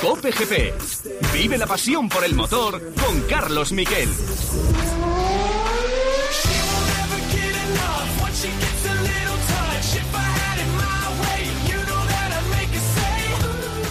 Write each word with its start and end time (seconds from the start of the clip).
Cope 0.00 0.30
GP. 0.30 0.72
Vive 1.34 1.58
la 1.58 1.66
pasión 1.66 2.08
por 2.08 2.24
el 2.24 2.34
motor 2.34 2.80
con 2.94 3.20
Carlos 3.28 3.72
Miquel. 3.72 4.08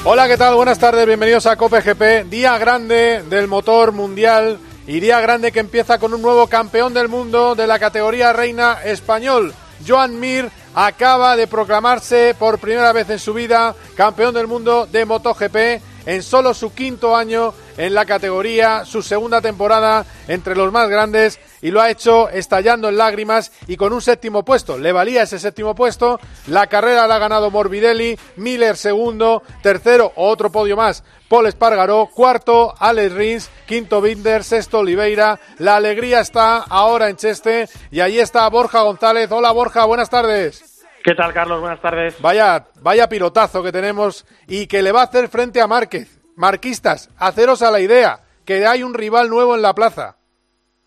Hola, 0.03 0.27
¿qué 0.27 0.37
tal? 0.37 0.55
Buenas 0.55 0.79
tardes, 0.79 1.05
bienvenidos 1.05 1.45
a 1.45 1.57
Cope 1.57 1.81
GP. 1.81 2.31
Día 2.31 2.57
grande 2.57 3.23
del 3.29 3.47
motor 3.47 3.91
mundial 3.91 4.57
y 4.87 4.99
día 4.99 5.21
grande 5.21 5.51
que 5.51 5.59
empieza 5.59 5.99
con 5.99 6.15
un 6.15 6.23
nuevo 6.23 6.47
campeón 6.47 6.95
del 6.95 7.09
mundo 7.09 7.53
de 7.53 7.67
la 7.67 7.77
categoría 7.77 8.33
reina 8.33 8.79
español. 8.83 9.53
Joan 9.87 10.19
Mir 10.19 10.49
acaba 10.75 11.35
de 11.35 11.47
proclamarse 11.47 12.35
por 12.37 12.59
primera 12.59 12.91
vez 12.93 13.09
en 13.09 13.19
su 13.19 13.33
vida 13.33 13.75
campeón 13.95 14.33
del 14.33 14.47
mundo 14.47 14.87
de 14.91 15.05
MotoGP 15.05 15.81
en 16.05 16.23
solo 16.23 16.53
su 16.53 16.73
quinto 16.73 17.15
año 17.15 17.53
en 17.77 17.93
la 17.93 18.05
categoría, 18.05 18.85
su 18.85 19.01
segunda 19.01 19.41
temporada 19.41 20.05
entre 20.27 20.55
los 20.55 20.71
más 20.71 20.89
grandes 20.89 21.39
y 21.61 21.71
lo 21.71 21.81
ha 21.81 21.89
hecho 21.89 22.29
estallando 22.29 22.89
en 22.89 22.97
lágrimas 22.97 23.51
y 23.67 23.77
con 23.77 23.93
un 23.93 24.01
séptimo 24.01 24.43
puesto. 24.43 24.77
Le 24.77 24.91
valía 24.91 25.23
ese 25.23 25.39
séptimo 25.39 25.75
puesto. 25.75 26.19
La 26.47 26.67
carrera 26.67 27.07
la 27.07 27.15
ha 27.15 27.19
ganado 27.19 27.51
Morbidelli, 27.51 28.17
Miller 28.37 28.77
segundo, 28.77 29.43
tercero 29.61 30.11
otro 30.15 30.51
podio 30.51 30.75
más. 30.75 31.03
Paul 31.29 31.47
Espargaró, 31.47 32.09
cuarto 32.13 32.73
Alex 32.77 33.13
Rins, 33.13 33.49
quinto 33.65 34.01
Binder, 34.01 34.43
sexto 34.43 34.79
Oliveira. 34.79 35.39
La 35.59 35.77
alegría 35.77 36.19
está 36.19 36.57
ahora 36.57 37.09
en 37.09 37.15
Cheste 37.15 37.69
y 37.89 38.01
ahí 38.01 38.19
está 38.19 38.47
Borja 38.49 38.81
González. 38.81 39.31
Hola 39.31 39.51
Borja, 39.51 39.85
buenas 39.85 40.09
tardes. 40.09 40.83
¿Qué 41.03 41.15
tal, 41.15 41.33
Carlos? 41.33 41.59
Buenas 41.61 41.81
tardes. 41.81 42.15
Vaya, 42.21 42.67
vaya 42.81 43.09
pilotazo 43.09 43.63
que 43.63 43.71
tenemos 43.71 44.25
y 44.47 44.67
que 44.67 44.83
le 44.83 44.91
va 44.91 45.01
a 45.01 45.05
hacer 45.05 45.29
frente 45.29 45.59
a 45.59 45.67
Márquez. 45.67 46.20
Marquistas, 46.41 47.13
haceros 47.19 47.61
a 47.61 47.69
la 47.69 47.79
idea 47.79 48.17
que 48.47 48.65
hay 48.65 48.81
un 48.81 48.95
rival 48.95 49.29
nuevo 49.29 49.55
en 49.55 49.61
la 49.61 49.75
plaza. 49.75 50.17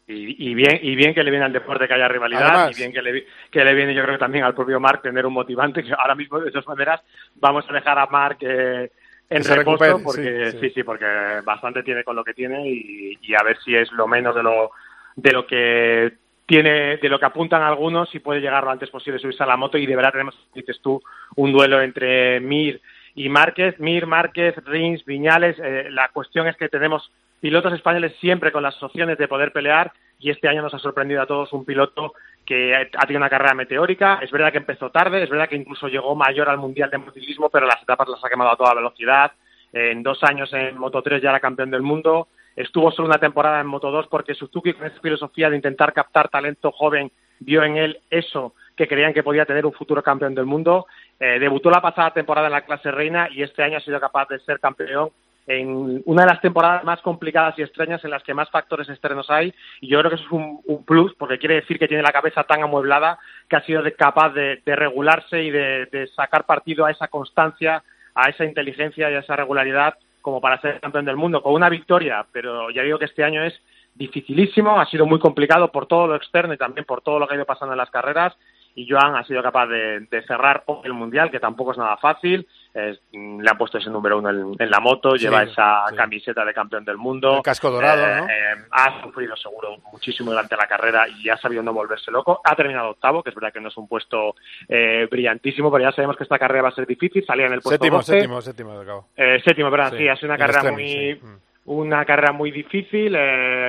Y, 0.08 0.52
bien 0.52 0.80
y 0.82 0.96
bien 0.96 1.14
que 1.14 1.22
le 1.22 1.30
viene 1.30 1.46
al 1.46 1.52
deporte 1.52 1.86
que 1.86 1.94
haya 1.94 2.08
rivalidad 2.08 2.70
y 2.70 2.74
bien 2.74 2.92
que 2.92 3.00
le, 3.00 3.24
que 3.50 3.64
le 3.64 3.72
viene 3.72 3.94
yo 3.94 4.02
creo 4.02 4.18
también 4.18 4.44
al 4.44 4.54
propio 4.54 4.78
Marc 4.78 5.00
tener 5.00 5.24
un 5.24 5.32
motivante 5.32 5.82
que 5.82 5.92
ahora 5.96 6.14
mismo 6.14 6.40
de 6.40 6.50
todas 6.50 6.66
maneras 6.66 7.00
vamos 7.36 7.64
a 7.66 7.72
dejar 7.72 7.98
a 7.98 8.06
Marc 8.06 8.36
eh, 8.42 8.90
en 9.30 9.44
reposo 9.44 10.02
porque 10.02 10.52
sí, 10.60 10.70
sí. 10.74 10.82
porque 10.82 11.06
bastante 11.42 11.82
tiene 11.82 12.04
con 12.04 12.16
lo 12.16 12.24
que 12.24 12.34
tiene 12.34 12.68
y, 12.68 13.18
y, 13.22 13.34
a 13.34 13.42
ver 13.42 13.56
si 13.64 13.74
es 13.74 13.90
lo 13.92 14.06
menos 14.06 14.34
de 14.34 14.42
lo 14.42 14.72
de 15.16 15.32
lo 15.32 15.46
que 15.46 16.12
tiene 16.44 16.98
de 16.98 17.08
lo 17.08 17.18
que 17.18 17.26
apuntan 17.26 17.62
algunos 17.62 18.14
y 18.14 18.18
puede 18.18 18.40
llegar 18.40 18.64
lo 18.64 18.72
antes 18.72 18.90
posible 18.90 19.18
subirse 19.18 19.42
a 19.42 19.46
la 19.46 19.56
moto 19.56 19.78
y 19.78 19.86
de 19.86 19.96
verdad 19.96 20.12
tenemos 20.12 20.34
dices 20.54 20.80
tú 20.82 21.00
un 21.36 21.50
duelo 21.50 21.80
entre 21.80 22.40
Mir 22.40 22.82
y 23.14 23.28
Márquez 23.28 23.78
Mir 23.78 24.06
Márquez 24.06 24.54
Rins 24.64 25.04
Viñales 25.04 25.58
eh, 25.58 25.88
la 25.90 26.08
cuestión 26.08 26.46
es 26.48 26.56
que 26.56 26.68
tenemos 26.68 27.10
pilotos 27.40 27.72
españoles 27.72 28.14
siempre 28.20 28.52
con 28.52 28.62
las 28.62 28.82
opciones 28.82 29.18
de 29.18 29.28
poder 29.28 29.52
pelear 29.52 29.92
y 30.18 30.30
este 30.30 30.48
año 30.48 30.62
nos 30.62 30.74
ha 30.74 30.78
sorprendido 30.78 31.20
a 31.20 31.26
todos 31.26 31.52
un 31.52 31.64
piloto 31.64 32.14
que 32.46 32.74
ha 32.74 33.06
tenido 33.06 33.18
una 33.18 33.30
carrera 33.30 33.54
meteórica. 33.54 34.18
Es 34.22 34.30
verdad 34.30 34.52
que 34.52 34.58
empezó 34.58 34.90
tarde, 34.90 35.22
es 35.22 35.30
verdad 35.30 35.48
que 35.48 35.56
incluso 35.56 35.88
llegó 35.88 36.14
mayor 36.14 36.48
al 36.48 36.58
Mundial 36.58 36.90
de 36.90 36.98
Motociclismo, 36.98 37.50
pero 37.50 37.66
las 37.66 37.82
etapas 37.82 38.08
las 38.08 38.24
ha 38.24 38.28
quemado 38.28 38.52
a 38.52 38.56
toda 38.56 38.74
velocidad. 38.74 39.32
En 39.72 40.02
dos 40.02 40.22
años 40.22 40.52
en 40.52 40.78
Moto 40.78 41.02
3 41.02 41.20
ya 41.20 41.30
era 41.30 41.40
campeón 41.40 41.70
del 41.70 41.82
mundo. 41.82 42.28
Estuvo 42.54 42.90
solo 42.92 43.08
una 43.08 43.18
temporada 43.18 43.60
en 43.60 43.66
Moto 43.66 43.90
2 43.90 44.06
porque 44.08 44.34
Suzuki 44.34 44.72
con 44.72 44.86
esa 44.86 45.00
filosofía 45.00 45.50
de 45.50 45.56
intentar 45.56 45.92
captar 45.92 46.28
talento 46.28 46.70
joven 46.70 47.10
vio 47.40 47.64
en 47.64 47.76
él 47.76 48.00
eso 48.10 48.54
que 48.76 48.88
creían 48.88 49.14
que 49.14 49.22
podía 49.22 49.46
tener 49.46 49.64
un 49.66 49.72
futuro 49.72 50.02
campeón 50.02 50.34
del 50.34 50.46
mundo. 50.46 50.86
Eh, 51.20 51.38
debutó 51.38 51.70
la 51.70 51.80
pasada 51.80 52.12
temporada 52.12 52.48
en 52.48 52.52
la 52.52 52.64
clase 52.64 52.90
reina 52.90 53.28
y 53.30 53.42
este 53.42 53.62
año 53.62 53.78
ha 53.78 53.80
sido 53.80 54.00
capaz 54.00 54.28
de 54.28 54.40
ser 54.40 54.60
campeón 54.60 55.10
en 55.46 56.02
una 56.06 56.22
de 56.22 56.28
las 56.28 56.40
temporadas 56.40 56.84
más 56.84 57.00
complicadas 57.02 57.58
y 57.58 57.62
extrañas 57.62 58.02
en 58.04 58.10
las 58.10 58.22
que 58.22 58.34
más 58.34 58.50
factores 58.50 58.88
externos 58.88 59.30
hay. 59.30 59.54
Y 59.80 59.88
yo 59.88 59.98
creo 59.98 60.10
que 60.10 60.16
eso 60.16 60.24
es 60.24 60.32
un, 60.32 60.84
plus 60.84 61.14
porque 61.14 61.38
quiere 61.38 61.56
decir 61.56 61.78
que 61.78 61.88
tiene 61.88 62.02
la 62.02 62.12
cabeza 62.12 62.44
tan 62.44 62.62
amueblada 62.62 63.18
que 63.48 63.56
ha 63.56 63.62
sido 63.62 63.82
capaz 63.96 64.30
de, 64.30 64.60
regularse 64.64 65.42
y 65.42 65.50
de, 65.50 66.08
sacar 66.14 66.44
partido 66.46 66.86
a 66.86 66.90
esa 66.90 67.08
constancia, 67.08 67.82
a 68.14 68.30
esa 68.30 68.44
inteligencia 68.44 69.10
y 69.10 69.14
a 69.14 69.20
esa 69.20 69.36
regularidad 69.36 69.94
como 70.22 70.40
para 70.40 70.60
ser 70.60 70.80
campeón 70.80 71.04
del 71.04 71.16
mundo 71.16 71.42
con 71.42 71.52
una 71.52 71.68
victoria, 71.68 72.24
pero 72.32 72.70
ya 72.70 72.82
digo 72.82 72.98
que 72.98 73.04
este 73.04 73.22
año 73.22 73.44
es 73.44 73.52
dificilísimo, 73.94 74.80
ha 74.80 74.86
sido 74.86 75.04
muy 75.04 75.18
complicado 75.18 75.70
por 75.70 75.86
todo 75.86 76.06
lo 76.06 76.16
externo 76.16 76.54
y 76.54 76.56
también 76.56 76.86
por 76.86 77.02
todo 77.02 77.18
lo 77.18 77.28
que 77.28 77.34
ha 77.34 77.36
ido 77.36 77.44
pasando 77.44 77.74
en 77.74 77.78
las 77.78 77.90
carreras 77.90 78.34
y 78.76 78.88
Joan 78.88 79.14
ha 79.14 79.24
sido 79.24 79.42
capaz 79.42 79.66
de, 79.68 80.06
cerrar 80.26 80.64
el 80.82 80.92
Mundial, 80.92 81.30
que 81.30 81.38
tampoco 81.38 81.72
es 81.72 81.78
nada 81.78 81.96
fácil. 81.96 82.46
le 82.72 83.50
ha 83.50 83.54
puesto 83.54 83.78
ese 83.78 83.88
número 83.88 84.18
uno 84.18 84.30
en, 84.30 84.70
la 84.70 84.80
moto, 84.80 85.14
lleva 85.14 85.44
esa 85.44 85.84
camiseta 85.96 86.44
de 86.44 86.52
campeón 86.52 86.84
del 86.84 86.96
mundo. 86.96 87.36
El 87.36 87.42
casco 87.42 87.70
dorado, 87.70 88.04
eh, 88.04 88.20
¿no? 88.20 88.26
Eh, 88.26 88.66
ha 88.72 89.02
sufrido 89.02 89.36
seguro 89.36 89.76
muchísimo 89.92 90.32
durante 90.32 90.56
la 90.56 90.66
carrera 90.66 91.06
y 91.08 91.28
ha 91.28 91.36
sabido 91.36 91.62
no 91.62 91.72
volverse 91.72 92.10
loco. 92.10 92.40
Ha 92.42 92.56
terminado 92.56 92.90
octavo, 92.90 93.22
que 93.22 93.30
es 93.30 93.36
verdad 93.36 93.52
que 93.52 93.60
no 93.60 93.68
es 93.68 93.76
un 93.76 93.86
puesto 93.86 94.34
eh, 94.68 95.06
brillantísimo, 95.08 95.70
pero 95.70 95.84
ya 95.84 95.92
sabemos 95.92 96.16
que 96.16 96.24
esta 96.24 96.38
carrera 96.38 96.62
va 96.62 96.68
a 96.70 96.74
ser 96.74 96.86
difícil. 96.86 97.24
Salía 97.24 97.46
en 97.46 97.52
el 97.52 97.60
puesto 97.60 97.84
séptimo, 97.84 98.02
séptimo, 98.02 98.40
séptimo, 98.40 98.78
de 98.80 98.86
cabo. 98.86 99.08
séptimo, 99.44 99.70
verdad, 99.70 99.94
sí, 99.96 100.08
ha 100.08 100.16
sido 100.16 100.28
una 100.28 100.38
carrera 100.38 100.72
muy... 100.72 101.14
Mm. 101.14 101.38
Una 101.66 102.04
carrera 102.04 102.32
muy 102.32 102.50
difícil, 102.50 103.16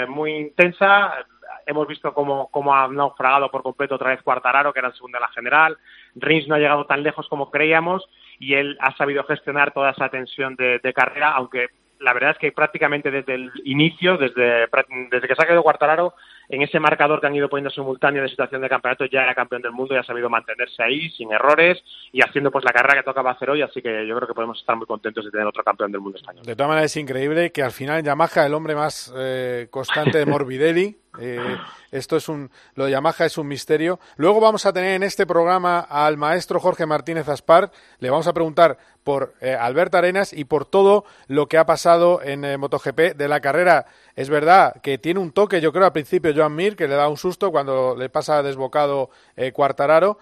muy 0.09 0.33
intensa, 0.33 1.13
hemos 1.65 1.87
visto 1.87 2.13
cómo, 2.13 2.49
cómo 2.51 2.75
ha 2.75 2.87
naufragado 2.87 3.49
por 3.49 3.63
completo 3.63 3.95
otra 3.95 4.09
vez 4.09 4.21
Cuartararo, 4.21 4.73
que 4.73 4.79
era 4.79 4.89
el 4.89 4.93
segundo 4.93 5.17
de 5.17 5.21
la 5.21 5.29
general. 5.29 5.77
Rins 6.15 6.47
no 6.47 6.55
ha 6.55 6.59
llegado 6.59 6.85
tan 6.85 7.03
lejos 7.03 7.27
como 7.27 7.51
creíamos 7.51 8.07
y 8.39 8.53
él 8.53 8.77
ha 8.79 8.95
sabido 8.95 9.23
gestionar 9.23 9.71
toda 9.71 9.91
esa 9.91 10.09
tensión 10.09 10.55
de, 10.55 10.93
carrera, 10.93 11.31
aunque 11.31 11.67
la 11.99 12.13
verdad 12.13 12.31
es 12.31 12.37
que 12.37 12.51
prácticamente 12.51 13.09
desde 13.09 13.35
el 13.35 13.51
inicio, 13.63 14.17
desde, 14.17 14.67
desde 15.11 15.27
que 15.27 15.35
se 15.35 15.41
ha 15.41 15.45
quedado 15.45 15.63
Cuartararo, 15.63 16.13
en 16.49 16.61
ese 16.61 16.79
marcador 16.79 17.19
que 17.19 17.27
han 17.27 17.35
ido 17.35 17.49
poniendo 17.49 17.69
simultáneo 17.69 18.21
de 18.21 18.29
situación 18.29 18.61
de 18.61 18.69
campeonato 18.69 19.05
ya 19.05 19.23
era 19.23 19.33
campeón 19.33 19.61
del 19.61 19.71
mundo 19.71 19.95
y 19.95 19.97
ha 19.97 20.03
sabido 20.03 20.29
mantenerse 20.29 20.83
ahí 20.83 21.09
sin 21.11 21.31
errores 21.31 21.81
y 22.11 22.21
haciendo 22.21 22.51
pues 22.51 22.63
la 22.63 22.71
carrera 22.71 22.95
que 22.95 23.03
tocaba 23.03 23.31
hacer 23.31 23.49
hoy, 23.49 23.61
así 23.61 23.81
que 23.81 24.05
yo 24.05 24.15
creo 24.15 24.27
que 24.27 24.33
podemos 24.33 24.59
estar 24.59 24.75
muy 24.75 24.85
contentos 24.85 25.25
de 25.25 25.31
tener 25.31 25.47
otro 25.47 25.63
campeón 25.63 25.91
del 25.91 26.01
mundo 26.01 26.17
español. 26.17 26.45
De 26.45 26.55
todas 26.55 26.69
maneras 26.69 26.91
es 26.91 26.97
increíble 26.97 27.51
que 27.51 27.63
al 27.63 27.71
final 27.71 28.03
Yamaha, 28.03 28.45
el 28.45 28.53
hombre 28.53 28.75
más 28.75 29.13
eh, 29.17 29.67
constante 29.71 30.17
de 30.17 30.25
Morbidelli, 30.27 30.95
eh, 31.19 31.57
esto 31.91 32.17
es 32.17 32.27
un, 32.29 32.49
lo 32.75 32.85
de 32.85 32.91
Yamaha 32.91 33.25
es 33.25 33.37
un 33.37 33.47
misterio. 33.47 33.99
Luego 34.17 34.39
vamos 34.39 34.65
a 34.65 34.73
tener 34.73 34.95
en 34.95 35.03
este 35.03 35.25
programa 35.25 35.79
al 35.79 36.17
maestro 36.17 36.59
Jorge 36.59 36.85
Martínez 36.85 37.27
Aspar. 37.27 37.71
Le 37.99 38.09
vamos 38.09 38.27
a 38.27 38.33
preguntar 38.33 38.77
por 39.03 39.33
eh, 39.39 39.55
Arenas 39.55 40.33
y 40.33 40.45
por 40.45 40.65
todo 40.65 41.05
lo 41.27 41.47
que 41.47 41.57
ha 41.57 41.65
pasado 41.65 42.21
en 42.21 42.43
eh, 42.43 42.57
MotoGP 42.57 43.15
de 43.15 43.27
la 43.27 43.39
carrera. 43.39 43.85
Es 44.15 44.29
verdad 44.29 44.81
que 44.81 44.97
tiene 44.97 45.19
un 45.19 45.31
toque, 45.31 45.61
yo 45.61 45.71
creo, 45.71 45.85
al 45.85 45.93
principio 45.93 46.33
Joan 46.35 46.55
Mir, 46.55 46.75
que 46.75 46.87
le 46.87 46.95
da 46.95 47.07
un 47.07 47.17
susto 47.17 47.51
cuando 47.51 47.95
le 47.95 48.09
pasa 48.09 48.41
desbocado 48.41 49.09
Cuartararo, 49.53 50.17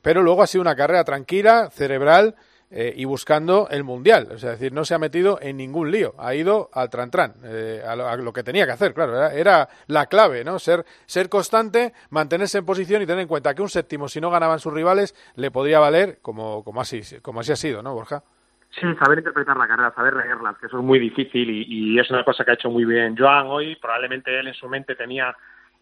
pero 0.00 0.22
luego 0.22 0.42
ha 0.42 0.46
sido 0.46 0.62
una 0.62 0.76
carrera 0.76 1.02
tranquila, 1.02 1.70
cerebral 1.70 2.36
eh, 2.70 2.92
y 2.96 3.04
buscando 3.04 3.68
el 3.70 3.84
mundial. 3.84 4.28
es 4.32 4.42
decir, 4.42 4.72
no 4.72 4.84
se 4.84 4.94
ha 4.94 4.98
metido 4.98 5.38
en 5.40 5.56
ningún 5.56 5.90
lío. 5.90 6.14
Ha 6.18 6.34
ido 6.34 6.68
al 6.72 6.90
tran-tran, 6.90 7.34
eh, 7.44 7.82
a, 7.86 7.94
lo, 8.16 8.32
que 8.32 8.42
tenía 8.42 8.66
que 8.66 8.72
hacer, 8.72 8.92
claro. 8.92 9.28
Era, 9.28 9.68
la 9.86 10.06
clave, 10.06 10.44
¿no? 10.44 10.58
Ser, 10.58 10.84
ser 11.06 11.28
constante, 11.28 11.92
mantenerse 12.10 12.58
en 12.58 12.66
posición 12.66 13.02
y 13.02 13.06
tener 13.06 13.22
en 13.22 13.28
cuenta 13.28 13.54
que 13.54 13.62
un 13.62 13.68
séptimo, 13.68 14.08
si 14.08 14.20
no 14.20 14.30
ganaban 14.30 14.58
sus 14.58 14.72
rivales, 14.72 15.14
le 15.36 15.50
podría 15.50 15.78
valer 15.78 16.18
como, 16.22 16.64
como, 16.64 16.80
así, 16.80 17.02
como 17.22 17.40
así 17.40 17.52
ha 17.52 17.56
sido, 17.56 17.82
¿no, 17.82 17.94
Borja? 17.94 18.22
Sí, 18.70 18.86
saber 18.98 19.18
interpretar 19.18 19.56
la 19.56 19.68
carrera, 19.68 19.94
saber 19.94 20.16
leerlas, 20.16 20.58
que 20.58 20.66
eso 20.66 20.78
es 20.78 20.84
muy 20.84 20.98
difícil 20.98 21.48
y, 21.48 21.98
es 21.98 22.10
una 22.10 22.24
cosa 22.24 22.44
que 22.44 22.50
ha 22.50 22.54
hecho 22.54 22.68
muy 22.68 22.84
bien 22.84 23.16
Joan 23.16 23.46
hoy. 23.46 23.76
Probablemente 23.76 24.38
él 24.38 24.48
en 24.48 24.54
su 24.54 24.68
mente 24.68 24.94
tenía 24.94 25.34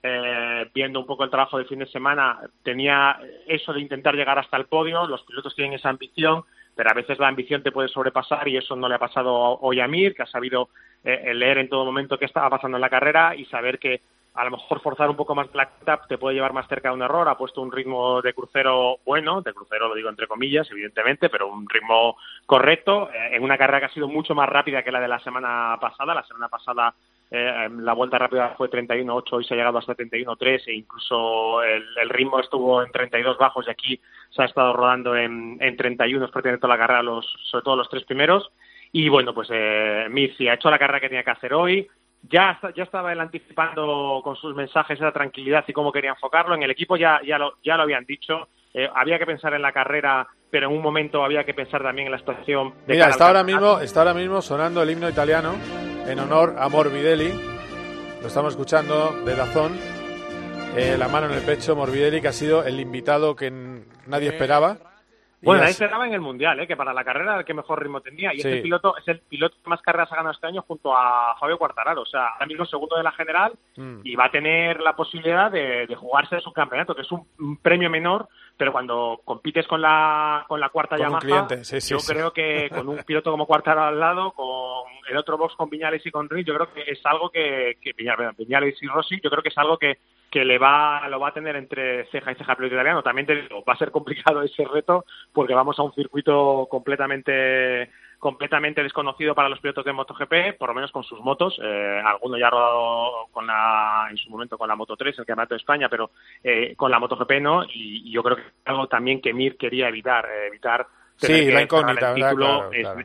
eh, 0.02 0.70
viendo 0.72 1.00
un 1.00 1.06
poco 1.06 1.24
el 1.24 1.30
trabajo 1.30 1.58
de 1.58 1.64
fin 1.64 1.78
de 1.78 1.86
semana, 1.86 2.38
tenía 2.62 3.18
eso 3.46 3.72
de 3.72 3.80
intentar 3.80 4.14
llegar 4.14 4.38
hasta 4.38 4.58
el 4.58 4.66
podio, 4.66 5.06
los 5.06 5.22
pilotos 5.22 5.56
tienen 5.56 5.72
esa 5.72 5.88
ambición, 5.88 6.44
pero 6.74 6.90
a 6.90 6.94
veces 6.94 7.18
la 7.18 7.28
ambición 7.28 7.62
te 7.62 7.72
puede 7.72 7.88
sobrepasar 7.88 8.48
y 8.48 8.56
eso 8.56 8.76
no 8.76 8.88
le 8.88 8.96
ha 8.96 8.98
pasado 8.98 9.32
hoy 9.60 9.80
a 9.80 9.88
Mir, 9.88 10.14
que 10.14 10.22
ha 10.22 10.26
sabido 10.26 10.68
eh, 11.04 11.32
leer 11.34 11.58
en 11.58 11.68
todo 11.68 11.84
momento 11.84 12.18
qué 12.18 12.24
estaba 12.24 12.50
pasando 12.50 12.76
en 12.76 12.82
la 12.82 12.90
carrera 12.90 13.34
y 13.36 13.44
saber 13.46 13.78
que 13.78 14.00
a 14.34 14.44
lo 14.44 14.50
mejor 14.50 14.80
forzar 14.80 15.08
un 15.08 15.16
poco 15.16 15.34
más 15.34 15.48
la 15.54 15.70
tap 15.84 16.08
te 16.08 16.18
puede 16.18 16.34
llevar 16.34 16.52
más 16.52 16.66
cerca 16.66 16.88
de 16.88 16.94
un 16.94 17.02
error. 17.02 17.28
Ha 17.28 17.38
puesto 17.38 17.62
un 17.62 17.70
ritmo 17.70 18.20
de 18.20 18.34
crucero 18.34 18.98
bueno, 19.04 19.42
de 19.42 19.54
crucero 19.54 19.88
lo 19.88 19.94
digo 19.94 20.08
entre 20.08 20.26
comillas, 20.26 20.68
evidentemente, 20.70 21.28
pero 21.28 21.48
un 21.48 21.68
ritmo 21.68 22.16
correcto, 22.44 23.10
eh, 23.10 23.36
en 23.36 23.44
una 23.44 23.56
carrera 23.56 23.80
que 23.80 23.86
ha 23.86 23.94
sido 23.94 24.08
mucho 24.08 24.34
más 24.34 24.48
rápida 24.48 24.82
que 24.82 24.90
la 24.90 25.00
de 25.00 25.08
la 25.08 25.20
semana 25.20 25.78
pasada. 25.80 26.14
La 26.14 26.24
semana 26.24 26.48
pasada 26.48 26.94
eh, 27.30 27.68
la 27.78 27.92
vuelta 27.92 28.18
rápida 28.18 28.54
fue 28.56 28.68
31.8, 28.68 29.40
y 29.40 29.44
se 29.44 29.54
ha 29.54 29.56
llegado 29.56 29.78
hasta 29.78 29.96
31.3 29.96 30.62
e 30.66 30.74
incluso 30.74 31.62
el, 31.62 32.08
ritmo 32.10 32.40
estuvo 32.40 32.82
en 32.82 32.90
32 32.90 33.38
bajos 33.38 33.66
y 33.66 33.70
aquí 33.70 34.00
se 34.30 34.42
ha 34.42 34.46
estado 34.46 34.72
rodando 34.72 35.16
en, 35.16 35.56
en 35.60 35.76
31 35.76 36.28
prácticamente 36.28 36.60
toda 36.60 36.74
la 36.74 36.80
carrera, 36.80 37.02
los, 37.02 37.24
sobre 37.50 37.64
todo 37.64 37.76
los 37.76 37.88
tres 37.88 38.04
primeros. 38.04 38.50
Y 38.90 39.08
bueno, 39.08 39.34
pues 39.34 39.48
eh, 39.52 40.06
ha 40.08 40.54
hecho 40.54 40.70
la 40.70 40.78
carrera 40.78 41.00
que 41.00 41.08
tenía 41.08 41.24
que 41.24 41.30
hacer 41.30 41.54
hoy. 41.54 41.88
Ya, 42.30 42.58
ya 42.74 42.84
estaba 42.84 43.12
él 43.12 43.20
anticipando 43.20 44.20
con 44.24 44.34
sus 44.36 44.54
mensajes 44.54 44.98
esa 44.98 45.12
tranquilidad 45.12 45.64
y 45.66 45.72
cómo 45.72 45.92
quería 45.92 46.10
enfocarlo. 46.10 46.54
En 46.54 46.62
el 46.62 46.70
equipo 46.70 46.96
ya, 46.96 47.20
ya, 47.26 47.38
lo, 47.38 47.54
ya 47.62 47.76
lo 47.76 47.82
habían 47.82 48.04
dicho 48.04 48.48
eh, 48.76 48.90
había 48.92 49.20
que 49.20 49.26
pensar 49.26 49.54
en 49.54 49.62
la 49.62 49.72
carrera, 49.72 50.26
pero 50.50 50.66
en 50.68 50.76
un 50.76 50.82
momento 50.82 51.24
había 51.24 51.44
que 51.44 51.54
pensar 51.54 51.80
también 51.80 52.06
en 52.06 52.12
la 52.12 52.18
situación. 52.18 52.74
De 52.88 52.94
Mira, 52.94 53.08
está 53.08 53.28
ahora, 53.28 53.44
mismo, 53.44 53.78
está 53.78 54.00
ahora 54.00 54.14
mismo 54.14 54.42
sonando 54.42 54.82
el 54.82 54.90
himno 54.90 55.08
italiano 55.08 55.54
en 56.06 56.18
honor 56.18 56.56
a 56.58 56.68
Morbidelli. 56.68 57.32
Lo 58.20 58.26
estamos 58.26 58.54
escuchando 58.54 59.12
de 59.24 59.36
Dazón. 59.36 59.78
Eh, 60.76 60.96
la 60.98 61.06
mano 61.06 61.28
en 61.28 61.34
el 61.34 61.42
pecho, 61.42 61.76
Morbidelli, 61.76 62.20
que 62.20 62.26
ha 62.26 62.32
sido 62.32 62.64
el 62.64 62.80
invitado 62.80 63.36
que 63.36 63.52
nadie 64.08 64.30
esperaba 64.30 64.76
bueno, 65.44 65.64
ahí 65.64 65.72
se 65.72 65.88
daba 65.88 66.06
en 66.06 66.14
el 66.14 66.20
Mundial, 66.20 66.58
¿eh? 66.60 66.66
que 66.66 66.76
para 66.76 66.92
la 66.92 67.04
carrera 67.04 67.32
era 67.32 67.40
el 67.40 67.44
que 67.44 67.54
mejor 67.54 67.82
ritmo 67.82 68.00
tenía. 68.00 68.32
Y 68.34 68.38
este 68.38 68.62
piloto 68.62 68.96
es 68.96 69.06
el 69.08 69.20
piloto 69.20 69.56
que 69.62 69.70
más 69.70 69.82
carreras 69.82 70.10
ha 70.12 70.16
ganado 70.16 70.34
este 70.34 70.46
año 70.46 70.62
junto 70.62 70.96
a 70.96 71.36
Fabio 71.38 71.58
Quartararo. 71.58 72.02
O 72.02 72.06
sea, 72.06 72.28
ahora 72.28 72.46
mismo 72.46 72.64
segundo 72.64 72.96
de 72.96 73.02
la 73.02 73.12
general 73.12 73.52
mm. 73.76 74.00
y 74.04 74.16
va 74.16 74.26
a 74.26 74.30
tener 74.30 74.80
la 74.80 74.96
posibilidad 74.96 75.50
de, 75.50 75.86
jugarse 75.94 76.40
su 76.40 76.52
campeonato, 76.52 76.94
que 76.94 77.02
es 77.02 77.12
un, 77.12 77.56
premio 77.62 77.88
menor, 77.88 78.28
pero 78.56 78.72
cuando 78.72 79.20
compites 79.24 79.66
con 79.66 79.80
la, 79.80 80.44
con 80.48 80.60
la 80.60 80.68
cuarta 80.70 80.96
con 80.96 81.20
Yamaha, 81.20 81.48
yo 81.62 81.98
creo 81.98 82.32
que 82.32 82.68
con 82.74 82.88
un 82.88 82.98
piloto 83.04 83.30
como 83.30 83.46
Quartararo 83.46 83.88
al 83.88 84.00
lado, 84.00 84.32
con 84.32 84.84
el 85.08 85.16
otro 85.16 85.38
box 85.38 85.54
con 85.54 85.70
Viñales 85.70 86.04
y 86.04 86.10
con 86.10 86.28
Rins, 86.28 86.46
yo 86.46 86.54
creo 86.54 86.72
que 86.72 86.82
es 86.90 87.00
algo 87.04 87.30
que, 87.30 87.78
que 87.80 87.92
Viñales 87.92 88.82
y 88.82 88.86
Rossi, 88.86 89.20
yo 89.22 89.30
creo 89.30 89.42
que 89.42 89.50
es 89.50 89.58
algo 89.58 89.78
que, 89.78 89.98
que 90.34 90.44
le 90.44 90.58
va, 90.58 91.06
lo 91.08 91.20
va 91.20 91.28
a 91.28 91.32
tener 91.32 91.54
entre 91.54 92.06
ceja 92.06 92.32
y 92.32 92.34
ceja 92.34 92.56
piloto 92.56 92.74
italiano. 92.74 93.04
También 93.04 93.24
te 93.24 93.36
digo, 93.36 93.62
va 93.62 93.74
a 93.74 93.78
ser 93.78 93.92
complicado 93.92 94.42
ese 94.42 94.64
reto 94.64 95.04
porque 95.32 95.54
vamos 95.54 95.78
a 95.78 95.84
un 95.84 95.94
circuito 95.94 96.66
completamente 96.68 97.88
completamente 98.18 98.82
desconocido 98.82 99.32
para 99.32 99.48
los 99.48 99.60
pilotos 99.60 99.84
de 99.84 99.92
MotoGP, 99.92 100.58
por 100.58 100.70
lo 100.70 100.74
menos 100.74 100.90
con 100.90 101.04
sus 101.04 101.20
motos. 101.20 101.56
Eh, 101.62 102.02
alguno 102.04 102.36
ya 102.36 102.48
ha 102.48 102.50
rodado 102.50 103.28
con 103.30 103.46
la, 103.46 104.08
en 104.10 104.16
su 104.16 104.28
momento 104.28 104.58
con 104.58 104.66
la 104.66 104.74
Moto 104.74 104.96
3, 104.96 105.20
el 105.20 105.24
Campeonato 105.24 105.54
de 105.54 105.58
España, 105.58 105.88
pero 105.88 106.10
eh, 106.42 106.74
con 106.74 106.90
la 106.90 106.98
MotoGP 106.98 107.32
no. 107.40 107.62
Y, 107.64 108.10
yo 108.10 108.24
creo 108.24 108.36
que 108.36 108.42
es 108.42 108.52
algo 108.64 108.88
también 108.88 109.20
que 109.20 109.32
Mir 109.32 109.56
quería 109.56 109.88
evitar, 109.88 110.24
eh, 110.24 110.48
evitar 110.48 110.86
sí, 111.16 111.52
la 111.52 111.62
incógnita, 111.62 112.14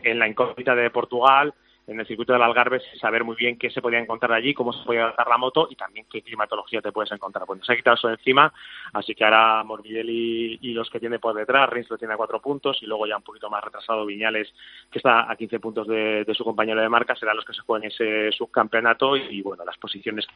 en 0.03 0.17
la 0.17 0.27
incógnita 0.27 0.73
de 0.73 0.89
Portugal 0.89 1.53
en 1.89 1.99
el 1.99 2.05
circuito 2.05 2.33
del 2.33 2.41
Algarve 2.41 2.81
saber 2.99 3.23
muy 3.23 3.35
bien 3.35 3.57
qué 3.57 3.69
se 3.71 3.81
podía 3.81 3.99
encontrar 3.99 4.31
allí, 4.33 4.53
cómo 4.53 4.71
se 4.71 4.85
podía 4.85 5.03
adaptar 5.03 5.27
la 5.27 5.37
moto 5.37 5.67
y 5.69 5.75
también 5.75 6.05
qué 6.09 6.21
climatología 6.21 6.81
te 6.81 6.91
puedes 6.91 7.11
encontrar. 7.11 7.45
Pues 7.47 7.65
se 7.65 7.73
ha 7.73 7.75
quitado 7.75 7.95
eso 7.95 8.07
de 8.07 8.13
encima, 8.13 8.53
así 8.93 9.15
que 9.15 9.23
ahora 9.23 9.63
Morbidelli 9.63 10.59
y 10.61 10.73
los 10.73 10.89
que 10.89 10.99
tiene 10.99 11.19
por 11.19 11.35
detrás, 11.35 11.69
Rins 11.69 11.89
lo 11.89 11.97
tiene 11.97 12.13
a 12.13 12.17
cuatro 12.17 12.39
puntos 12.39 12.77
y 12.81 12.85
luego 12.85 13.07
ya 13.07 13.17
un 13.17 13.23
poquito 13.23 13.49
más 13.49 13.63
retrasado 13.63 14.05
Viñales, 14.05 14.53
que 14.91 14.99
está 14.99 15.29
a 15.29 15.35
15 15.35 15.59
puntos 15.59 15.87
de, 15.87 16.25
su 16.33 16.43
compañero 16.43 16.79
de 16.79 16.89
marca, 16.89 17.15
serán 17.15 17.35
los 17.35 17.45
que 17.45 17.53
se 17.53 17.61
jueguen 17.61 17.89
ese 17.89 18.31
subcampeonato 18.31 19.17
y, 19.17 19.41
bueno, 19.41 19.65
las 19.65 19.77
posiciones 19.77 20.27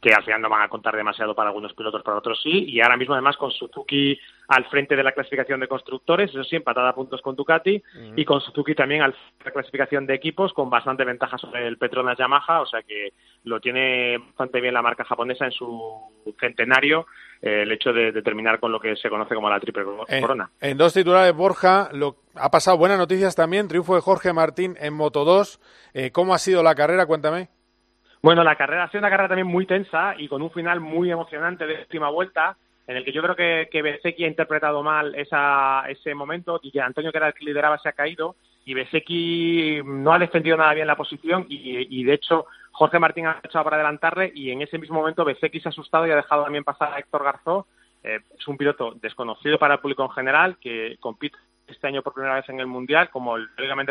que 0.00 0.12
al 0.12 0.24
final 0.24 0.42
no 0.42 0.50
van 0.50 0.62
a 0.62 0.68
contar 0.68 0.94
demasiado 0.94 1.34
para 1.34 1.48
algunos 1.48 1.72
pilotos, 1.72 2.02
para 2.02 2.18
otros 2.18 2.40
sí, 2.42 2.66
y 2.68 2.80
ahora 2.80 2.96
mismo 2.96 3.14
además 3.14 3.36
con 3.36 3.50
Suzuki 3.50 4.18
al 4.48 4.64
frente 4.66 4.96
de 4.96 5.02
la 5.02 5.12
clasificación 5.12 5.60
de 5.60 5.68
constructores, 5.68 6.30
eso 6.30 6.44
sí, 6.44 6.56
empatada 6.56 6.90
a 6.90 6.94
puntos 6.94 7.20
con 7.20 7.34
Ducati, 7.34 7.82
y 8.14 8.24
con 8.24 8.40
Suzuki 8.40 8.74
también 8.74 9.02
al 9.02 9.12
frente 9.12 9.38
de 9.38 9.44
la 9.44 9.52
clasificación 9.52 10.06
de 10.06 10.14
equipos, 10.14 10.52
con 10.52 10.70
bastante 10.70 11.04
ventaja 11.04 11.38
sobre 11.38 11.66
el 11.66 11.78
Petronas 11.78 12.18
Yamaha, 12.18 12.60
o 12.60 12.66
sea 12.66 12.82
que 12.82 13.12
lo 13.44 13.60
tiene 13.60 14.18
bastante 14.18 14.60
bien 14.60 14.74
la 14.74 14.82
marca 14.82 15.04
japonesa 15.04 15.46
en 15.46 15.52
su 15.52 16.00
centenario, 16.38 17.06
eh, 17.42 17.62
el 17.62 17.72
hecho 17.72 17.92
de, 17.92 18.12
terminar 18.22 18.58
con 18.60 18.72
lo 18.72 18.80
que 18.80 18.96
se 18.96 19.08
conoce 19.08 19.34
como 19.34 19.50
la 19.50 19.60
triple 19.60 19.84
corona. 19.84 20.50
En, 20.60 20.78
dos 20.78 20.94
titulares, 20.94 21.34
Borja, 21.34 21.88
lo, 21.92 22.16
ha 22.34 22.50
pasado 22.50 22.78
buenas 22.78 22.98
noticias 22.98 23.34
también, 23.34 23.68
triunfo 23.68 23.94
de 23.94 24.00
Jorge 24.00 24.32
Martín 24.32 24.76
en 24.80 24.94
Moto 24.94 25.24
2. 25.24 25.60
Eh, 25.94 26.10
¿Cómo 26.12 26.34
ha 26.34 26.38
sido 26.38 26.62
la 26.62 26.74
carrera? 26.74 27.06
Cuéntame. 27.06 27.48
Bueno, 28.22 28.42
la 28.42 28.56
carrera 28.56 28.84
ha 28.84 28.88
sido 28.88 29.00
una 29.00 29.10
carrera 29.10 29.28
también 29.28 29.46
muy 29.46 29.66
tensa 29.66 30.14
y 30.18 30.28
con 30.28 30.42
un 30.42 30.50
final 30.50 30.80
muy 30.80 31.10
emocionante 31.10 31.66
de 31.66 31.80
última 31.80 32.10
vuelta 32.10 32.56
en 32.86 32.96
el 32.96 33.04
que 33.04 33.12
yo 33.12 33.22
creo 33.22 33.34
que, 33.34 33.68
que 33.70 34.24
ha 34.24 34.28
interpretado 34.28 34.82
mal 34.82 35.14
esa, 35.14 35.84
ese 35.88 36.14
momento 36.14 36.60
y 36.62 36.70
que 36.70 36.80
Antonio, 36.80 37.10
que 37.10 37.18
era 37.18 37.28
el 37.28 37.34
que 37.34 37.44
lideraba, 37.44 37.78
se 37.78 37.88
ha 37.88 37.92
caído 37.92 38.36
y 38.64 38.74
Bezeki 38.74 39.80
no 39.84 40.12
ha 40.12 40.18
defendido 40.18 40.56
nada 40.56 40.74
bien 40.74 40.86
la 40.86 40.96
posición 40.96 41.46
y, 41.48 42.04
de 42.04 42.12
hecho 42.12 42.46
Jorge 42.72 42.98
Martín 42.98 43.26
ha 43.26 43.40
echado 43.42 43.64
para 43.64 43.76
adelantarle 43.76 44.32
y 44.34 44.50
en 44.50 44.60
ese 44.60 44.78
mismo 44.78 44.98
momento 44.98 45.24
Bezeki 45.24 45.60
se 45.60 45.68
ha 45.68 45.70
asustado 45.70 46.06
y 46.06 46.10
ha 46.10 46.16
dejado 46.16 46.44
también 46.44 46.64
pasar 46.64 46.92
a 46.92 46.98
Héctor 46.98 47.24
Garzó. 47.24 47.66
Eh, 48.02 48.20
es 48.38 48.48
un 48.48 48.56
piloto 48.56 48.92
desconocido 49.00 49.58
para 49.58 49.74
el 49.74 49.80
público 49.80 50.02
en 50.02 50.10
general 50.10 50.58
que 50.60 50.96
compite 51.00 51.38
este 51.66 51.86
año 51.86 52.02
por 52.02 52.12
primera 52.12 52.34
vez 52.34 52.48
en 52.48 52.60
el 52.60 52.66
Mundial, 52.66 53.10
como 53.10 53.36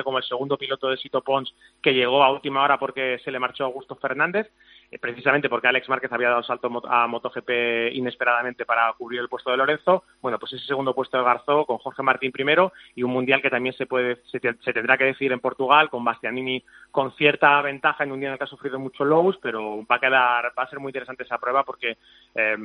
como 0.03 0.17
el 0.17 0.23
segundo 0.23 0.57
piloto 0.57 0.89
de 0.89 0.97
Sito 0.97 1.21
Pons 1.21 1.53
que 1.81 1.93
llegó 1.93 2.23
a 2.23 2.31
última 2.31 2.63
hora 2.63 2.77
porque 2.77 3.19
se 3.23 3.31
le 3.31 3.39
marchó 3.39 3.65
Augusto 3.65 3.95
Fernández. 3.95 4.51
Eh, 4.91 4.99
precisamente 4.99 5.49
porque 5.49 5.67
Alex 5.67 5.89
Márquez 5.89 6.11
había 6.11 6.29
dado 6.29 6.43
salto 6.43 6.69
a 6.87 7.07
MotoGP 7.07 7.93
inesperadamente 7.93 8.65
para 8.65 8.91
cubrir 8.93 9.19
el 9.19 9.29
puesto 9.29 9.51
de 9.51 9.57
Lorenzo. 9.57 10.03
Bueno, 10.21 10.39
pues 10.39 10.53
ese 10.53 10.65
segundo 10.65 10.93
puesto 10.93 11.17
de 11.17 11.23
Garzó 11.23 11.65
con 11.65 11.77
Jorge 11.79 12.03
Martín 12.03 12.31
primero 12.31 12.73
y 12.95 13.03
un 13.03 13.11
mundial 13.11 13.41
que 13.41 13.49
también 13.49 13.75
se 13.75 13.85
puede 13.85 14.21
se, 14.25 14.39
tendrá 14.39 14.97
que 14.97 15.05
decidir 15.05 15.31
en 15.31 15.39
Portugal 15.39 15.89
con 15.89 16.03
Bastianini 16.03 16.63
con 16.91 17.13
cierta 17.15 17.61
ventaja 17.61 18.03
en 18.03 18.11
un 18.11 18.19
día 18.19 18.29
en 18.29 18.33
el 18.33 18.37
que 18.37 18.45
ha 18.45 18.47
sufrido 18.47 18.79
mucho 18.79 19.03
lows, 19.03 19.37
pero 19.41 19.85
va 19.85 19.97
a 19.97 19.99
quedar 19.99 20.53
va 20.57 20.63
a 20.63 20.69
ser 20.69 20.79
muy 20.79 20.89
interesante 20.89 21.23
esa 21.23 21.37
prueba 21.37 21.63
porque 21.63 21.97
eh, 22.35 22.55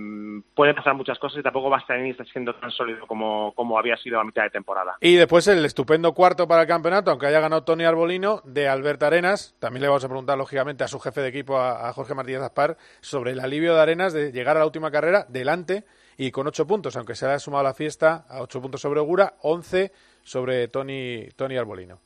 pueden 0.54 0.74
pasar 0.74 0.94
muchas 0.94 1.18
cosas 1.18 1.40
y 1.40 1.42
tampoco 1.42 1.70
Bastianini 1.70 2.10
está 2.10 2.24
siendo 2.24 2.54
tan 2.54 2.70
sólido 2.70 3.06
como, 3.06 3.52
como 3.54 3.78
había 3.78 3.96
sido 3.96 4.20
a 4.20 4.24
mitad 4.24 4.42
de 4.42 4.50
temporada. 4.50 4.96
Y 5.00 5.16
después 5.16 5.46
el 5.48 5.64
estupendo 5.64 6.12
cuarto 6.12 6.46
para 6.46 6.62
el 6.62 6.68
campeonato, 6.68 7.10
aunque 7.10 7.26
haya 7.26 7.40
ganado 7.40 7.64
Tony 7.64 7.84
Arbolino, 7.84 8.42
de 8.44 8.68
Alberto 8.68 9.06
Arenas. 9.06 9.54
También 9.58 9.82
le 9.82 9.88
vamos 9.88 10.04
a 10.04 10.08
preguntar 10.08 10.38
lógicamente 10.38 10.84
a 10.84 10.88
su 10.88 11.00
jefe 11.00 11.20
de 11.22 11.28
equipo, 11.28 11.58
a 11.58 11.92
Jorge 11.92 12.09
Martínez 12.14 12.42
Aspar 12.42 12.76
sobre 13.00 13.32
el 13.32 13.40
alivio 13.40 13.74
de 13.74 13.80
Arenas 13.80 14.12
de 14.12 14.32
llegar 14.32 14.56
a 14.56 14.60
la 14.60 14.66
última 14.66 14.90
carrera 14.90 15.26
delante 15.28 15.84
y 16.16 16.30
con 16.30 16.46
ocho 16.46 16.66
puntos, 16.66 16.96
aunque 16.96 17.14
se 17.14 17.26
haya 17.26 17.38
sumado 17.38 17.64
la 17.64 17.74
fiesta 17.74 18.26
a 18.28 18.42
ocho 18.42 18.60
puntos 18.60 18.80
sobre 18.80 19.00
Ogura, 19.00 19.34
once 19.42 19.92
sobre 20.22 20.68
Tony, 20.68 21.28
Tony 21.36 21.56
Arbolino. 21.56 22.00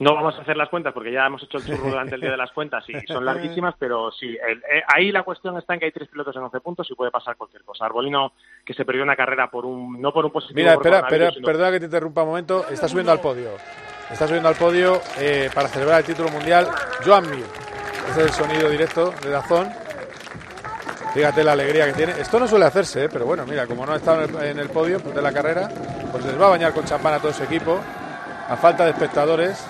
No 0.00 0.14
vamos 0.14 0.34
a 0.38 0.40
hacer 0.40 0.56
las 0.56 0.70
cuentas 0.70 0.94
porque 0.94 1.12
ya 1.12 1.26
hemos 1.26 1.42
hecho 1.42 1.58
el 1.58 1.64
churro 1.66 1.90
durante 1.90 2.14
el 2.14 2.22
día 2.22 2.30
de 2.30 2.36
las 2.38 2.50
cuentas 2.52 2.82
y 2.88 2.98
son 3.06 3.22
larguísimas, 3.22 3.74
pero 3.78 4.10
sí, 4.10 4.30
eh, 4.30 4.82
ahí 4.86 5.12
la 5.12 5.24
cuestión 5.24 5.58
está 5.58 5.74
en 5.74 5.80
que 5.80 5.86
hay 5.86 5.92
tres 5.92 6.08
pilotos 6.08 6.34
en 6.34 6.42
11 6.42 6.60
puntos 6.60 6.90
y 6.90 6.94
puede 6.94 7.10
pasar 7.10 7.36
cualquier 7.36 7.64
cosa. 7.64 7.84
Arbolino, 7.84 8.32
que 8.64 8.72
se 8.72 8.86
perdió 8.86 9.02
una 9.02 9.14
carrera 9.14 9.50
por 9.50 9.66
un, 9.66 10.00
no 10.00 10.10
por 10.10 10.24
un 10.24 10.32
positivo. 10.32 10.56
Mira, 10.56 10.72
espera, 10.72 11.00
espera, 11.00 11.30
perdona 11.44 11.70
que 11.72 11.80
te 11.80 11.84
interrumpa 11.84 12.22
un 12.22 12.28
momento, 12.28 12.66
está 12.70 12.88
subiendo 12.88 13.12
al 13.12 13.20
podio. 13.20 13.50
Está 14.10 14.26
subiendo 14.26 14.48
al 14.48 14.56
podio 14.56 15.02
eh, 15.18 15.50
para 15.54 15.68
celebrar 15.68 16.00
el 16.00 16.06
título 16.06 16.30
mundial 16.30 16.66
Joan 17.04 17.30
Mir. 17.30 17.69
Este 18.10 18.22
es 18.22 18.26
el 18.26 18.32
sonido 18.32 18.68
directo 18.68 19.14
de 19.22 19.30
Dazón. 19.30 19.72
Fíjate 21.14 21.44
la 21.44 21.52
alegría 21.52 21.86
que 21.86 21.92
tiene. 21.92 22.20
Esto 22.20 22.40
no 22.40 22.48
suele 22.48 22.64
hacerse, 22.64 23.04
¿eh? 23.04 23.08
pero 23.08 23.24
bueno, 23.24 23.46
mira, 23.46 23.68
como 23.68 23.86
no 23.86 23.92
ha 23.92 23.96
estado 23.96 24.42
en 24.42 24.58
el, 24.58 24.68
podio 24.68 24.98
de 24.98 25.22
la 25.22 25.32
carrera, 25.32 25.70
pues 26.10 26.24
les 26.24 26.40
va 26.40 26.46
a 26.46 26.50
bañar 26.50 26.74
con 26.74 26.84
champán 26.84 27.14
a 27.14 27.20
todo 27.20 27.32
su 27.32 27.44
equipo. 27.44 27.78
A 28.48 28.56
falta 28.56 28.84
de 28.84 28.90
espectadores, 28.90 29.64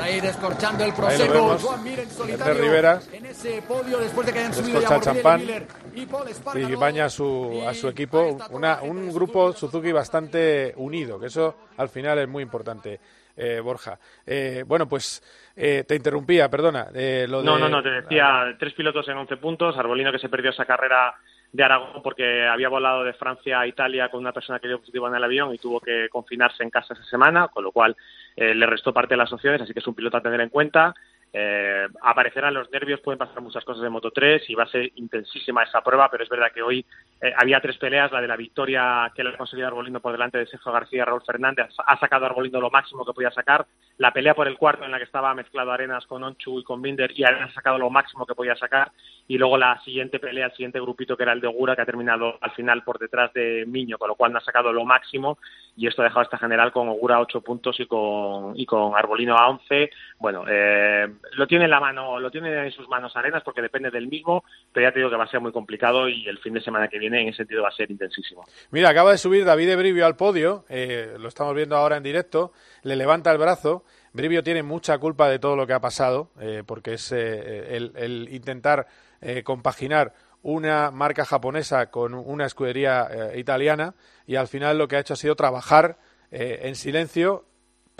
a 0.00 0.10
ir 0.10 0.22
descorchando 0.22 0.84
el 0.84 0.92
Prosecco. 0.92 1.58
Juan 1.58 1.84
Mir 1.84 2.00
en 2.00 2.10
solitario. 2.10 2.62
Riveras. 2.62 3.08
En 3.12 3.26
ese 3.26 3.62
podio 3.62 3.98
después 3.98 4.26
de 4.26 4.32
que 4.32 4.38
hayan 4.38 4.54
subido 4.54 4.80
ya 4.80 5.00
champán 5.00 5.42
y, 5.94 6.74
baña 6.74 7.06
a 7.06 7.10
su, 7.10 7.62
a 7.66 7.74
su 7.74 7.88
equipo. 7.88 8.38
Una, 8.50 8.80
un 8.82 9.12
grupo 9.12 9.52
Suzuki 9.52 9.92
bastante 9.92 10.72
unido, 10.76 11.18
que 11.18 11.26
eso 11.26 11.54
al 11.76 11.88
final 11.88 12.18
es 12.18 12.28
muy 12.28 12.42
importante. 12.42 13.00
Eh, 13.42 13.60
Borja. 13.60 13.98
Eh, 14.26 14.64
bueno, 14.66 14.86
pues 14.86 15.22
eh, 15.56 15.84
te 15.88 15.96
interrumpía, 15.96 16.50
perdona. 16.50 16.88
no, 17.26 17.58
no, 17.58 17.68
no, 17.70 17.82
te 17.82 17.90
decía 17.90 18.54
tres 18.58 18.74
pilotos 18.74 19.08
en 19.08 19.16
11 19.16 19.38
puntos. 19.38 19.78
Arbolino 19.78 20.12
que 20.12 20.18
se 20.18 20.28
perdió 20.28 20.50
esa 20.50 20.66
carrera 20.66 21.14
de 21.52 21.64
Aragón 21.64 22.02
porque 22.02 22.46
había 22.46 22.68
volado 22.68 23.02
de 23.02 23.14
Francia 23.14 23.60
a 23.60 23.66
Italia 23.66 24.08
con 24.10 24.20
una 24.20 24.32
persona 24.32 24.58
que 24.58 24.68
dio 24.68 24.78
positivo 24.78 25.08
en 25.08 25.14
el 25.14 25.24
avión 25.24 25.54
y 25.54 25.58
tuvo 25.58 25.80
que 25.80 26.08
confinarse 26.10 26.62
en 26.62 26.70
casa 26.70 26.94
esa 26.94 27.04
semana, 27.04 27.48
con 27.48 27.64
lo 27.64 27.72
cual 27.72 27.96
eh, 28.36 28.54
le 28.54 28.66
restó 28.66 28.92
parte 28.92 29.14
de 29.14 29.18
las 29.18 29.32
opciones, 29.32 29.60
así 29.62 29.72
que 29.72 29.80
es 29.80 29.86
un 29.86 29.94
piloto 29.94 30.18
a 30.18 30.22
tener 30.22 30.40
en 30.40 30.50
cuenta. 30.50 30.94
Eh, 31.32 31.86
aparecerán 32.02 32.54
los 32.54 32.70
nervios, 32.72 33.00
pueden 33.00 33.18
pasar 33.18 33.40
muchas 33.40 33.64
cosas 33.64 33.82
de 33.82 33.88
Moto 33.88 34.10
3 34.10 34.50
y 34.50 34.54
va 34.54 34.64
a 34.64 34.68
ser 34.68 34.90
intensísima 34.96 35.62
esa 35.62 35.80
prueba, 35.80 36.10
pero 36.10 36.24
es 36.24 36.28
verdad 36.28 36.50
que 36.52 36.62
hoy 36.62 36.84
eh, 37.20 37.32
había 37.36 37.60
tres 37.60 37.78
peleas, 37.78 38.10
la 38.10 38.20
de 38.20 38.26
la 38.26 38.36
victoria 38.36 39.12
que 39.14 39.22
le 39.22 39.30
ha 39.30 39.36
conseguido 39.36 39.68
Arbolino 39.68 40.00
por 40.00 40.10
delante 40.10 40.38
de 40.38 40.46
Sergio 40.46 40.72
García 40.72 41.04
Raúl 41.04 41.22
Fernández, 41.24 41.68
ha 41.86 41.98
sacado 42.00 42.26
Arbolino 42.26 42.60
lo 42.60 42.70
máximo 42.70 43.06
que 43.06 43.12
podía 43.12 43.30
sacar, 43.30 43.64
la 43.98 44.12
pelea 44.12 44.34
por 44.34 44.48
el 44.48 44.58
cuarto 44.58 44.84
en 44.84 44.90
la 44.90 44.98
que 44.98 45.04
estaba 45.04 45.32
mezclado 45.34 45.70
Arenas 45.70 46.04
con 46.06 46.24
Onchu 46.24 46.58
y 46.58 46.64
con 46.64 46.82
Binder 46.82 47.12
y 47.14 47.22
ha 47.22 47.52
sacado 47.52 47.78
lo 47.78 47.90
máximo 47.90 48.26
que 48.26 48.34
podía 48.34 48.56
sacar 48.56 48.90
y 49.30 49.38
luego 49.38 49.56
la 49.56 49.80
siguiente 49.84 50.18
pelea, 50.18 50.46
el 50.46 50.52
siguiente 50.54 50.80
grupito 50.80 51.16
que 51.16 51.22
era 51.22 51.32
el 51.32 51.40
de 51.40 51.46
Ogura 51.46 51.76
que 51.76 51.82
ha 51.82 51.86
terminado 51.86 52.36
al 52.40 52.50
final 52.50 52.82
por 52.82 52.98
detrás 52.98 53.32
de 53.32 53.64
Miño, 53.64 53.96
con 53.96 54.08
lo 54.08 54.16
cual 54.16 54.32
no 54.32 54.38
ha 54.38 54.44
sacado 54.44 54.72
lo 54.72 54.84
máximo 54.84 55.38
y 55.76 55.86
esto 55.86 56.02
ha 56.02 56.06
dejado 56.06 56.22
esta 56.22 56.36
general 56.36 56.72
con 56.72 56.88
Ogura 56.88 57.14
a 57.14 57.20
8 57.20 57.40
puntos 57.40 57.78
y 57.78 57.86
con, 57.86 58.58
y 58.58 58.66
con 58.66 58.96
Arbolino 58.96 59.36
a 59.36 59.48
11. 59.50 59.88
Bueno, 60.18 60.46
eh, 60.50 61.08
lo 61.34 61.46
tiene 61.46 61.66
en 61.66 61.70
la 61.70 61.78
mano, 61.78 62.18
lo 62.18 62.28
tiene 62.28 62.66
en 62.66 62.72
sus 62.72 62.88
manos 62.88 63.16
Arenas 63.16 63.44
porque 63.44 63.62
depende 63.62 63.92
del 63.92 64.08
mismo, 64.08 64.42
pero 64.72 64.88
ya 64.88 64.92
te 64.92 64.98
digo 64.98 65.10
que 65.10 65.16
va 65.16 65.24
a 65.24 65.30
ser 65.30 65.38
muy 65.38 65.52
complicado 65.52 66.08
y 66.08 66.26
el 66.26 66.38
fin 66.38 66.54
de 66.54 66.60
semana 66.60 66.88
que 66.88 66.98
viene 66.98 67.22
en 67.22 67.28
ese 67.28 67.36
sentido 67.36 67.62
va 67.62 67.68
a 67.68 67.72
ser 67.72 67.88
intensísimo. 67.88 68.44
Mira, 68.72 68.88
acaba 68.88 69.12
de 69.12 69.18
subir 69.18 69.44
David 69.44 69.76
Brivio 69.76 70.06
al 70.06 70.16
podio, 70.16 70.64
eh, 70.68 71.14
lo 71.20 71.28
estamos 71.28 71.54
viendo 71.54 71.76
ahora 71.76 71.98
en 71.98 72.02
directo, 72.02 72.50
le 72.82 72.96
levanta 72.96 73.30
el 73.30 73.38
brazo. 73.38 73.84
Brivio 74.12 74.42
tiene 74.42 74.62
mucha 74.62 74.98
culpa 74.98 75.28
de 75.28 75.38
todo 75.38 75.56
lo 75.56 75.66
que 75.66 75.72
ha 75.72 75.80
pasado, 75.80 76.30
eh, 76.40 76.62
porque 76.66 76.94
es 76.94 77.12
el, 77.12 78.28
intentar 78.30 78.86
compaginar 79.44 80.14
una 80.42 80.90
marca 80.90 81.24
japonesa 81.24 81.90
con 81.90 82.14
una 82.14 82.46
escudería 82.46 83.08
eh, 83.10 83.38
italiana 83.38 83.94
y 84.26 84.36
al 84.36 84.48
final 84.48 84.78
lo 84.78 84.88
que 84.88 84.96
ha 84.96 85.00
hecho 85.00 85.14
ha 85.14 85.16
sido 85.16 85.36
trabajar 85.36 85.98
eh, 86.30 86.60
en 86.62 86.76
silencio 86.76 87.44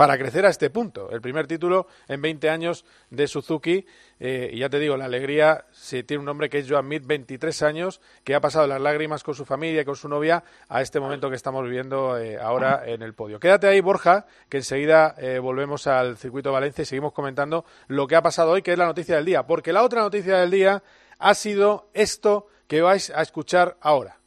para 0.01 0.17
crecer 0.17 0.47
a 0.47 0.49
este 0.49 0.71
punto. 0.71 1.11
El 1.11 1.21
primer 1.21 1.47
título 1.47 1.87
en 2.09 2.23
20 2.23 2.49
años 2.49 2.87
de 3.11 3.27
Suzuki. 3.27 3.85
Eh, 4.19 4.49
y 4.51 4.61
ya 4.61 4.71
te 4.71 4.79
digo, 4.79 4.97
la 4.97 5.05
alegría 5.05 5.67
si 5.73 6.03
tiene 6.05 6.23
un 6.23 6.29
hombre 6.31 6.49
que 6.49 6.57
es 6.57 6.67
Joan 6.67 6.89
Mir, 6.89 7.03
23 7.03 7.63
años, 7.65 8.01
que 8.25 8.35
ha 8.35 8.41
pasado 8.41 8.67
las 8.67 8.81
lágrimas 8.81 9.23
con 9.23 9.35
su 9.35 9.45
familia 9.45 9.83
y 9.83 9.85
con 9.85 9.97
su 9.97 10.09
novia 10.09 10.43
a 10.71 10.81
este 10.81 11.01
momento 11.01 11.29
que 11.29 11.37
estamos 11.37 11.65
viviendo 11.65 12.17
eh, 12.17 12.39
ahora 12.41 12.83
en 12.87 13.03
el 13.03 13.13
podio. 13.13 13.39
Quédate 13.39 13.67
ahí, 13.67 13.83
Borja, 13.83 14.25
que 14.49 14.57
enseguida 14.57 15.17
eh, 15.19 15.39
volvemos 15.39 15.87
al 15.87 16.17
circuito 16.17 16.49
de 16.49 16.55
Valencia 16.55 16.81
y 16.81 16.87
seguimos 16.87 17.13
comentando 17.13 17.67
lo 17.89 18.07
que 18.07 18.17
ha 18.17 18.23
pasado 18.23 18.53
hoy, 18.53 18.63
que 18.63 18.73
es 18.73 18.79
la 18.79 18.87
noticia 18.87 19.17
del 19.17 19.27
día. 19.27 19.47
Porque 19.47 19.71
la 19.71 19.83
otra 19.83 20.01
noticia 20.01 20.39
del 20.39 20.51
día 20.51 20.83
ha 21.19 21.35
sido 21.35 21.91
esto 21.93 22.47
que 22.67 22.81
vais 22.81 23.11
a 23.11 23.21
escuchar 23.21 23.77
ahora. 23.83 24.19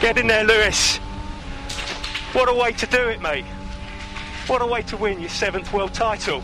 Get 0.00 0.18
in 0.18 0.26
there, 0.26 0.42
Lewis. 0.42 1.00
What 2.34 2.48
a 2.48 2.52
way 2.52 2.72
to 2.72 2.86
do 2.86 3.10
it, 3.10 3.20
mate. 3.20 3.63
What 4.46 4.60
a 4.60 4.66
way 4.66 4.82
to 4.82 4.96
win 4.98 5.20
your 5.20 5.30
seventh 5.30 5.72
world 5.72 5.94
title. 5.94 6.42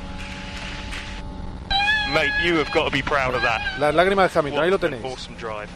Mate, 2.14 2.32
you 2.42 2.56
have 2.56 2.72
got 2.72 2.86
to 2.86 2.90
be 2.90 3.02
proud 3.02 3.34
of 3.34 3.42
that. 3.42 3.78
Las 3.78 3.94
lágrimas 3.94 4.32
de 4.32 4.38
Hamilton, 4.38 4.64
ahí 4.64 4.70
lo 4.70 4.78
tenéis. 4.78 5.04
Awesome 5.04 5.36
drive. 5.36 5.68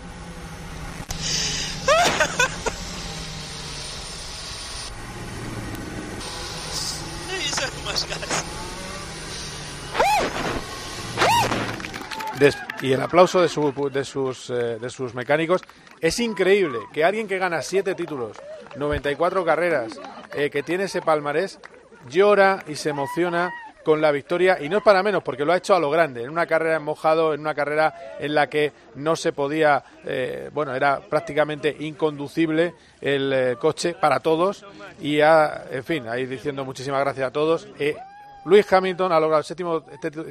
Des 12.38 12.56
y 12.80 12.92
el 12.92 13.00
aplauso 13.00 13.40
de, 13.40 13.48
su, 13.48 13.90
de, 13.90 14.04
sus, 14.04 14.50
eh, 14.50 14.78
de 14.80 14.90
sus 14.90 15.14
mecánicos. 15.14 15.62
Es 16.00 16.18
increíble 16.20 16.78
que 16.92 17.04
alguien 17.04 17.28
que 17.28 17.38
gana 17.38 17.62
siete 17.62 17.94
títulos, 17.94 18.38
94 18.76 19.44
carreras, 19.44 20.00
eh, 20.34 20.50
que 20.50 20.62
tiene 20.62 20.84
ese 20.84 21.00
palmarés, 21.00 21.60
llora 22.08 22.62
y 22.66 22.75
se 22.76 22.90
emociona 22.90 23.52
con 23.84 24.00
la 24.00 24.11
victoria 24.11 24.58
y 24.61 24.68
no 24.68 24.78
es 24.78 24.82
para 24.82 25.02
menos 25.02 25.23
porque 25.23 25.44
lo 25.44 25.52
ha 25.52 25.58
hecho 25.58 25.76
a 25.76 25.78
lo 25.78 25.90
grande, 25.90 26.23
en 26.23 26.30
una 26.30 26.46
carrera 26.46 26.76
en 26.76 26.82
mojado, 26.82 27.34
en 27.34 27.40
una 27.40 27.54
carrera 27.54 28.16
en 28.18 28.34
la 28.34 28.49
que 28.49 28.73
no 28.96 29.14
se 29.14 29.32
podía, 29.32 29.84
eh, 30.04 30.50
bueno, 30.52 30.75
era 30.75 31.00
prácticamente 31.00 31.76
inconducible 31.80 32.75
el 33.00 33.32
eh, 33.32 33.56
coche 33.61 33.94
para 33.94 34.20
todos 34.20 34.64
y 35.00 35.20
ha, 35.20 35.66
en 35.70 35.84
fin, 35.84 36.08
ahí 36.08 36.26
diciendo 36.26 36.64
muchísimas 36.64 37.00
gracias 37.00 37.28
a 37.28 37.30
todos. 37.30 37.68
Eh, 37.78 37.94
Luis 38.46 38.70
Hamilton 38.70 39.12
ha 39.12 39.20
logrado 39.20 39.40
el 39.40 39.44
séptimo 39.44 39.82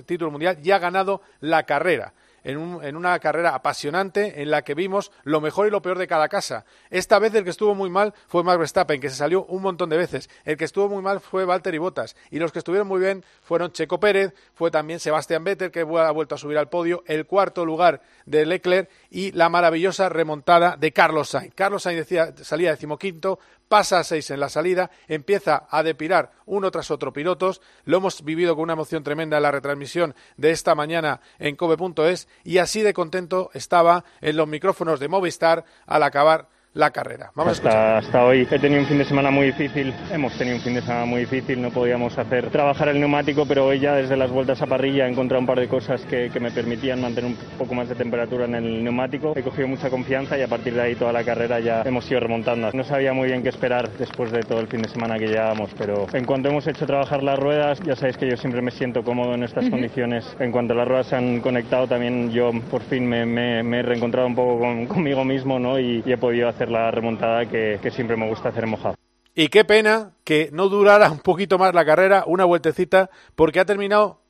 título 0.06 0.32
mundial 0.32 0.58
y 0.62 0.72
ha 0.72 0.80
ganado 0.80 1.22
la 1.42 1.64
carrera 1.64 2.14
en, 2.44 2.96
una 2.96 3.20
carrera 3.20 3.56
apasionante 3.56 4.42
en 4.42 4.52
la 4.52 4.64
que 4.64 4.74
vimos 4.74 5.12
lo 5.24 5.42
mejor 5.42 5.68
y 5.68 5.72
lo 5.72 5.82
peor 5.82 5.98
de 5.98 6.08
cada 6.08 6.30
casa. 6.30 6.66
Esta 6.90 7.20
vez 7.20 7.34
el 7.36 7.44
que 7.44 7.50
estuvo 7.50 7.76
muy 7.76 7.90
mal 7.90 8.14
fue 8.28 8.44
Max 8.44 8.60
Verstappen, 8.60 9.00
que 9.00 9.10
se 9.10 9.16
salió 9.16 9.46
un 9.46 9.62
montón 9.62 9.90
de 9.90 9.98
veces. 9.98 10.30
El 10.46 10.58
que 10.58 10.66
estuvo 10.66 10.90
muy 10.90 11.02
mal 11.02 11.20
fue 11.20 11.46
Valtteri 11.46 11.78
Bottas. 11.78 12.16
Y 12.32 12.40
los 12.40 12.52
que 12.52 12.60
estuvieron 12.60 12.88
muy 12.88 13.00
bien 13.00 13.24
fueron 13.42 13.72
Checo 13.72 14.00
Pérez, 14.00 14.34
fue 14.54 14.72
también 14.72 15.00
Sebastián 15.00 15.44
Vettel, 15.44 15.72
que 15.72 15.82
ha 15.82 16.12
vuelto 16.12 16.36
a 16.36 16.38
subir 16.38 16.58
al 16.58 16.70
podio, 16.70 17.04
el 17.08 17.26
cuarto 17.26 17.66
lugar 17.66 18.02
de 18.26 18.46
Leclerc 18.46 18.90
y 19.10 19.32
la 19.32 19.50
maravillosa 19.50 20.10
remontada 20.10 20.76
de 20.78 20.92
Carlos 20.92 21.30
Sainz. 21.30 21.54
Carlos 21.56 21.84
Sainz 21.84 22.00
decía, 22.00 22.34
salía 22.42 22.72
decimoquinto, 22.72 23.40
pasa 23.68 24.00
a 24.00 24.04
seis 24.04 24.30
en 24.32 24.40
la 24.40 24.50
salida, 24.50 24.92
empieza 25.08 25.68
a 25.70 25.84
depilar 25.84 26.32
uno 26.46 26.72
tras 26.72 26.92
otro 26.92 27.14
pilotos. 27.14 27.62
Lo 27.86 27.98
hemos 27.98 28.24
vivido 28.24 28.56
con 28.56 28.64
una 28.64 28.74
emoción 28.74 29.04
tremenda 29.04 29.38
en 29.38 29.44
la 29.44 29.52
retransmisión 29.52 30.16
de 30.38 30.52
esta 30.52 30.76
mañana 30.76 31.22
en 31.40 31.56
Kobe.es 31.56 32.28
y 32.44 32.60
así 32.60 32.82
de 32.82 32.94
contento 32.94 33.50
estaba 33.54 34.06
en 34.22 34.38
los 34.38 34.48
micrófonos 34.48 35.00
de 35.00 35.08
Movistar 35.08 35.66
al 35.86 36.04
acabar 36.04 36.50
la 36.74 36.92
carrera. 36.92 37.32
Vamos 37.36 37.54
hasta, 37.54 37.98
hasta 37.98 38.26
hoy 38.26 38.48
he 38.50 38.60
tenido 38.60 38.82
un 38.82 38.88
fin 38.88 38.98
de 38.98 39.06
semana 39.06 39.30
muy 39.30 39.48
difícil, 39.48 39.94
hemos 40.12 40.34
tenido 40.38 40.58
un 40.58 40.62
fin 40.62 40.74
de 40.74 40.82
semana 40.82 41.06
muy 41.06 41.22
difícil, 41.22 41.62
no 41.62 41.70
podíamos 41.70 42.18
hacer 42.18 42.50
trabajar 42.50 42.90
el 42.90 43.00
neumático, 43.00 43.46
pero 43.46 43.68
hoy 43.68 43.80
ya 43.80 43.94
desde 43.94 44.18
las 44.18 44.32
vueltas 44.32 44.62
a 44.62 44.66
parrilla 44.66 45.06
he 45.06 45.12
encontrado 45.12 45.40
un 45.40 45.46
par 45.46 45.60
de 45.60 45.68
cosas 45.68 46.02
que, 46.06 46.30
que, 46.32 46.40
me 46.40 46.52
permitían 46.52 47.00
mantener 47.00 47.32
un 47.32 47.38
poco 47.58 47.76
más 47.76 47.90
de 47.90 47.96
temperatura 47.96 48.46
en 48.46 48.56
el 48.56 48.84
neumático. 48.84 49.34
He 49.36 49.44
cogido 49.44 49.68
mucha 49.68 49.90
confianza 49.90 50.38
y 50.38 50.42
a 50.42 50.48
partir 50.48 50.74
de 50.74 50.82
ahí 50.82 50.96
toda 50.96 51.14
la 51.14 51.24
carrera 51.24 51.60
ya 51.60 51.84
hemos 51.84 52.10
ido 52.10 52.20
remontando. 52.20 52.72
No 52.74 52.84
sabía 52.84 53.14
muy 53.14 53.28
bien 53.28 53.44
qué 53.44 53.50
esperar 53.50 53.90
después 53.92 54.32
de 54.32 54.42
todo 54.42 54.60
el 54.60 54.68
fin 54.68 54.82
de 54.82 54.90
semana 54.90 55.18
que 55.20 55.28
llevábamos, 55.28 55.70
pero 55.78 56.08
en 56.12 56.26
cuanto 56.26 56.50
hemos 56.50 56.66
hecho 56.68 56.86
trabajar 56.86 57.22
las 57.22 57.38
ruedas, 57.38 57.80
ya 57.82 57.96
sabéis 57.96 58.18
que 58.18 58.30
yo 58.30 58.36
siempre 58.36 58.62
me 58.62 58.72
siento 58.72 59.04
cómodo 59.04 59.36
en 59.36 59.44
estas 59.44 59.70
condiciones. 59.70 60.26
En 60.40 60.52
cuanto 60.52 60.74
las 60.74 60.88
ruedas 60.88 61.08
se 61.08 61.16
han 61.16 61.40
conectado, 61.40 61.88
también 61.88 62.32
yo 62.32 62.52
por 62.72 62.82
fin 62.82 63.08
me, 63.08 63.26
me, 63.26 63.62
me 63.62 63.80
he 63.80 63.84
reencontrado 63.84 64.28
un 64.28 64.36
poco 64.36 64.60
con, 64.60 64.88
conmigo 64.94 65.24
mismo 65.24 65.60
¿no? 65.60 65.80
y, 65.80 66.02
y 66.06 66.12
he 66.12 66.18
podido 66.18 66.50
hacer 66.50 66.63
la 66.70 66.92
remontada 66.92 67.46
que, 67.46 67.80
siempre 67.92 68.18
me 68.18 68.28
gusta 68.28 68.50
hacer 68.50 68.68
mojado. 68.68 68.96
Y 69.36 69.48
qué 69.48 69.66
pena 69.66 70.12
que 70.24 70.50
no 70.52 70.70
durara 70.70 71.10
un 71.10 71.20
poquito 71.20 71.58
más 71.58 71.74
la 71.74 71.86
carrera, 71.86 72.24
una 72.28 72.46
vueltecita, 72.46 73.10
porque 73.36 73.60
ha 73.60 73.66
terminado 73.66 74.22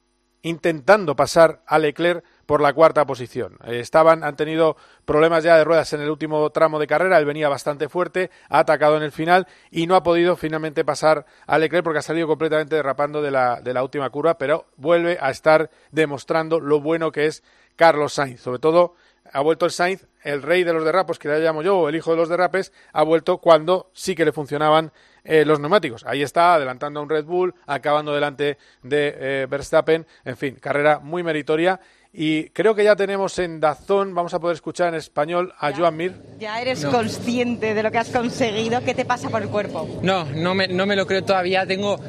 intentando 0.43 1.15
pasar 1.15 1.61
a 1.65 1.79
Leclerc 1.79 2.23
por 2.45 2.61
la 2.61 2.73
cuarta 2.73 3.05
posición. 3.05 3.57
Estaban, 3.65 4.23
han 4.23 4.35
tenido 4.35 4.75
problemas 5.05 5.43
ya 5.43 5.57
de 5.57 5.63
ruedas 5.63 5.93
en 5.93 6.01
el 6.01 6.09
último 6.09 6.49
tramo 6.49 6.79
de 6.79 6.87
carrera, 6.87 7.17
él 7.17 7.25
venía 7.25 7.47
bastante 7.47 7.87
fuerte, 7.87 8.29
ha 8.49 8.59
atacado 8.59 8.97
en 8.97 9.03
el 9.03 9.13
final 9.13 9.47
y 9.71 9.87
no 9.87 9.95
ha 9.95 10.03
podido 10.03 10.35
finalmente 10.35 10.83
pasar 10.83 11.25
a 11.47 11.57
Leclerc 11.57 11.83
porque 11.85 11.99
ha 11.99 12.03
salido 12.03 12.27
completamente 12.27 12.75
derrapando 12.75 13.21
de 13.21 13.31
la, 13.31 13.61
de 13.61 13.73
la 13.73 13.83
última 13.83 14.09
curva, 14.09 14.37
pero 14.37 14.65
vuelve 14.75 15.17
a 15.19 15.31
estar 15.31 15.69
demostrando 15.91 16.59
lo 16.59 16.81
bueno 16.81 17.11
que 17.11 17.25
es 17.25 17.41
Carlos 17.77 18.13
Sainz, 18.13 18.41
sobre 18.41 18.59
todo 18.59 18.95
ha 19.31 19.41
vuelto 19.41 19.65
el 19.65 19.71
Sainz, 19.71 20.05
el 20.23 20.41
rey 20.41 20.63
de 20.63 20.73
los 20.73 20.83
derrapos, 20.83 21.19
que 21.19 21.27
le 21.27 21.39
llamo 21.39 21.61
yo, 21.61 21.77
o 21.77 21.89
el 21.89 21.95
hijo 21.95 22.11
de 22.11 22.17
los 22.17 22.29
derrapes, 22.29 22.71
ha 22.91 23.03
vuelto 23.03 23.37
cuando 23.37 23.89
sí 23.93 24.15
que 24.15 24.25
le 24.25 24.31
funcionaban 24.31 24.91
eh, 25.23 25.45
los 25.45 25.59
neumáticos. 25.59 26.05
Ahí 26.05 26.21
está, 26.21 26.55
adelantando 26.55 26.99
a 26.99 27.03
un 27.03 27.09
Red 27.09 27.25
Bull, 27.25 27.53
acabando 27.65 28.13
delante 28.13 28.57
de 28.81 29.15
eh, 29.17 29.47
Verstappen, 29.49 30.05
en 30.25 30.37
fin, 30.37 30.55
carrera 30.55 30.99
muy 30.99 31.23
meritoria. 31.23 31.79
Y 32.15 32.49
creo 32.49 32.75
que 32.75 32.83
ya 32.83 32.95
tenemos 32.95 33.39
en 33.39 33.59
Dazón, 33.59 34.13
vamos 34.13 34.35
a 34.35 34.39
poder 34.39 34.53
escuchar 34.53 34.89
en 34.89 34.95
español 34.95 35.51
a 35.57 35.73
Joan 35.73 35.97
Mir. 35.97 36.13
¿Ya 36.37 36.61
eres 36.61 36.85
consciente 36.85 37.73
de 37.73 37.81
lo 37.81 37.89
que 37.89 37.97
has 37.97 38.09
conseguido? 38.09 38.83
¿Qué 38.83 38.93
te 38.93 39.03
pasa 39.03 39.29
por 39.29 39.41
el 39.41 39.49
cuerpo? 39.49 39.99
No, 40.03 40.25
no 40.25 40.53
me, 40.53 40.67
no 40.67 40.85
me 40.85 40.95
lo 40.95 41.07
creo 41.07 41.23
todavía. 41.23 41.65
Tengo, 41.65 41.99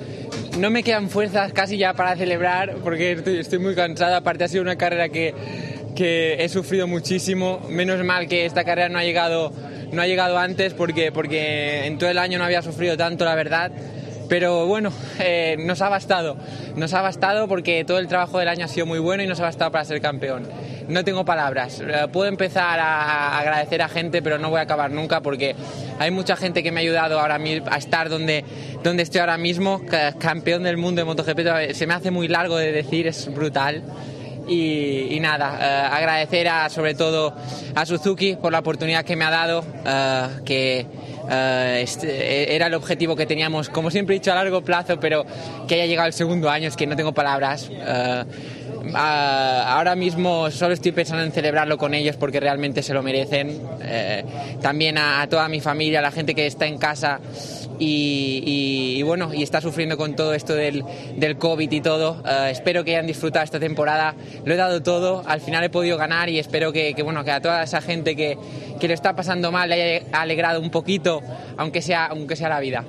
no 0.59 0.68
me 0.68 0.83
quedan 0.83 1.09
fuerzas 1.09 1.54
casi 1.54 1.78
ya 1.78 1.94
para 1.94 2.16
celebrar 2.16 2.75
porque 2.85 3.12
estoy, 3.12 3.38
estoy 3.38 3.59
muy 3.59 3.75
cansada. 3.75 4.18
Aparte 4.18 4.44
ha 4.44 4.49
sido 4.49 4.62
una 4.62 4.76
carrera 4.76 5.09
que 5.09 5.35
que 5.95 6.43
he 6.43 6.49
sufrido 6.49 6.87
muchísimo. 6.87 7.61
Menos 7.69 8.03
mal 8.05 8.29
que 8.29 8.45
esta 8.47 8.65
carrera 8.65 8.89
no 8.89 8.99
ha 8.99 9.05
llegado, 9.05 9.53
no 9.93 10.03
ha 10.03 10.07
llegado 10.07 10.39
antes 10.39 10.75
porque, 10.75 11.13
porque 11.13 11.87
en 11.87 11.99
todo 11.99 12.11
el 12.11 12.19
año 12.19 12.39
no 12.39 12.45
había 12.45 12.63
sufrido 12.63 12.97
tanto, 12.97 13.25
la 13.25 13.35
verdad. 13.35 13.71
Pero 14.29 14.67
bueno, 14.67 14.91
eh, 15.19 15.57
nos 15.59 15.83
ha 15.83 15.89
bastado. 15.89 16.37
Nos 16.77 16.95
ha 16.95 17.03
bastado 17.03 17.47
porque 17.47 17.85
todo 17.85 17.99
el 17.99 18.09
trabajo 18.09 18.39
del 18.39 18.49
año 18.49 18.65
ha 18.65 18.69
sido 18.69 18.87
muy 18.87 18.99
bueno 18.99 19.23
y 19.23 19.27
nos 19.27 19.39
ha 19.41 19.45
bastado 19.45 19.71
para 19.71 19.85
ser 19.85 20.01
campeón. 20.01 20.49
No 20.89 21.05
tengo 21.05 21.25
palabras. 21.25 21.81
Eh, 21.81 22.09
puedo 22.13 22.29
empezar 22.29 22.81
a, 22.81 23.39
agradecer 23.39 23.83
a 23.83 23.89
gente, 23.89 24.23
pero 24.23 24.39
no 24.39 24.51
voy 24.51 24.61
a 24.61 24.63
acabar 24.63 24.91
nunca 24.91 25.21
porque 25.21 25.55
hay 25.99 26.11
mucha 26.11 26.37
gente 26.37 26.63
que 26.63 26.73
me 26.73 26.81
ha 26.81 26.83
ayudado 26.83 27.21
ahora 27.21 27.39
mismo 27.39 27.67
a 27.71 27.77
estar 27.77 28.09
donde, 28.09 28.45
donde 28.83 29.03
estoy 29.03 29.21
ahora 29.21 29.37
mismo. 29.37 29.83
Campeón 30.19 30.63
del 30.63 30.79
mundo 30.79 31.01
de 31.01 31.05
MotoGP 31.05 31.73
se 31.75 31.87
me 31.87 31.95
hace 31.95 32.11
muy 32.11 32.29
largo 32.29 32.57
de 32.57 32.73
decir, 32.73 33.07
es 33.07 33.33
brutal. 33.33 33.83
Y, 34.47 35.19
nada, 35.21 35.59
eh, 35.61 35.89
agradecer 35.95 36.49
a, 36.49 36.69
sobre 36.69 36.95
todo 36.95 37.35
a 37.75 37.87
Suzuki 37.87 38.37
por 38.37 38.53
la 38.53 38.59
oportunidad 38.59 39.05
que 39.05 39.17
me 39.17 39.25
ha 39.25 39.31
dado, 39.31 39.65
eh, 39.87 40.29
que 40.45 40.87
eh, 41.31 41.81
este, 41.83 42.55
era 42.55 42.67
el 42.67 42.75
objetivo 42.75 43.17
que 43.17 43.25
teníamos, 43.27 43.71
como 43.71 43.91
siempre 43.91 44.15
he 44.15 44.19
dicho, 44.19 44.33
a 44.33 44.35
largo 44.35 44.63
plazo, 44.63 45.01
pero 45.01 45.25
que 45.67 45.77
haya 45.77 45.87
llegado 45.87 46.09
el 46.09 46.13
segundo 46.13 46.51
año, 46.51 46.69
es 46.69 46.77
que 46.77 46.87
no 46.87 46.95
tengo 46.97 47.13
palabras. 47.13 47.71
ahora 48.95 49.95
mismo 49.97 50.51
solo 50.51 50.75
estoy 50.75 50.93
pensando 50.93 51.25
en 51.25 51.33
celebrarlo 51.33 51.79
con 51.79 51.95
ellos 51.95 52.17
porque 52.17 52.39
realmente 52.39 52.83
se 52.83 52.93
lo 52.93 53.03
merecen. 53.03 53.61
también 54.61 54.99
a, 54.99 55.27
toda 55.29 55.49
mi 55.49 55.61
familia, 55.61 56.01
a 56.01 56.03
la 56.03 56.11
gente 56.11 56.35
que 56.35 56.47
está 56.47 56.67
en 56.67 56.77
casa 56.77 57.19
y, 57.78 59.02
bueno, 59.02 59.33
y 59.35 59.43
está 59.43 59.61
sufriendo 59.61 59.97
con 59.97 60.14
todo 60.16 60.35
esto 60.35 60.54
del, 60.54 60.85
del 61.16 61.37
COVID 61.37 61.71
y 61.71 61.81
todo. 61.81 62.23
Eh, 62.26 62.49
espero 62.50 62.85
que 62.85 62.93
hayan 62.93 63.07
disfrutado 63.07 63.45
esta 63.45 63.61
temporada. 63.61 64.14
Lo 64.45 64.54
he 64.54 64.57
dado 64.57 64.83
todo, 64.83 65.23
al 65.26 65.40
final 65.40 65.64
he 65.64 65.71
podido 65.71 65.97
ganar 65.97 66.28
y 66.28 66.38
espero 66.38 66.73
que, 66.73 66.95
bueno, 67.02 67.25
que 67.25 67.31
a 67.31 67.40
toda 67.40 67.62
esa 67.62 67.81
gente 67.81 68.16
que, 68.16 68.38
que 68.81 68.88
lo 68.88 68.95
está 68.95 69.14
pasando 69.14 69.50
mal 69.52 69.69
le 69.69 69.75
haya 69.75 70.07
alegrado 70.12 70.61
un 70.61 70.71
poquito, 70.71 71.21
aunque 71.57 71.83
sea, 71.83 72.07
aunque 72.07 72.37
sea 72.37 72.49
la 72.49 72.61
vida. 72.61 72.85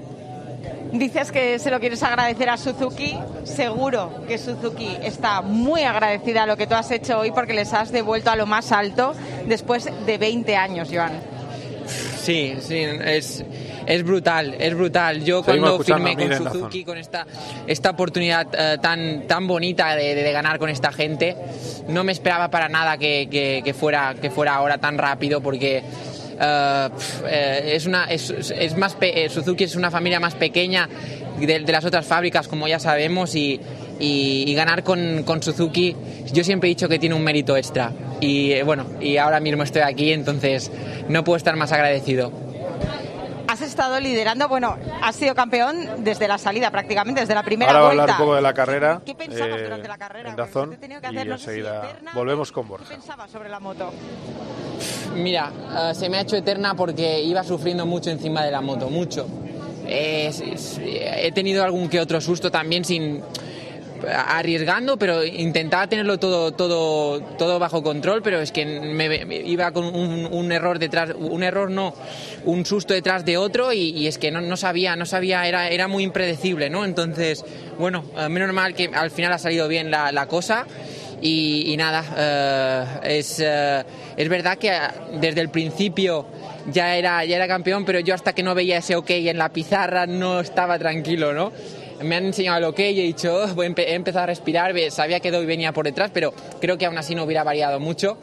Dices 0.92 1.32
que 1.32 1.60
se 1.60 1.72
lo 1.72 1.80
quieres 1.80 2.02
agradecer 2.04 2.50
a 2.50 2.58
Suzuki. 2.58 3.18
Seguro 3.44 4.24
que 4.28 4.38
Suzuki 4.38 4.96
está 5.04 5.42
muy 5.42 5.84
agradecida 5.84 6.44
a 6.44 6.46
lo 6.46 6.56
que 6.56 6.68
tú 6.68 6.76
has 6.76 6.90
hecho 6.92 7.20
hoy 7.20 7.32
porque 7.32 7.54
les 7.54 7.74
has 7.74 7.92
devuelto 7.92 8.30
a 8.30 8.36
lo 8.36 8.46
más 8.46 8.72
alto 8.72 9.14
después 9.48 9.90
de 10.06 10.18
20 10.18 10.56
años, 10.56 10.90
Joan. 10.92 11.12
Sí, 12.22 12.56
sí, 12.62 12.78
es, 12.78 13.44
es 13.86 14.04
brutal, 14.04 14.56
es 14.60 14.76
brutal. 14.76 15.24
Yo 15.24 15.44
cuando 15.44 15.80
firmé 15.80 16.16
con 16.16 16.36
Suzuki, 16.36 16.84
con 16.84 16.98
esta, 16.98 17.26
esta 17.68 17.92
oportunidad 17.92 18.48
eh, 18.54 18.78
tan, 18.82 19.28
tan 19.28 19.48
bonita 19.48 19.96
de, 19.96 20.16
de, 20.16 20.32
ganar 20.32 20.60
con 20.60 20.70
esta 20.70 20.92
gente, 20.92 21.36
no 21.88 22.04
me 22.04 22.12
esperaba 22.12 22.50
para 22.50 22.70
nada 22.70 22.98
que, 22.98 23.28
que, 23.30 23.62
que 23.64 23.74
fuera, 23.74 24.16
que 24.20 24.30
fuera 24.30 24.56
ahora 24.56 24.78
tan 24.78 24.98
rápido 24.98 25.42
porque 25.42 25.84
Uh, 26.36 26.92
es 27.66 27.86
una 27.86 28.06
es, 28.06 28.30
es 28.30 28.76
más 28.76 28.98
Suzuki 29.30 29.64
es 29.64 29.78
una 29.78 29.90
familia 29.90 30.20
más 30.20 30.36
pequeña 30.36 30.90
de, 31.40 31.60
de, 31.60 31.72
las 31.72 31.86
otras 31.86 32.06
fábricas 32.06 32.50
como 32.50 32.68
ya 32.68 32.78
sabemos 32.78 33.36
y, 33.36 33.62
y, 34.02 34.44
y 34.46 34.54
ganar 34.54 34.84
con, 34.84 35.24
con, 35.24 35.42
Suzuki 35.42 35.96
yo 36.34 36.44
siempre 36.44 36.68
he 36.68 36.72
dicho 36.72 36.90
que 36.90 37.00
tiene 37.00 37.16
un 37.16 37.24
mérito 37.24 37.56
extra. 37.56 37.94
Y 38.20 38.62
bueno 38.64 38.86
y 39.00 39.16
ahora 39.16 39.40
mismo 39.40 39.64
estoy 39.64 39.84
aquí 39.84 40.12
entonces 40.12 40.70
no 41.08 41.24
puedo 41.24 41.38
estar 41.38 41.56
más 41.56 41.72
agradecido 41.72 42.34
has 43.56 43.62
estado 43.62 44.02
liderando, 44.02 44.50
bueno, 44.50 44.78
has 45.02 45.16
sido 45.16 45.34
campeón 45.34 46.04
desde 46.04 46.28
la 46.28 46.38
salida 46.38 46.72
prácticamente, 46.72 47.22
desde 47.22 47.34
la 47.34 47.44
primera 47.44 47.72
Ahora 47.72 47.86
vuelta. 47.86 48.02
Ahora 48.02 48.14
hablar 48.14 48.22
un 48.22 48.26
poco 48.26 48.36
de 48.36 48.42
la 48.42 48.54
carrera. 48.54 49.02
¿Qué 49.06 49.16
pensabas 49.16 49.60
eh, 49.60 49.64
durante 49.64 49.88
la 49.88 49.98
carrera? 49.98 50.30
En 50.30 50.36
Dazón, 50.36 50.78
que 50.78 50.86
hacer, 50.86 51.26
y 51.26 51.30
no 51.30 51.36
enseguida 51.36 51.82
si 51.82 51.88
eterna, 51.88 52.12
volvemos 52.14 52.52
con 52.52 52.68
Borja. 52.68 52.90
¿Qué 52.90 52.96
pensabas 52.96 53.32
sobre 53.32 53.48
la 53.48 53.62
moto? 53.62 53.94
Mira, 55.16 55.52
uh, 55.52 55.96
se 55.96 56.10
me 56.10 56.18
ha 56.18 56.22
hecho 56.22 56.36
eterna 56.36 56.76
porque 56.76 57.22
iba 57.24 57.44
sufriendo 57.46 57.86
mucho 57.86 58.10
encima 58.10 58.44
de 58.44 58.52
la 58.52 58.60
moto, 58.60 58.90
mucho. 58.90 59.26
Eh, 59.88 60.32
he 61.24 61.32
tenido 61.32 61.64
algún 61.64 61.88
que 61.88 62.02
otro 62.02 62.20
susto 62.20 62.52
también 62.52 62.84
sin 62.84 63.24
arriesgando, 64.08 64.98
pero 64.98 65.24
intentaba 65.24 65.88
tenerlo 65.88 66.18
todo, 66.18 66.52
todo, 66.52 67.22
todo 67.38 67.60
bajo 67.60 67.84
control, 67.84 68.22
pero 68.22 68.40
es 68.40 68.52
que 68.52 68.66
me, 68.66 69.26
iba 69.46 69.72
con 69.72 69.86
un, 69.86 70.52
error 70.52 70.80
detrás, 70.80 71.12
un 71.18 71.44
error 71.44 71.72
no, 71.72 71.94
un 72.46 72.66
susto 72.66 72.94
detrás 72.94 73.26
de 73.26 73.38
otro 73.38 73.74
y, 73.74 74.08
es 74.08 74.18
que 74.18 74.32
no, 74.32 74.42
no, 74.42 74.58
sabía, 74.58 74.96
no 74.96 75.06
sabía, 75.06 75.48
era, 75.48 75.70
era 75.70 75.88
muy 75.88 76.04
impredecible, 76.04 76.70
¿no? 76.70 76.86
Entonces, 76.86 77.44
bueno, 77.78 78.04
menos 78.30 78.54
mal 78.54 78.74
que 78.74 78.90
al 78.94 79.12
final 79.12 79.34
ha 79.34 79.38
salido 79.38 79.68
bien 79.68 79.92
la, 79.92 80.28
cosa. 80.28 80.66
Y, 81.22 81.76
nada, 81.78 83.00
uh, 83.02 83.06
es, 83.08 83.40
uh, 83.40 83.84
es 84.16 84.30
verdad 84.30 84.58
que 84.58 84.72
desde 85.20 85.42
el 85.42 85.50
principio 85.50 86.28
ya 86.72 86.96
era, 86.96 87.24
ya 87.26 87.36
era 87.38 87.48
campeón, 87.48 87.86
pero 87.86 88.00
yo 88.00 88.14
hasta 88.14 88.34
que 88.34 88.44
no 88.44 88.54
veía 88.54 88.78
ese 88.78 88.96
ok 88.96 89.10
en 89.12 89.38
la 89.38 89.50
pizarra 89.50 90.06
no 90.06 90.40
estaba 90.40 90.78
tranquilo, 90.78 91.34
¿no? 91.34 91.52
Me 92.02 92.16
han 92.16 92.26
enseñado 92.26 92.60
lo 92.60 92.74
que 92.74 92.92
y 92.92 93.00
he 93.00 93.04
dicho, 93.04 93.36
oh, 93.36 93.48
voy 93.54 93.68
a 93.68 93.82
he 93.82 93.94
empezado 93.94 94.24
a 94.24 94.28
respirar, 94.28 94.74
sabía 94.92 95.20
que 95.20 95.32
Doy 95.32 95.46
venía 95.46 95.72
por 95.72 95.86
detrás, 95.86 96.12
pero 96.14 96.34
creo 96.60 96.78
que 96.78 96.86
aún 96.86 96.98
así 96.98 97.16
no 97.16 97.24
hubiera 97.24 97.44
variado 97.44 97.80
mucho. 97.80 98.18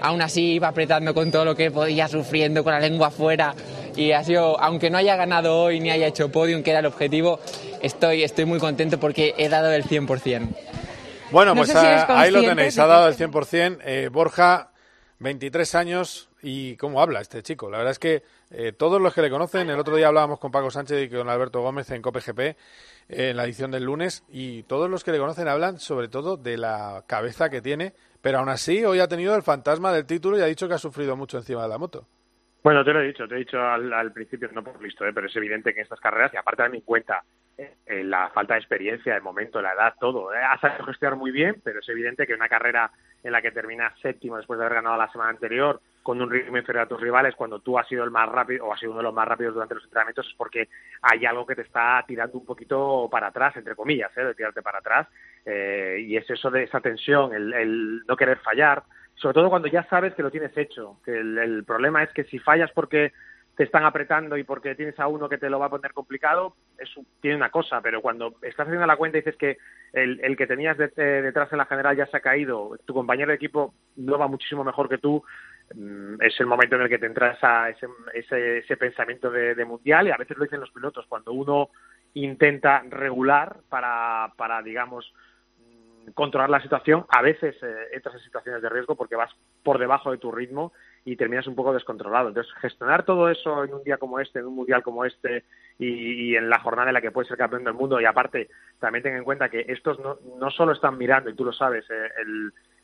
Aún 0.00 0.22
así 0.22 0.52
iba 0.54 0.68
apretando 0.68 1.14
con 1.14 1.30
todo 1.30 1.44
lo 1.44 1.54
que 1.54 1.70
podía, 1.70 2.08
sufriendo 2.08 2.62
con 2.62 2.72
la 2.72 2.80
lengua 2.80 3.08
afuera 3.08 3.54
y 3.96 4.12
ha 4.12 4.22
sido, 4.22 4.60
aunque 4.60 4.90
no 4.90 4.98
haya 4.98 5.16
ganado 5.16 5.58
hoy 5.58 5.80
ni 5.80 5.90
haya 5.90 6.06
hecho 6.06 6.30
podium, 6.30 6.62
que 6.62 6.70
era 6.70 6.80
el 6.80 6.86
objetivo, 6.86 7.40
estoy, 7.82 8.22
estoy 8.22 8.44
muy 8.44 8.58
contento 8.58 9.00
porque 9.00 9.34
he 9.38 9.48
dado 9.48 9.72
el 9.72 9.84
100%. 9.84 10.48
Bueno, 11.30 11.54
pues 11.54 11.74
no 11.74 11.80
sé 11.80 11.80
si 11.80 12.04
ahí 12.08 12.30
lo 12.30 12.42
tenéis, 12.42 12.78
ha 12.78 12.86
dado 12.86 13.08
el 13.08 13.16
100%. 13.16 13.78
Eh, 13.84 14.08
Borja, 14.12 14.70
23 15.18 15.74
años 15.74 16.28
y 16.42 16.76
cómo 16.76 17.00
habla 17.00 17.20
este 17.20 17.42
chico. 17.42 17.70
La 17.70 17.78
verdad 17.78 17.92
es 17.92 17.98
que 17.98 18.22
eh, 18.50 18.72
todos 18.72 19.00
los 19.00 19.12
que 19.12 19.22
le 19.22 19.30
conocen, 19.30 19.68
el 19.70 19.78
otro 19.78 19.96
día 19.96 20.08
hablábamos 20.08 20.38
con 20.38 20.52
Paco 20.52 20.70
Sánchez 20.70 21.04
y 21.04 21.08
con 21.08 21.28
Alberto 21.28 21.60
Gómez 21.62 21.90
en 21.90 22.02
COPGP, 22.02 22.56
en 23.08 23.36
la 23.36 23.44
edición 23.44 23.70
del 23.70 23.84
lunes 23.84 24.24
y 24.28 24.62
todos 24.64 24.90
los 24.90 25.04
que 25.04 25.12
le 25.12 25.18
conocen 25.18 25.48
hablan 25.48 25.78
sobre 25.78 26.08
todo 26.08 26.36
de 26.36 26.56
la 26.56 27.04
cabeza 27.06 27.50
que 27.50 27.62
tiene, 27.62 27.94
pero 28.20 28.38
aún 28.38 28.48
así 28.48 28.84
hoy 28.84 29.00
ha 29.00 29.08
tenido 29.08 29.36
el 29.36 29.42
fantasma 29.42 29.92
del 29.92 30.06
título 30.06 30.38
y 30.38 30.42
ha 30.42 30.46
dicho 30.46 30.68
que 30.68 30.74
ha 30.74 30.78
sufrido 30.78 31.16
mucho 31.16 31.38
encima 31.38 31.62
de 31.62 31.68
la 31.68 31.78
moto. 31.78 32.06
Bueno, 32.62 32.84
te 32.84 32.92
lo 32.92 33.00
he 33.00 33.06
dicho, 33.06 33.28
te 33.28 33.36
he 33.36 33.38
dicho 33.38 33.60
al, 33.60 33.92
al 33.92 34.12
principio, 34.12 34.48
no 34.52 34.64
por 34.64 34.82
listo, 34.82 35.06
¿eh? 35.06 35.12
pero 35.14 35.28
es 35.28 35.36
evidente 35.36 35.72
que 35.72 35.80
en 35.80 35.84
estas 35.84 36.00
carreras, 36.00 36.34
y 36.34 36.36
aparte 36.36 36.64
de 36.64 36.68
mi 36.70 36.82
cuenta, 36.82 37.22
eh, 37.56 38.02
la 38.02 38.28
falta 38.30 38.54
de 38.54 38.60
experiencia, 38.60 39.14
el 39.14 39.22
momento, 39.22 39.62
la 39.62 39.72
edad, 39.72 39.94
todo, 40.00 40.34
¿eh? 40.34 40.38
ha 40.42 40.58
sabido 40.58 40.84
gestionar 40.86 41.16
muy 41.16 41.30
bien, 41.30 41.60
pero 41.62 41.78
es 41.78 41.88
evidente 41.88 42.26
que 42.26 42.34
una 42.34 42.48
carrera 42.48 42.90
en 43.22 43.30
la 43.30 43.40
que 43.40 43.52
terminas 43.52 43.96
séptimo 44.00 44.36
después 44.36 44.58
de 44.58 44.64
haber 44.64 44.78
ganado 44.78 44.96
la 44.96 45.12
semana 45.12 45.30
anterior, 45.30 45.80
con 46.06 46.22
un 46.22 46.30
ritmo 46.30 46.56
inferior 46.56 46.84
a 46.84 46.88
tus 46.88 47.00
rivales, 47.00 47.34
cuando 47.34 47.58
tú 47.58 47.76
has 47.76 47.88
sido 47.88 48.04
el 48.04 48.12
más 48.12 48.28
rápido 48.28 48.64
o 48.64 48.72
has 48.72 48.78
sido 48.78 48.92
uno 48.92 49.00
de 49.00 49.06
los 49.06 49.12
más 49.12 49.26
rápidos 49.26 49.54
durante 49.54 49.74
los 49.74 49.82
entrenamientos, 49.82 50.24
es 50.28 50.34
porque 50.36 50.68
hay 51.02 51.26
algo 51.26 51.44
que 51.44 51.56
te 51.56 51.62
está 51.62 52.04
tirando 52.06 52.38
un 52.38 52.46
poquito 52.46 53.08
para 53.10 53.26
atrás, 53.26 53.56
entre 53.56 53.74
comillas, 53.74 54.16
¿eh? 54.16 54.22
de 54.22 54.34
tirarte 54.36 54.62
para 54.62 54.78
atrás, 54.78 55.08
eh, 55.44 55.96
y 56.06 56.16
es 56.16 56.30
eso 56.30 56.48
de 56.48 56.62
esa 56.62 56.78
tensión, 56.78 57.34
el, 57.34 57.52
el 57.52 58.02
no 58.06 58.16
querer 58.16 58.38
fallar, 58.38 58.84
sobre 59.16 59.34
todo 59.34 59.50
cuando 59.50 59.66
ya 59.66 59.82
sabes 59.88 60.14
que 60.14 60.22
lo 60.22 60.30
tienes 60.30 60.56
hecho, 60.56 61.00
que 61.04 61.18
el, 61.18 61.64
problema 61.66 62.04
es 62.04 62.12
que 62.12 62.22
si 62.22 62.38
fallas 62.38 62.70
porque 62.72 63.12
te 63.56 63.64
están 63.64 63.84
apretando 63.84 64.36
y 64.36 64.44
porque 64.44 64.76
tienes 64.76 65.00
a 65.00 65.08
uno 65.08 65.28
que 65.28 65.38
te 65.38 65.50
lo 65.50 65.58
va 65.58 65.66
a 65.66 65.70
poner 65.70 65.92
complicado, 65.92 66.54
eso 66.78 67.04
tiene 67.20 67.36
una 67.36 67.50
cosa, 67.50 67.80
pero 67.80 68.00
cuando 68.00 68.36
estás 68.42 68.68
haciendo 68.68 68.86
la 68.86 68.96
cuenta 68.96 69.18
y 69.18 69.22
dices 69.22 69.36
que 69.36 69.56
el, 69.92 70.20
el 70.22 70.36
que 70.36 70.46
tenías 70.46 70.78
de, 70.78 70.92
eh, 70.96 71.22
detrás 71.22 71.50
en 71.50 71.58
la 71.58 71.66
general 71.66 71.96
ya 71.96 72.06
se 72.06 72.18
ha 72.18 72.20
caído, 72.20 72.78
tu 72.84 72.94
compañero 72.94 73.30
de 73.30 73.36
equipo 73.36 73.74
no 73.96 74.18
va 74.18 74.28
muchísimo 74.28 74.62
mejor 74.62 74.88
que 74.88 74.98
tú, 74.98 75.24
es 75.70 76.40
el 76.40 76.46
momento 76.46 76.76
en 76.76 76.82
el 76.82 76.88
que 76.88 76.98
te 76.98 77.06
entra 77.06 77.32
esa, 77.32 77.68
ese, 77.68 77.86
ese, 78.14 78.58
ese 78.58 78.76
pensamiento 78.76 79.30
de, 79.30 79.54
de, 79.54 79.64
mundial 79.64 80.06
y 80.06 80.10
a 80.10 80.16
veces 80.16 80.36
lo 80.36 80.44
dicen 80.44 80.60
los 80.60 80.70
pilotos, 80.70 81.06
cuando 81.08 81.32
uno 81.32 81.70
intenta 82.14 82.82
regular 82.88 83.58
para, 83.68 84.32
para 84.36 84.62
digamos, 84.62 85.12
controlar 86.14 86.50
la 86.50 86.62
situación, 86.62 87.04
a 87.08 87.20
veces 87.20 87.56
eh, 87.62 87.74
entras 87.92 88.14
en 88.14 88.20
situaciones 88.20 88.62
de 88.62 88.68
riesgo 88.68 88.94
porque 88.94 89.16
vas 89.16 89.30
por 89.64 89.78
debajo 89.78 90.12
de 90.12 90.18
tu 90.18 90.30
ritmo 90.30 90.72
y 91.04 91.16
terminas 91.16 91.48
un 91.48 91.56
poco 91.56 91.74
descontrolado. 91.74 92.28
Entonces, 92.28 92.52
gestionar 92.60 93.04
todo 93.04 93.28
eso 93.28 93.64
en 93.64 93.74
un 93.74 93.82
día 93.82 93.98
como 93.98 94.20
este, 94.20 94.38
en 94.38 94.46
un 94.46 94.54
mundial 94.54 94.84
como 94.84 95.04
este 95.04 95.44
y, 95.78 96.30
y 96.30 96.36
en 96.36 96.48
la 96.48 96.60
jornada 96.60 96.90
en 96.90 96.94
la 96.94 97.00
que 97.00 97.10
puedes 97.10 97.28
ser 97.28 97.36
campeón 97.36 97.64
del 97.64 97.74
mundo, 97.74 98.00
y 98.00 98.04
aparte, 98.04 98.48
también 98.78 99.02
ten 99.02 99.16
en 99.16 99.24
cuenta 99.24 99.48
que 99.48 99.64
estos 99.68 99.98
no, 99.98 100.18
no 100.38 100.50
solo 100.50 100.72
están 100.72 100.96
mirando, 100.96 101.28
y 101.28 101.34
tú 101.34 101.44
lo 101.44 101.52
sabes, 101.52 101.84
eh, 101.90 102.08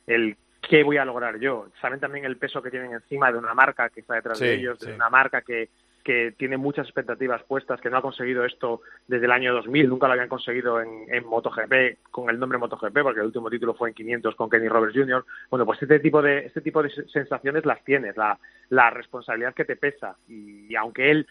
el 0.06 0.36
qué 0.68 0.84
voy 0.84 0.96
a 0.96 1.04
lograr 1.04 1.38
yo, 1.38 1.66
saben 1.80 2.00
también 2.00 2.24
el 2.24 2.36
peso 2.36 2.62
que 2.62 2.70
tienen 2.70 2.92
encima 2.92 3.30
de 3.30 3.38
una 3.38 3.52
marca 3.52 3.90
que 3.90 4.00
está 4.00 4.14
detrás 4.14 4.38
sí, 4.38 4.44
de 4.44 4.54
ellos, 4.54 4.78
sí. 4.80 4.86
de 4.86 4.94
una 4.94 5.10
marca 5.10 5.42
que, 5.42 5.68
que 6.02 6.34
tiene 6.38 6.56
muchas 6.56 6.86
expectativas 6.86 7.42
puestas, 7.42 7.80
que 7.80 7.90
no 7.90 7.98
ha 7.98 8.02
conseguido 8.02 8.44
esto 8.44 8.80
desde 9.06 9.26
el 9.26 9.32
año 9.32 9.52
2000, 9.54 9.88
nunca 9.88 10.06
lo 10.06 10.12
habían 10.12 10.28
conseguido 10.28 10.80
en, 10.80 11.06
en 11.08 11.26
MotoGP 11.26 12.10
con 12.10 12.30
el 12.30 12.38
nombre 12.38 12.58
MotoGP, 12.58 13.02
porque 13.02 13.20
el 13.20 13.26
último 13.26 13.50
título 13.50 13.74
fue 13.74 13.90
en 13.90 13.94
500 13.94 14.36
con 14.36 14.48
Kenny 14.48 14.68
Roberts 14.68 14.96
Jr. 14.96 15.24
Bueno, 15.50 15.66
pues 15.66 15.82
este 15.82 15.98
tipo 15.98 16.22
de 16.22 16.46
este 16.46 16.60
tipo 16.60 16.82
de 16.82 16.90
sensaciones 17.08 17.64
las 17.66 17.82
tienes, 17.84 18.16
la, 18.16 18.38
la 18.70 18.90
responsabilidad 18.90 19.54
que 19.54 19.64
te 19.64 19.76
pesa 19.76 20.16
y, 20.28 20.66
y 20.72 20.76
aunque 20.76 21.10
él 21.10 21.26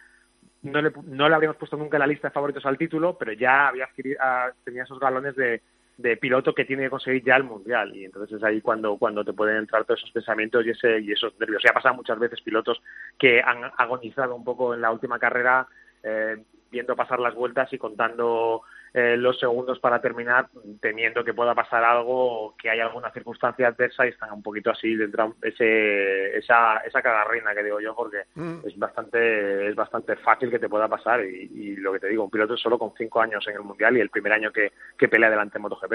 no 0.64 0.82
le, 0.82 0.92
no 1.06 1.28
le 1.28 1.36
habríamos 1.36 1.58
puesto 1.58 1.78
nunca 1.78 1.98
en 1.98 2.02
la 2.02 2.08
lista 2.08 2.28
de 2.28 2.34
favoritos 2.34 2.66
al 2.66 2.78
título, 2.78 3.18
pero 3.18 3.34
ya 3.34 3.70
había 3.70 3.86
adquirido, 3.86 4.20
tenía 4.64 4.84
esos 4.84 5.00
galones 5.00 5.36
de, 5.36 5.62
de 6.02 6.18
piloto 6.18 6.54
que 6.54 6.66
tiene 6.66 6.84
que 6.84 6.90
conseguir 6.90 7.24
ya 7.24 7.36
el 7.36 7.44
mundial 7.44 7.96
y 7.96 8.06
entonces 8.06 8.38
es 8.38 8.44
ahí 8.44 8.62
cuando 8.62 8.98
cuando 8.98 9.24
te 9.24 9.34
pueden 9.34 9.58
entrar 9.58 9.86
todos 9.86 10.00
esos 10.00 10.12
pensamientos 10.12 10.66
y 10.66 10.72
ese 10.72 11.00
y 11.00 11.12
esos 11.12 11.38
nervios. 11.40 11.62
Ya 11.64 11.72
ha 11.72 11.74
pasado 11.74 11.96
muchas 11.96 12.20
veces 12.20 12.42
pilotos 12.42 12.82
que 13.18 13.42
han 13.42 13.72
agonizado 13.78 14.36
un 14.36 14.44
poco 14.44 14.74
en 14.74 14.82
la 14.82 14.92
última 14.92 15.20
carrera 15.20 15.68
eh, 16.04 16.38
viendo 16.72 16.96
pasar 16.96 17.20
las 17.20 17.36
vueltas 17.36 17.72
y 17.74 17.78
contando 17.78 18.64
eh, 18.94 19.16
los 19.18 19.40
segundos 19.40 19.80
para 19.80 20.02
terminar, 20.02 20.50
temiendo 20.82 21.24
que 21.24 21.34
pueda 21.34 21.56
pasar 21.56 21.84
algo, 21.84 22.56
que 22.62 22.70
haya 22.70 22.84
alguna 22.84 23.12
circunstancia 23.12 23.68
adversa 23.68 24.06
y 24.06 24.10
están 24.10 24.34
un 24.34 24.44
poquito 24.44 24.70
así 24.70 24.96
dentro 24.96 25.36
ese 25.42 26.38
esa 26.38 26.78
esa 26.80 27.02
cagarrina 27.02 27.54
que 27.54 27.64
digo 27.64 27.80
yo 27.80 27.96
porque 27.96 28.24
mm. 28.36 28.68
es 28.68 28.78
bastante 28.78 29.70
es 29.70 29.76
bastante 29.76 30.18
fácil 30.18 30.50
que 30.50 30.60
te 30.60 30.68
pueda 30.68 30.90
pasar 30.90 31.24
y, 31.24 31.50
y, 31.54 31.76
lo 31.78 31.94
que 31.94 32.00
te 32.00 32.10
digo 32.10 32.26
un 32.26 32.30
piloto 32.30 32.58
solo 32.58 32.78
con 32.78 32.94
cinco 32.98 33.22
años 33.22 33.48
en 33.48 33.56
el 33.56 33.62
mundial 33.62 33.96
y 33.96 34.02
el 34.02 34.10
primer 34.10 34.34
año 34.34 34.52
que, 34.52 34.74
que 34.98 35.08
pelea 35.08 35.30
delante 35.30 35.58
en 35.58 35.62
MotoGP. 35.62 35.94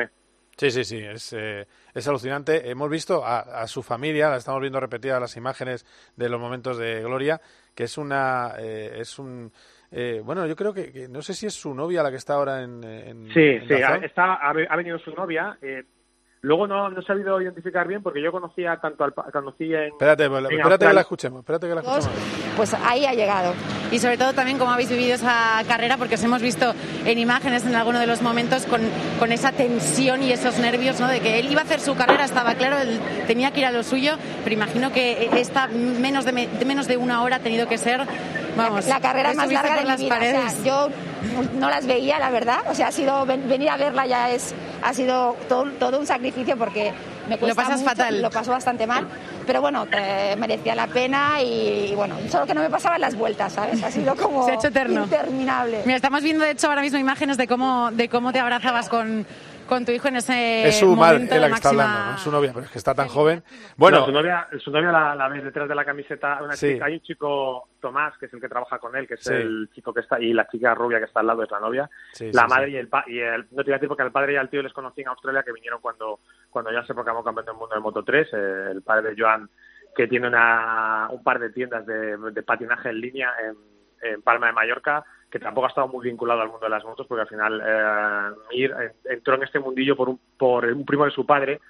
Sí, 0.57 0.71
sí, 0.71 0.85
sí, 0.85 0.99
es, 0.99 1.35
eh, 1.35 1.67
es 1.93 2.09
alucinante. 2.09 2.71
Hemos 2.71 2.89
visto 2.89 3.23
a, 3.23 3.41
a, 3.41 3.67
su 3.67 3.83
familia, 3.83 4.31
la 4.31 4.39
estamos 4.39 4.63
viendo 4.63 4.81
repetidas 4.81 5.21
las 5.21 5.37
imágenes 5.37 5.85
de 6.17 6.31
los 6.31 6.41
momentos 6.41 6.79
de 6.79 7.03
gloria, 7.03 7.43
que 7.75 7.85
es 7.85 7.99
una 7.99 8.55
eh, 8.59 8.97
es 9.01 9.19
un 9.19 9.53
eh, 9.99 10.21
bueno, 10.23 10.47
yo 10.47 10.55
creo 10.55 10.75
que, 10.75 10.93
que, 10.93 11.09
no 11.09 11.23
sé 11.23 11.33
si 11.33 11.47
es 11.47 11.55
su 11.55 11.73
novia 11.73 12.03
la 12.03 12.11
que 12.11 12.19
está 12.19 12.35
ahora 12.35 12.63
en. 12.63 12.85
en 12.85 13.33
sí, 13.33 13.41
en 13.41 13.67
sí, 13.67 13.75
ha, 13.77 13.97
está, 13.97 14.35
ha, 14.35 14.51
ha, 14.51 14.77
venido 14.77 14.99
su 14.99 15.11
novia. 15.13 15.57
Eh, 15.63 15.85
luego 16.43 16.67
no, 16.67 16.91
no 16.91 17.01
he 17.01 17.03
sabido 17.03 17.41
identificar 17.41 17.89
bien 17.89 18.03
porque 18.03 18.23
yo 18.23 18.31
conocía 18.31 18.77
tanto 18.77 19.05
al 19.05 19.15
conocí 19.15 19.73
en. 19.73 19.85
Espérate, 19.85 20.27
en 20.27 20.35
espérate 20.35 20.87
que 20.87 20.93
la 20.93 21.01
escuchemos. 21.01 21.41
Espérate 21.41 21.69
que 21.69 21.75
la 21.77 21.81
escuchemos. 21.81 22.11
Pues 22.59 22.75
ahí 22.75 23.07
ha 23.07 23.15
llegado. 23.15 23.55
Y 23.91 23.99
sobre 23.99 24.19
todo 24.19 24.35
también 24.35 24.59
cómo 24.59 24.71
habéis 24.71 24.91
vivido 24.91 25.15
esa 25.15 25.63
carrera, 25.67 25.97
porque 25.97 26.17
os 26.17 26.25
hemos 26.25 26.43
visto 26.43 26.75
en 27.07 27.19
imágenes 27.19 27.65
en 27.65 27.75
alguno 27.75 27.99
de 27.99 28.07
los 28.07 28.21
momentos 28.21 28.67
con, 28.67 28.83
con 29.19 29.33
esa 29.33 29.53
tensión 29.53 30.23
y 30.23 30.31
esos 30.31 30.59
nervios, 30.59 31.01
¿no? 31.01 31.09
De 31.09 31.21
que 31.21 31.39
él 31.39 31.51
iba 31.51 31.63
a 31.63 31.65
hacer 31.65 31.81
su 31.81 31.97
carrera, 31.97 32.27
estaba 32.27 32.55
claro, 32.57 32.77
él 32.77 33.01
tenía 33.27 33.51
que 33.51 33.61
ir 33.61 33.67
a 33.67 33.73
lo 33.73 33.83
suyo, 33.83 34.19
pero 34.45 34.55
imagino 34.55 34.93
que 34.93 35.31
esta 35.41 35.69
menos 35.69 36.27
de, 36.27 36.33
de 36.33 36.65
menos 36.67 36.87
de 36.87 36.99
una 36.99 37.23
hora 37.23 37.37
ha 37.37 37.41
tenido 37.41 37.67
que 37.67 37.79
ser 37.79 38.01
Vamos, 38.57 38.87
la, 38.87 39.01
carrera 39.01 39.35
más 39.35 39.53
larga 39.53 39.77
de 39.77 39.97
mi 39.97 40.05
vida. 40.05 40.17
O 40.17 40.51
sea, 40.51 40.65
yo 40.65 40.89
no 41.59 41.69
las 41.69 41.87
veía, 41.87 42.19
la 42.19 42.31
verdad. 42.31 42.61
O 42.71 42.75
sea, 42.75 42.89
ha 42.89 42.93
sido 42.93 43.27
venir 43.27 43.71
a 43.71 43.77
verla 43.77 44.07
ya 44.07 44.31
es 44.31 44.55
ha 44.83 44.95
sido 44.95 45.37
todo, 45.49 45.71
todo 45.73 45.99
un 45.99 46.07
sacrificio 46.07 46.57
porque 46.57 46.93
me 47.29 47.39
cuesta 47.39 47.49
lo 47.49 47.55
pasas 47.55 47.81
mucho, 47.81 47.91
fatal. 47.91 48.23
Lo 48.23 48.31
paso 48.31 48.51
bastante 48.53 48.87
mal. 48.87 49.07
pero 49.47 49.61
bueno, 49.61 49.87
merecía 50.39 50.75
la 50.75 50.87
pena 50.87 51.43
y, 51.43 51.93
bueno, 51.95 52.17
solo 52.31 52.47
que 52.47 52.55
no 52.55 52.61
me 52.61 52.71
pasaban 52.71 53.01
las 53.01 53.17
vueltas, 53.17 53.53
¿sabes? 53.53 53.83
Ha 53.83 53.91
sido 53.91 54.15
como 54.15 54.45
Se 54.45 54.53
ha 54.53 54.55
hecho 54.55 54.69
eterno. 54.69 55.05
interminable. 55.05 55.83
Mira, 55.85 55.97
estamos 55.97 56.23
viendo 56.23 56.45
de 56.45 56.53
hecho 56.53 56.69
ahora 56.69 56.83
mismo 56.83 56.99
imágenes 56.99 57.37
de 57.37 57.47
cómo, 57.47 57.91
de 57.93 58.09
cómo 58.09 58.33
te 58.33 58.41
abrazabas 58.41 58.89
con 58.89 59.27
con 59.67 59.85
tu 59.85 59.93
hijo 59.93 60.09
en 60.09 60.17
ese 60.17 60.69
Es 60.69 60.79
su 60.79 60.95
madre 60.97 61.27
la 61.39 61.49
que 61.49 61.55
está 61.55 61.71
hablando, 61.71 62.13
¿no? 62.13 62.19
Su 62.19 62.31
novia, 62.31 62.53
pero 62.53 62.67
es 62.67 62.71
que 62.71 62.79
está 62.79 62.95
tan 62.95 63.09
joven. 63.09 63.43
Bueno, 63.77 64.05
su 64.05 64.13
novia, 64.13 64.49
su 64.59 64.71
novia 64.71 64.91
la, 64.91 65.15
la 65.15 65.29
ves 65.29 65.45
detrás 65.45 65.69
de 65.69 65.75
la 65.75 65.85
camiseta. 65.85 66.43
Una 66.43 66.55
chica, 66.55 66.87
hay 66.87 66.95
un 66.95 67.01
chico, 67.01 67.69
Tomás, 67.81 68.17
que 68.19 68.27
es 68.27 68.33
el 68.33 68.41
que 68.41 68.49
trabaja 68.49 68.79
con 68.79 68.97
él, 68.97 69.07
que 69.07 69.15
es 69.15 69.27
el 69.27 69.69
chico 69.75 69.93
que 69.93 70.01
está, 70.01 70.21
y 70.21 70.33
la 70.33 70.47
chica 70.49 70.75
rubia 70.75 70.99
que 70.99 71.05
está 71.05 71.21
al 71.21 71.27
lado 71.27 71.43
es 71.43 71.51
la 71.51 71.61
novia. 71.61 71.91
la 72.33 72.47
madre 72.47 72.71
y 72.71 72.77
el, 72.77 72.89
y 73.07 73.19
el, 73.19 73.47
no 73.51 73.63
te 73.63 73.71
voy 73.71 73.73
a 73.73 73.77
decir 73.77 73.89
porque 73.89 74.03
al 74.03 74.13
padre 74.13 74.35
y 74.35 74.37
al 74.37 74.49
tío 74.49 74.63
les 74.63 74.73
conocí 74.73 75.03
en 75.03 75.09
Australia, 75.09 75.43
que 75.43 75.53
vinieron 75.53 75.81
cuando, 75.81 76.21
cuando 76.51 76.73
ya 76.73 76.85
se 76.85 76.95
proclamó 76.95 77.23
campeón 77.23 77.47
del 77.47 77.57
mundo 77.57 77.75
de 77.75 77.81
Moto 77.81 78.03
3. 78.03 78.29
Eh, 78.33 78.69
el 78.73 78.83
padre 78.83 79.11
de 79.11 79.21
Joan, 79.21 79.49
que 79.95 80.07
tiene 80.07 80.29
una, 80.29 81.09
un 81.11 81.23
par 81.23 81.39
de 81.39 81.51
tiendas 81.51 81.87
de, 81.87 82.17
de 82.17 82.43
patinaje 82.43 82.91
en 82.91 83.01
línea 83.01 83.33
en, 83.43 84.11
en 84.11 84.23
Palma 84.23 84.49
de 84.49 84.53
Mallorca 84.53 85.05
que 85.31 85.39
tampoco 85.39 85.67
ha 85.67 85.71
estado 85.71 85.89
muy 85.89 86.05
vinculado 86.05 86.41
al 86.41 86.49
mundo 86.49 86.67
de 86.67 86.71
las 86.71 86.85
motos, 86.85 87.07
porque 87.07 87.23
al 87.23 87.29
final 87.29 87.63
eh, 87.65 88.37
Mir 88.51 88.75
entró 89.05 89.35
en 89.35 89.43
este 89.43 89.59
mundillo 89.59 89.97
por 89.97 90.09
un, 90.09 90.21
por 90.39 90.65
un 90.65 90.85
primo 90.85 91.05
de 91.05 91.11
su 91.11 91.27
padre, 91.27 91.61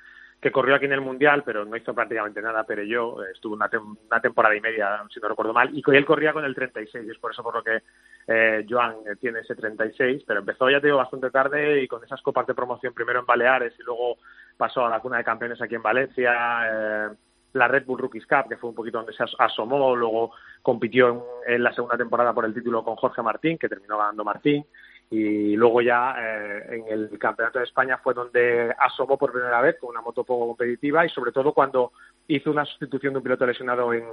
que 0.41 0.53
corrió 0.53 0.75
aquí 0.75 0.85
en 0.85 0.93
el 0.93 1.01
Mundial, 1.01 1.43
pero 1.45 1.65
no 1.65 1.77
hizo 1.77 1.95
prácticamente 1.95 2.43
nada, 2.43 2.65
pero 2.65 2.83
yo 2.83 3.23
eh, 3.23 3.31
estuve 3.33 3.55
una, 3.55 3.71
una, 4.09 4.21
temporada 4.21 4.55
y 4.55 4.61
media, 4.61 5.03
si 5.13 5.19
no 5.19 5.29
recuerdo 5.29 5.53
mal, 5.53 5.71
y 5.73 5.83
él 5.87 6.05
corría 6.05 6.33
con 6.33 6.45
el 6.45 6.55
36, 6.55 7.07
y 7.07 7.11
es 7.11 7.19
por 7.19 7.33
eso 7.33 7.43
por 7.43 7.55
lo 7.55 7.63
que 7.63 7.83
eh, 8.27 8.67
Joan 8.69 8.97
eh, 9.07 9.17
tiene 9.19 9.41
ese 9.41 9.55
36, 9.55 10.25
pero 10.27 10.41
empezó 10.41 10.69
ya 10.69 10.81
te 10.81 10.89
digo 10.89 10.99
bastante 10.99 11.31
tarde 11.31 11.83
y 11.83 11.89
con 11.89 12.05
esas 12.05 12.21
copas 12.21 12.47
de 12.47 12.55
promoción 12.55 12.93
primero 12.93 13.21
en 13.21 13.27
Baleares 13.27 13.75
y 13.79 13.83
luego 13.83 14.19
pasó 14.57 14.85
a 14.85 14.91
la 14.91 15.01
cuna 15.01 15.19
de 15.19 15.25
campeones 15.25 15.61
aquí 15.63 15.75
en 15.75 15.83
Valencia, 15.83 16.35
eh, 16.71 17.09
la 17.57 17.69
Red 17.69 17.87
Bull 17.87 17.99
Rookies 17.99 18.27
Cup, 18.27 18.49
que 18.49 18.57
fue 18.57 18.71
un 18.71 18.77
poquito 18.77 18.99
donde 18.99 19.13
se 19.13 19.25
asomó, 19.39 19.97
luego 19.97 20.33
compitió 20.63 21.25
en, 21.47 21.63
la 21.63 21.73
segunda 21.73 21.97
temporada 21.97 22.33
por 22.33 22.45
el 22.45 22.55
título 22.55 22.85
con 22.85 22.97
Jorge 22.97 23.23
Martín, 23.23 23.59
que 23.59 23.69
terminó 23.69 23.99
ganando 23.99 24.25
Martín, 24.25 24.65
y 25.11 25.55
luego 25.57 25.81
ya 25.81 26.17
eh, 26.19 26.67
en 26.71 26.89
el 26.89 27.19
Campeonato 27.19 27.59
de 27.59 27.65
España 27.65 27.99
fue 27.99 28.13
donde 28.13 28.75
asomó 28.79 29.17
por 29.17 29.33
primera 29.33 29.61
vez 29.61 29.77
con 29.81 29.91
una 29.91 30.01
moto 30.01 30.25
poco 30.25 30.49
competitiva 30.49 31.07
y 31.07 31.11
sobre 31.11 31.31
todo 31.31 31.53
cuando 31.53 31.93
hizo 32.27 32.51
una 32.51 32.65
sustitución 32.65 33.13
de 33.13 33.19
un 33.19 33.23
piloto 33.23 33.47
lesionado 33.47 33.93
en, 33.93 34.05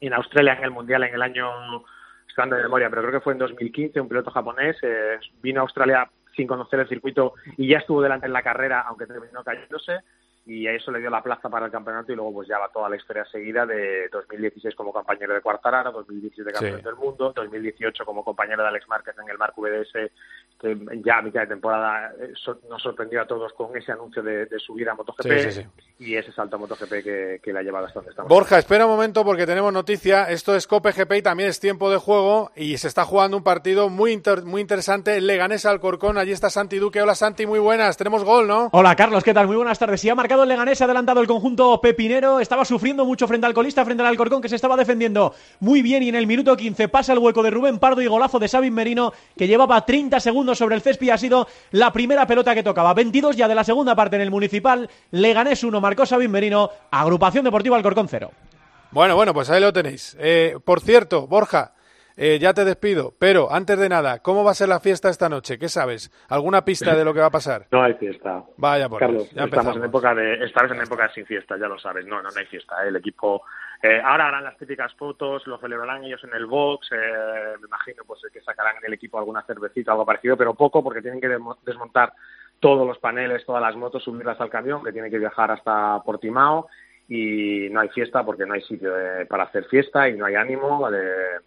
en 0.00 0.12
Australia 0.12 0.54
en 0.54 0.64
el 0.64 0.70
Mundial 0.72 1.04
en 1.04 1.14
el 1.14 1.22
año, 1.22 1.48
estoy 2.28 2.50
de 2.50 2.62
memoria, 2.64 2.90
pero 2.90 3.02
creo 3.02 3.14
que 3.14 3.24
fue 3.24 3.32
en 3.32 3.38
2015, 3.38 4.00
un 4.00 4.08
piloto 4.08 4.30
japonés, 4.30 4.76
eh, 4.82 5.18
vino 5.40 5.60
a 5.60 5.62
Australia 5.62 6.10
sin 6.34 6.46
conocer 6.46 6.80
el 6.80 6.88
circuito 6.88 7.34
y 7.56 7.68
ya 7.68 7.78
estuvo 7.78 8.02
delante 8.02 8.26
en 8.26 8.32
la 8.32 8.42
carrera, 8.42 8.80
aunque 8.88 9.06
terminó 9.06 9.42
cayéndose 9.44 10.00
y 10.48 10.66
a 10.66 10.72
eso 10.72 10.90
le 10.90 10.98
dio 10.98 11.10
la 11.10 11.22
plaza 11.22 11.50
para 11.50 11.66
el 11.66 11.72
campeonato 11.72 12.10
y 12.10 12.16
luego 12.16 12.32
pues 12.32 12.48
ya 12.48 12.58
va 12.58 12.70
toda 12.70 12.88
la 12.88 12.96
historia 12.96 13.22
seguida 13.26 13.66
de 13.66 14.08
2016 14.10 14.74
como 14.74 14.94
compañero 14.94 15.34
de 15.34 15.42
Cuartararo, 15.42 15.92
2017 15.92 16.52
campeón 16.52 16.82
del 16.82 16.96
mundo, 16.96 17.34
2018 17.36 18.02
como 18.06 18.24
compañero 18.24 18.62
de 18.62 18.68
Alex 18.68 18.88
Márquez 18.88 19.14
en 19.22 19.28
el 19.28 19.36
Marco 19.36 19.60
VDS, 19.60 20.10
que 20.58 20.78
ya 21.04 21.18
a 21.18 21.22
mitad 21.22 21.42
de 21.42 21.48
temporada 21.48 22.14
eh, 22.18 22.32
nos 22.70 22.82
sorprendió 22.82 23.20
a 23.20 23.26
todos 23.26 23.52
con 23.52 23.76
ese 23.76 23.92
anuncio 23.92 24.22
de, 24.22 24.46
de 24.46 24.58
subir 24.58 24.88
a 24.88 24.94
MotoGP 24.94 25.66
y 25.98 26.16
ese 26.16 26.32
salto 26.32 26.56
a 26.56 26.60
MotoGP 26.60 26.92
que, 27.04 27.40
que 27.42 27.52
la 27.52 27.62
lleva 27.62 27.80
hasta 27.80 27.98
donde 27.98 28.10
estamos. 28.12 28.30
Borja, 28.30 28.58
espera 28.58 28.86
un 28.86 28.92
momento 28.92 29.26
porque 29.26 29.44
tenemos 29.44 29.70
noticia, 29.70 30.30
esto 30.30 30.56
es 30.56 30.66
Cope 30.66 30.92
GP 30.92 31.12
y 31.16 31.22
también 31.22 31.50
es 31.50 31.60
tiempo 31.60 31.90
de 31.90 31.98
juego 31.98 32.52
y 32.56 32.78
se 32.78 32.88
está 32.88 33.04
jugando 33.04 33.36
un 33.36 33.44
partido 33.44 33.90
muy, 33.90 34.18
muy 34.46 34.62
interesante, 34.62 35.20
Leganés 35.20 35.66
Alcorcón, 35.66 36.16
allí 36.16 36.32
está 36.32 36.48
Santi 36.48 36.78
Duque, 36.78 37.02
hola 37.02 37.14
Santi, 37.14 37.44
muy 37.44 37.58
buenas, 37.58 37.98
tenemos 37.98 38.24
gol, 38.24 38.48
¿no? 38.48 38.70
Hola 38.72 38.96
Carlos, 38.96 39.22
¿qué 39.22 39.34
tal? 39.34 39.46
Muy 39.46 39.56
buenas 39.56 39.78
tardes, 39.78 40.00
sí 40.00 40.08
ha 40.08 40.14
marcado 40.14 40.37
el 40.42 40.48
Leganés, 40.48 40.80
adelantado 40.80 41.20
el 41.20 41.26
conjunto 41.26 41.80
pepinero, 41.80 42.40
estaba 42.40 42.64
sufriendo 42.64 43.04
mucho 43.04 43.26
frente 43.26 43.46
al 43.46 43.54
colista, 43.54 43.84
frente 43.84 44.02
al 44.02 44.08
Alcorcón, 44.08 44.40
que 44.42 44.48
se 44.48 44.56
estaba 44.56 44.76
defendiendo 44.76 45.34
muy 45.60 45.82
bien 45.82 46.02
y 46.02 46.08
en 46.08 46.14
el 46.14 46.26
minuto 46.26 46.56
15 46.56 46.88
pasa 46.88 47.12
el 47.12 47.18
hueco 47.18 47.42
de 47.42 47.50
Rubén 47.50 47.78
Pardo 47.78 48.02
y 48.02 48.06
golazo 48.06 48.38
de 48.38 48.48
Sabin 48.48 48.74
Merino, 48.74 49.12
que 49.36 49.46
llevaba 49.46 49.84
30 49.84 50.20
segundos 50.20 50.58
sobre 50.58 50.74
el 50.74 50.82
césped, 50.82 51.10
ha 51.10 51.18
sido 51.18 51.48
la 51.70 51.92
primera 51.92 52.26
pelota 52.26 52.54
que 52.54 52.62
tocaba. 52.62 52.94
22 52.94 53.36
ya 53.36 53.48
de 53.48 53.54
la 53.54 53.64
segunda 53.64 53.94
parte 53.94 54.16
en 54.16 54.22
el 54.22 54.30
Municipal, 54.30 54.88
Leganés 55.10 55.62
1, 55.64 55.80
marcó 55.80 56.06
Sabin 56.06 56.30
Merino, 56.30 56.70
Agrupación 56.90 57.44
Deportiva 57.44 57.76
Alcorcón 57.76 58.08
0. 58.08 58.30
Bueno, 58.90 59.16
bueno, 59.16 59.34
pues 59.34 59.50
ahí 59.50 59.60
lo 59.60 59.72
tenéis. 59.72 60.16
Eh, 60.18 60.56
por 60.64 60.80
cierto, 60.80 61.26
Borja, 61.26 61.72
eh, 62.18 62.38
ya 62.40 62.52
te 62.52 62.64
despido, 62.64 63.14
pero 63.18 63.52
antes 63.52 63.78
de 63.78 63.88
nada, 63.88 64.18
¿cómo 64.18 64.42
va 64.42 64.50
a 64.50 64.54
ser 64.54 64.68
la 64.68 64.80
fiesta 64.80 65.08
esta 65.08 65.28
noche? 65.28 65.56
¿Qué 65.56 65.68
sabes? 65.68 66.10
¿Alguna 66.28 66.64
pista 66.64 66.96
de 66.96 67.04
lo 67.04 67.14
que 67.14 67.20
va 67.20 67.26
a 67.26 67.30
pasar? 67.30 67.66
No 67.70 67.82
hay 67.82 67.94
fiesta. 67.94 68.42
Vaya 68.56 68.88
por 68.88 68.98
Carlos, 68.98 69.30
ya 69.30 69.44
estamos 69.44 69.76
en 69.76 69.84
época 69.84 70.14
de, 70.16 70.44
esta 70.44 70.62
vez 70.62 70.72
en 70.72 70.82
época 70.82 71.08
sin 71.14 71.24
fiesta, 71.26 71.56
ya 71.56 71.68
lo 71.68 71.78
sabes. 71.78 72.04
No, 72.06 72.20
no, 72.20 72.30
no 72.30 72.38
hay 72.38 72.46
fiesta. 72.46 72.84
¿eh? 72.84 72.88
El 72.88 72.96
equipo 72.96 73.42
eh, 73.80 74.00
ahora 74.04 74.26
harán 74.26 74.42
las 74.42 74.56
típicas 74.56 74.92
fotos, 74.94 75.46
lo 75.46 75.58
celebrarán 75.58 76.02
ellos 76.02 76.22
en 76.24 76.34
el 76.34 76.46
box. 76.46 76.88
Eh, 76.90 77.56
me 77.60 77.66
imagino 77.68 78.02
pues 78.04 78.20
que 78.32 78.40
sacarán 78.40 78.76
en 78.78 78.86
el 78.86 78.94
equipo 78.94 79.18
alguna 79.18 79.42
cervecita, 79.42 79.92
algo 79.92 80.04
parecido, 80.04 80.36
pero 80.36 80.54
poco 80.54 80.82
porque 80.82 81.02
tienen 81.02 81.20
que 81.20 81.28
desmontar 81.64 82.12
todos 82.58 82.84
los 82.84 82.98
paneles, 82.98 83.46
todas 83.46 83.62
las 83.62 83.76
motos, 83.76 84.02
subirlas 84.02 84.40
al 84.40 84.50
camión, 84.50 84.82
que 84.82 84.92
tiene 84.92 85.10
que 85.10 85.18
viajar 85.18 85.52
hasta 85.52 86.02
Portimao 86.04 86.66
y 87.08 87.68
no 87.70 87.80
hay 87.80 87.88
fiesta 87.88 88.24
porque 88.24 88.44
no 88.44 88.54
hay 88.54 88.60
sitio 88.62 88.92
para 89.28 89.44
hacer 89.44 89.64
fiesta 89.64 90.08
y 90.08 90.16
no 90.16 90.26
hay 90.26 90.34
ánimo 90.34 90.88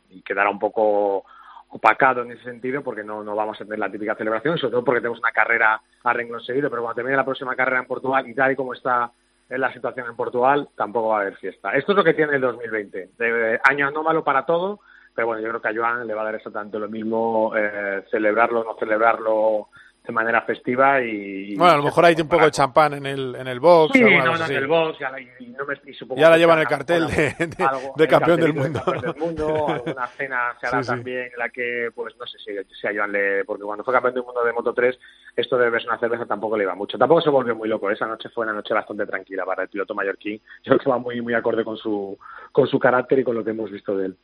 y 0.10 0.22
quedará 0.22 0.50
un 0.50 0.60
poco 0.60 1.24
opacado 1.70 2.24
en 2.24 2.32
ese 2.32 2.44
sentido 2.44 2.84
porque 2.84 3.04
no, 3.04 3.24
no 3.24 3.36
vamos 3.36 3.60
a 3.62 3.64
tener 3.64 3.80
la 3.80 3.92
típica 3.92 4.16
celebración, 4.16 4.58
sobre 4.58 4.72
todo 4.72 4.84
porque 4.84 5.02
tenemos 5.02 5.20
una 5.20 5.32
carrera 5.32 5.82
a 6.04 6.14
renglón 6.14 6.42
seguido, 6.42 6.70
pero 6.70 6.82
cuando 6.82 6.96
termine 6.96 7.16
la 7.16 7.26
próxima 7.26 7.56
carrera 7.56 7.80
en 7.80 7.88
Portugal 7.88 8.28
y 8.28 8.34
tal 8.34 8.52
y 8.52 8.56
como 8.56 8.74
está 8.74 9.12
la 9.50 9.74
situación 9.74 10.08
en 10.08 10.16
Portugal, 10.16 10.70
tampoco 10.76 11.10
va 11.10 11.18
a 11.18 11.22
haber 11.22 11.38
fiesta. 11.38 11.74
Esto 11.74 11.92
es 11.92 11.96
lo 11.98 12.04
que 12.04 12.14
tiene 12.14 12.36
el 12.36 12.42
2020, 12.42 13.10
de, 13.18 13.60
año 13.64 13.88
anómalo 13.88 14.24
para 14.24 14.46
todo, 14.46 14.80
pero 15.14 15.28
bueno, 15.28 15.42
yo 15.42 15.50
creo 15.50 15.62
que 15.62 15.68
a 15.68 15.76
Joan 15.76 16.08
le 16.08 16.14
va 16.14 16.22
a 16.22 16.26
dar 16.26 16.36
exactamente 16.36 16.80
lo 16.80 16.90
mismo 16.90 17.54
eh, 17.56 18.04
celebrarlo 18.10 18.62
o 18.62 18.64
no 18.64 18.76
celebrarlo 18.80 19.68
de 20.04 20.12
manera 20.12 20.42
festiva 20.42 21.00
y... 21.02 21.56
Bueno, 21.56 21.74
a 21.74 21.78
lo 21.78 21.84
mejor 21.84 22.06
hay 22.06 22.16
un 22.20 22.28
poco 22.28 22.46
de 22.46 22.52
champán 22.52 22.94
en 22.96 23.06
el, 23.06 23.36
en 23.36 23.48
el 23.48 23.60
box. 23.60 23.94
Sí, 23.94 24.02
no, 24.02 24.36
no, 24.36 24.46
en 24.46 24.52
el 24.52 24.68
box, 24.68 24.98
ya, 25.00 25.12
y, 25.40 25.48
no 25.48 25.64
me, 25.66 25.76
y 25.86 25.94
supongo 25.94 26.20
ya 26.20 26.30
la 26.30 26.38
llevan 26.38 26.58
el 26.60 26.68
cartel 26.68 27.08
de, 27.08 27.36
de, 27.96 28.08
campeón 28.08 28.40
del 28.40 28.54
mundo. 28.54 28.82
del 29.00 29.16
mundo, 29.16 29.68
alguna 29.68 30.08
cena 30.08 30.56
se 30.60 30.68
hará 30.68 30.82
también 30.82 31.30
en 31.32 31.38
la 31.38 31.50
que, 31.50 31.90
pues 31.94 32.16
no 32.18 32.26
sé 32.26 32.40
si, 32.40 32.52
si 32.74 32.88
a 32.88 32.92
Joan 32.96 33.12
le... 33.12 33.46
Porque 33.46 33.64
cuando 33.64 33.84
fue 33.84 33.94
campeón 33.94 34.16
del 34.16 34.24
mundo 34.24 34.44
de 34.44 34.54
Moto 34.54 34.74
3, 34.74 35.00
esto 35.36 35.58
de 35.58 35.66
beberse 35.66 35.88
una 35.88 36.00
cerveza 36.00 36.26
tampoco 36.26 36.58
le 36.58 36.64
iba 36.64 36.76
mucho. 36.76 36.98
Tampoco 36.98 37.22
se 37.22 37.30
volvió 37.30 37.56
muy 37.56 37.70
loco, 37.70 37.90
esa 37.90 38.06
noche 38.06 38.30
fue 38.30 38.44
una 38.44 38.54
noche 38.54 38.74
bastante 38.74 39.06
tranquila 39.06 39.46
para 39.46 39.64
el 39.64 39.70
piloto 39.70 39.94
mallorquín. 39.94 40.42
Yo 40.64 40.72
creo 40.72 40.80
que 40.80 40.90
va 40.90 40.98
muy, 40.98 41.22
muy 41.22 41.34
acorde 41.34 41.64
con 41.64 41.78
su, 41.78 42.18
con 42.52 42.68
su 42.68 42.80
carácter 42.80 43.20
y 43.20 43.24
con 43.24 43.36
lo 43.36 43.44
que 43.44 43.52
hemos 43.52 43.72
visto 43.72 43.96
de 43.96 44.08
él. 44.08 44.18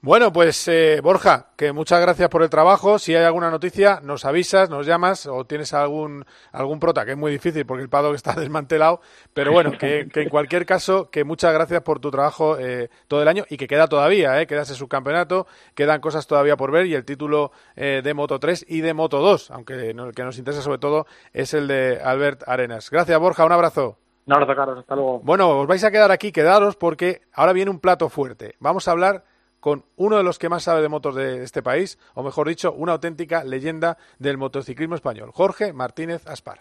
Bueno, 0.00 0.32
pues 0.32 0.68
eh, 0.68 1.00
Borja, 1.02 1.52
que 1.56 1.72
muchas 1.72 2.00
gracias 2.02 2.28
por 2.28 2.42
el 2.42 2.50
trabajo. 2.50 2.98
Si 2.98 3.14
hay 3.14 3.24
alguna 3.24 3.50
noticia, 3.50 4.00
nos 4.02 4.24
avisas, 4.24 4.68
nos 4.68 4.86
llamas 4.86 5.26
o 5.26 5.44
tienes 5.46 5.72
algún 5.72 6.24
algún 6.50 6.80
prota, 6.80 7.04
que 7.04 7.12
es 7.12 7.16
muy 7.16 7.32
difícil 7.32 7.64
porque 7.64 7.82
el 7.82 7.88
paddock 7.88 8.14
está 8.14 8.34
desmantelado. 8.38 9.00
Pero 9.32 9.52
bueno, 9.52 9.72
que, 9.78 10.08
en 10.12 10.28
cualquier 10.28 10.66
caso, 10.66 11.10
que 11.10 11.24
muchas 11.24 11.52
gracias 11.54 11.82
por 11.82 12.00
tu 12.00 12.10
trabajo 12.10 12.58
eh, 12.58 12.90
todo 13.08 13.22
el 13.22 13.28
año 13.28 13.44
y 13.48 13.56
que 13.56 13.66
queda 13.66 13.86
todavía, 13.86 14.40
eh, 14.40 14.46
queda 14.46 14.62
ese 14.62 14.74
subcampeonato, 14.74 15.46
quedan 15.74 16.00
cosas 16.00 16.26
todavía 16.26 16.56
por 16.56 16.70
ver 16.70 16.86
y 16.86 16.94
el 16.94 17.04
título 17.04 17.52
eh, 17.76 18.00
de 18.02 18.14
Moto 18.14 18.38
3 18.38 18.66
y 18.68 18.80
de 18.80 18.94
Moto 18.94 19.20
2, 19.20 19.50
aunque 19.52 19.90
el 19.90 20.12
que 20.14 20.24
nos 20.24 20.38
interesa 20.38 20.51
sobre 20.60 20.78
todo 20.78 21.06
es 21.32 21.54
el 21.54 21.68
de 21.68 22.00
Albert 22.02 22.42
Arenas. 22.46 22.90
Gracias, 22.90 23.18
Borja, 23.18 23.44
un 23.44 23.52
abrazo. 23.52 23.98
Un 24.26 24.34
abrazo, 24.34 24.54
Carlos, 24.54 24.78
hasta 24.78 24.94
luego. 24.94 25.20
Bueno, 25.20 25.60
os 25.60 25.66
vais 25.66 25.82
a 25.84 25.90
quedar 25.90 26.10
aquí, 26.10 26.30
quedaros 26.30 26.76
porque 26.76 27.22
ahora 27.32 27.52
viene 27.52 27.70
un 27.70 27.80
plato 27.80 28.08
fuerte. 28.08 28.54
Vamos 28.60 28.86
a 28.86 28.92
hablar 28.92 29.24
con 29.62 29.84
uno 29.96 30.16
de 30.16 30.24
los 30.24 30.38
que 30.38 30.48
más 30.48 30.64
sabe 30.64 30.82
de 30.82 30.88
motos 30.88 31.14
de 31.14 31.44
este 31.44 31.62
país, 31.62 31.98
o 32.14 32.22
mejor 32.24 32.48
dicho, 32.48 32.72
una 32.72 32.92
auténtica 32.92 33.44
leyenda 33.44 33.96
del 34.18 34.36
motociclismo 34.36 34.96
español, 34.96 35.30
Jorge 35.32 35.72
Martínez 35.72 36.26
Aspar. 36.26 36.60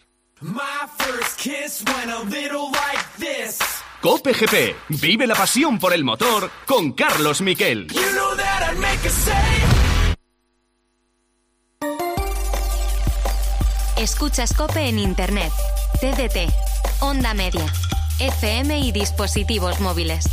Cope 4.02 4.34
GP, 4.34 4.76
vive 5.02 5.28
la 5.28 5.36
pasión 5.36 5.80
por 5.80 5.94
el 5.94 6.04
motor 6.04 6.50
con 6.68 6.94
Carlos 6.94 7.42
Miquel. 7.42 7.88
Escuchas 14.02 14.56
Cope 14.56 14.90
en 14.90 14.98
Internet, 14.98 15.52
TDT, 16.00 16.52
Onda 17.02 17.36
Media, 17.36 17.72
FM 18.20 18.80
y 18.80 18.92
dispositivos 18.92 19.80
móviles. 19.80 20.26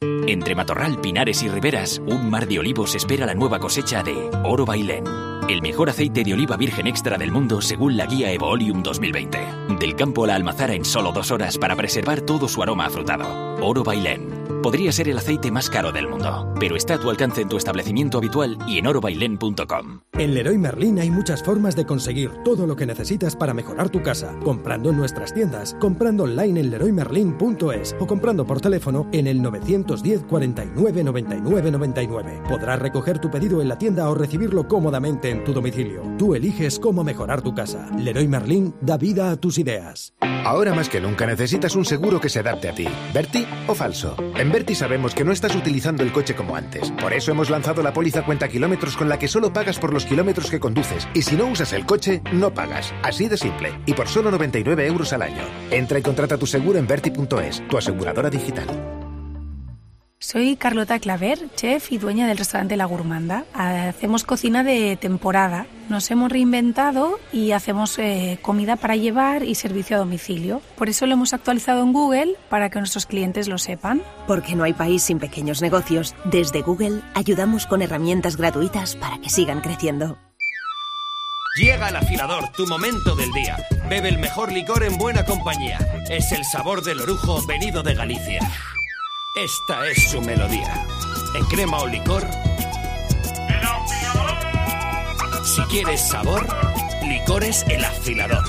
Entre 0.00 0.54
Matorral, 0.54 1.00
Pinares 1.00 1.42
y 1.42 1.48
Riberas, 1.48 1.98
un 1.98 2.30
mar 2.30 2.46
de 2.46 2.60
olivos 2.60 2.94
espera 2.94 3.26
la 3.26 3.34
nueva 3.34 3.58
cosecha 3.58 4.04
de 4.04 4.30
Oro 4.44 4.64
Bailén, 4.64 5.02
el 5.48 5.62
mejor 5.62 5.90
aceite 5.90 6.22
de 6.22 6.34
oliva 6.34 6.56
virgen 6.56 6.86
extra 6.86 7.18
del 7.18 7.32
mundo 7.32 7.60
según 7.60 7.96
la 7.96 8.06
guía 8.06 8.30
Evolium 8.30 8.84
2020. 8.84 9.38
Del 9.80 9.96
campo 9.96 10.24
a 10.24 10.28
la 10.28 10.36
almazara 10.36 10.74
en 10.74 10.84
solo 10.84 11.10
dos 11.10 11.32
horas 11.32 11.58
para 11.58 11.74
preservar 11.74 12.20
todo 12.20 12.46
su 12.46 12.62
aroma 12.62 12.86
afrutado. 12.86 13.26
Oro 13.60 13.82
Bailén, 13.82 14.37
Podría 14.62 14.90
ser 14.90 15.08
el 15.08 15.18
aceite 15.18 15.50
más 15.50 15.70
caro 15.70 15.92
del 15.92 16.08
mundo, 16.08 16.52
pero 16.58 16.76
está 16.76 16.94
a 16.94 16.98
tu 16.98 17.10
alcance 17.10 17.40
en 17.42 17.48
tu 17.48 17.56
establecimiento 17.56 18.18
habitual 18.18 18.58
y 18.66 18.78
en 18.78 18.86
orobailén.com. 18.86 20.00
En 20.14 20.34
Leroy 20.34 20.58
Merlin 20.58 20.98
hay 20.98 21.10
muchas 21.10 21.42
formas 21.42 21.76
de 21.76 21.86
conseguir 21.86 22.30
todo 22.44 22.66
lo 22.66 22.74
que 22.74 22.84
necesitas 22.84 23.36
para 23.36 23.54
mejorar 23.54 23.88
tu 23.88 24.02
casa. 24.02 24.36
Comprando 24.42 24.90
en 24.90 24.96
nuestras 24.96 25.32
tiendas, 25.32 25.76
comprando 25.80 26.24
online 26.24 26.60
en 26.60 26.70
leroymerlin.es 26.70 27.96
o 28.00 28.06
comprando 28.06 28.46
por 28.46 28.60
teléfono 28.60 29.08
en 29.12 29.28
el 29.28 29.40
910 29.40 30.24
49 30.24 31.04
99 31.04 31.70
99. 31.70 32.42
Podrás 32.48 32.78
recoger 32.80 33.18
tu 33.20 33.30
pedido 33.30 33.62
en 33.62 33.68
la 33.68 33.78
tienda 33.78 34.08
o 34.08 34.14
recibirlo 34.14 34.66
cómodamente 34.66 35.30
en 35.30 35.44
tu 35.44 35.52
domicilio. 35.52 36.02
Tú 36.18 36.34
eliges 36.34 36.78
cómo 36.78 37.04
mejorar 37.04 37.42
tu 37.42 37.54
casa. 37.54 37.88
Leroy 37.96 38.26
Merlin 38.26 38.74
da 38.80 38.96
vida 38.96 39.30
a 39.30 39.36
tus 39.36 39.58
ideas. 39.58 40.14
Ahora 40.20 40.74
más 40.74 40.88
que 40.88 41.00
nunca 41.00 41.26
necesitas 41.26 41.76
un 41.76 41.84
seguro 41.84 42.20
que 42.20 42.28
se 42.28 42.40
adapte 42.40 42.68
a 42.68 42.74
ti. 42.74 42.86
¿Berti 43.12 43.46
o 43.66 43.74
falso? 43.74 44.16
En 44.36 44.50
Berti 44.58 44.74
sabemos 44.74 45.14
que 45.14 45.22
no 45.22 45.30
estás 45.30 45.54
utilizando 45.54 46.02
el 46.02 46.10
coche 46.10 46.34
como 46.34 46.56
antes. 46.56 46.90
Por 47.00 47.12
eso 47.12 47.30
hemos 47.30 47.48
lanzado 47.48 47.80
la 47.80 47.92
póliza 47.92 48.24
cuenta 48.24 48.48
kilómetros 48.48 48.96
con 48.96 49.08
la 49.08 49.16
que 49.16 49.28
solo 49.28 49.52
pagas 49.52 49.78
por 49.78 49.92
los 49.92 50.04
kilómetros 50.04 50.50
que 50.50 50.58
conduces. 50.58 51.06
Y 51.14 51.22
si 51.22 51.36
no 51.36 51.46
usas 51.46 51.72
el 51.72 51.86
coche, 51.86 52.22
no 52.32 52.52
pagas. 52.52 52.92
Así 53.04 53.28
de 53.28 53.36
simple. 53.36 53.72
Y 53.86 53.92
por 53.92 54.08
solo 54.08 54.32
99 54.32 54.84
euros 54.84 55.12
al 55.12 55.22
año. 55.22 55.44
Entra 55.70 56.00
y 56.00 56.02
contrata 56.02 56.38
tu 56.38 56.46
seguro 56.46 56.76
en 56.76 56.88
Berti.es, 56.88 57.62
tu 57.68 57.78
aseguradora 57.78 58.30
digital. 58.30 58.97
Soy 60.20 60.56
Carlota 60.56 60.98
Claver, 60.98 61.38
chef 61.54 61.92
y 61.92 61.98
dueña 61.98 62.26
del 62.26 62.38
restaurante 62.38 62.76
La 62.76 62.86
Gourmanda. 62.86 63.44
Hacemos 63.54 64.24
cocina 64.24 64.64
de 64.64 64.96
temporada. 64.96 65.68
Nos 65.88 66.10
hemos 66.10 66.32
reinventado 66.32 67.20
y 67.32 67.52
hacemos 67.52 67.96
eh, 68.00 68.40
comida 68.42 68.74
para 68.74 68.96
llevar 68.96 69.44
y 69.44 69.54
servicio 69.54 69.94
a 69.94 70.00
domicilio. 70.00 70.60
Por 70.76 70.88
eso 70.88 71.06
lo 71.06 71.12
hemos 71.12 71.34
actualizado 71.34 71.84
en 71.84 71.92
Google 71.92 72.34
para 72.48 72.68
que 72.68 72.80
nuestros 72.80 73.06
clientes 73.06 73.46
lo 73.46 73.58
sepan. 73.58 74.02
Porque 74.26 74.56
no 74.56 74.64
hay 74.64 74.72
país 74.72 75.04
sin 75.04 75.20
pequeños 75.20 75.62
negocios. 75.62 76.16
Desde 76.24 76.62
Google 76.62 77.00
ayudamos 77.14 77.66
con 77.66 77.80
herramientas 77.80 78.36
gratuitas 78.36 78.96
para 78.96 79.18
que 79.18 79.30
sigan 79.30 79.60
creciendo. 79.60 80.18
Llega 81.56 81.90
el 81.90 81.96
afilador, 81.96 82.50
tu 82.56 82.66
momento 82.66 83.14
del 83.14 83.30
día. 83.32 83.56
Bebe 83.88 84.08
el 84.08 84.18
mejor 84.18 84.50
licor 84.50 84.82
en 84.82 84.98
buena 84.98 85.24
compañía. 85.24 85.78
Es 86.10 86.32
el 86.32 86.44
sabor 86.44 86.82
del 86.82 87.00
orujo 87.00 87.40
venido 87.46 87.84
de 87.84 87.94
Galicia. 87.94 88.40
Esta 89.38 89.86
es 89.86 90.10
su 90.10 90.20
melodía. 90.20 90.84
En 91.36 91.44
crema 91.44 91.78
o 91.78 91.86
licor. 91.86 92.26
Si 95.44 95.62
quieres 95.70 96.00
sabor, 96.00 96.44
licores 97.04 97.64
el 97.68 97.84
afilador. 97.84 98.42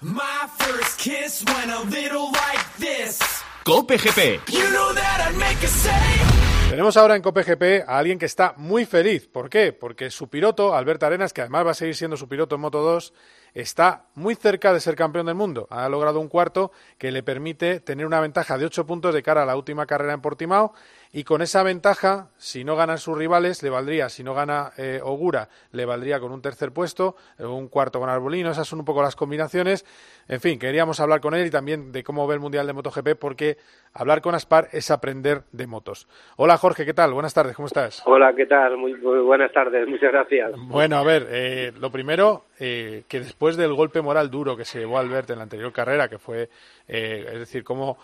My 0.00 0.46
first 0.56 1.00
kiss 1.00 1.44
went 1.48 1.72
a 1.72 1.82
little 1.90 2.30
like 2.30 2.64
this. 2.78 3.18
Cope 3.64 3.98
GP. 3.98 4.52
You 4.52 4.70
know 4.70 4.92
that 4.94 5.30
I'd 5.32 5.36
make 5.36 5.60
a 5.64 5.66
save. 5.66 6.29
Tenemos 6.70 6.96
ahora 6.96 7.16
en 7.16 7.22
COPE 7.22 7.82
a 7.84 7.98
alguien 7.98 8.16
que 8.16 8.26
está 8.26 8.54
muy 8.56 8.84
feliz. 8.84 9.26
¿Por 9.26 9.50
qué? 9.50 9.72
Porque 9.72 10.08
su 10.08 10.28
piloto, 10.30 10.72
Alberto 10.72 11.04
Arenas, 11.04 11.32
que 11.32 11.40
además 11.40 11.66
va 11.66 11.72
a 11.72 11.74
seguir 11.74 11.96
siendo 11.96 12.16
su 12.16 12.28
piloto 12.28 12.54
en 12.54 12.60
Moto 12.60 12.80
2, 12.80 13.12
está 13.54 14.04
muy 14.14 14.36
cerca 14.36 14.72
de 14.72 14.78
ser 14.78 14.94
campeón 14.94 15.26
del 15.26 15.34
mundo. 15.34 15.66
Ha 15.68 15.88
logrado 15.88 16.20
un 16.20 16.28
cuarto 16.28 16.70
que 16.96 17.10
le 17.10 17.24
permite 17.24 17.80
tener 17.80 18.06
una 18.06 18.20
ventaja 18.20 18.56
de 18.56 18.66
ocho 18.66 18.86
puntos 18.86 19.12
de 19.12 19.20
cara 19.20 19.42
a 19.42 19.46
la 19.46 19.56
última 19.56 19.84
carrera 19.84 20.12
en 20.12 20.20
Portimao 20.20 20.72
y 21.12 21.24
con 21.24 21.42
esa 21.42 21.64
ventaja, 21.64 22.28
si 22.36 22.62
no 22.62 22.76
ganan 22.76 22.98
sus 22.98 23.18
rivales, 23.18 23.64
le 23.64 23.70
valdría, 23.70 24.08
si 24.08 24.22
no 24.22 24.32
gana 24.32 24.70
eh, 24.78 25.00
Ogura, 25.02 25.48
le 25.72 25.84
valdría 25.84 26.20
con 26.20 26.30
un 26.30 26.40
tercer 26.40 26.70
puesto, 26.70 27.16
eh, 27.36 27.44
un 27.44 27.68
cuarto 27.68 27.98
con 27.98 28.08
Arbolino, 28.08 28.50
esas 28.50 28.68
son 28.68 28.78
un 28.78 28.84
poco 28.84 29.02
las 29.02 29.16
combinaciones. 29.16 29.84
En 30.28 30.40
fin, 30.40 30.60
queríamos 30.60 31.00
hablar 31.00 31.20
con 31.20 31.34
él 31.34 31.48
y 31.48 31.50
también 31.50 31.90
de 31.90 32.04
cómo 32.04 32.28
ve 32.28 32.34
el 32.34 32.40
Mundial 32.40 32.64
de 32.68 32.74
MotoGP, 32.74 33.18
porque 33.18 33.56
hablar 33.92 34.20
con 34.20 34.36
Aspar 34.36 34.68
es 34.70 34.92
aprender 34.92 35.42
de 35.50 35.66
motos. 35.66 36.06
Hola 36.36 36.56
Jorge, 36.56 36.86
¿qué 36.86 36.94
tal? 36.94 37.12
Buenas 37.12 37.34
tardes, 37.34 37.56
¿cómo 37.56 37.66
estás? 37.66 38.02
Hola, 38.06 38.32
¿qué 38.36 38.46
tal? 38.46 38.76
Muy, 38.76 38.94
muy 38.94 39.18
buenas 39.18 39.52
tardes, 39.52 39.88
muchas 39.88 40.12
gracias. 40.12 40.52
Bueno, 40.68 40.96
a 40.96 41.02
ver, 41.02 41.26
eh, 41.28 41.72
lo 41.80 41.90
primero, 41.90 42.44
que 42.56 43.04
después 43.10 43.56
del 43.56 43.74
golpe 43.74 44.00
moral 44.00 44.30
duro 44.30 44.56
que 44.56 44.64
se 44.64 44.78
llevó 44.80 44.98
Albert 44.98 45.30
en 45.30 45.38
la 45.38 45.42
anterior 45.42 45.72
carrera, 45.72 46.08
que 46.08 46.18
fue, 46.18 46.50
es 46.86 47.38
decir, 47.38 47.64
cómo 47.64 47.98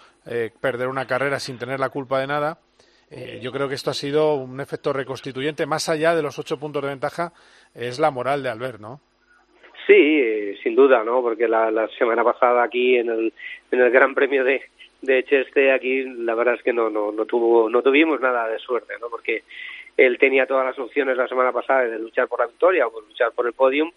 perder 0.61 0.88
una 0.88 1.07
carrera 1.07 1.38
sin 1.38 1.59
tener 1.59 1.79
la 1.79 1.90
culpa 1.90 2.19
de 2.21 2.27
nada, 2.27 2.59
eh, 3.11 3.38
yo 3.40 3.53
creo 3.53 3.69
que 3.69 3.75
esto 3.75 3.90
ha 3.90 3.95
sido 3.95 4.35
un 4.35 4.61
efecto 4.61 4.92
reconstituyente, 4.92 5.66
más 5.66 5.88
allá 5.88 6.14
de 6.14 6.23
los 6.23 6.38
ocho 6.38 6.59
puntos 6.59 6.83
de 6.83 6.88
ventaja, 6.88 7.33
es 7.75 7.99
la 7.99 8.11
moral 8.11 8.42
de 8.42 8.49
Albert, 8.49 8.81
¿no? 8.81 9.01
Sí, 9.87 9.95
eh, 9.95 10.59
sin 10.62 10.75
duda, 10.75 11.05
¿no? 11.05 11.23
Porque 11.23 11.47
la, 11.47 11.88
semana 11.97 12.25
pasada 12.25 12.64
aquí 12.64 12.97
en 12.97 13.09
el, 13.09 13.33
en 13.71 13.81
el 13.81 13.90
Gran 13.90 14.14
Premio 14.14 14.42
de, 14.42 14.62
de 15.03 15.25
Cheste, 15.25 15.73
aquí 15.73 16.03
la 16.03 16.35
verdad 16.35 16.55
es 16.55 16.62
que 16.62 16.73
no, 16.73 16.90
no, 16.90 17.12
no, 17.12 17.25
tuvo, 17.25 17.71
no 17.71 17.83
tuvimos 17.83 18.21
nada 18.21 18.49
de 18.49 18.59
suerte, 18.59 18.95
¿no? 19.01 19.09
Porque 19.09 19.45
él 19.97 20.19
tenía 20.19 20.47
todas 20.47 20.66
las 20.66 20.79
opciones 20.79 21.16
la 21.16 21.29
semana 21.29 21.53
pasada 21.53 21.85
de 21.85 22.01
luchar 22.01 22.27
por 22.27 22.40
la 22.40 22.47
victoria 22.47 22.87
o 22.88 22.92
por 22.92 23.07
luchar 23.07 23.31
por 23.33 23.47
el 23.47 23.53
podium 23.53 23.90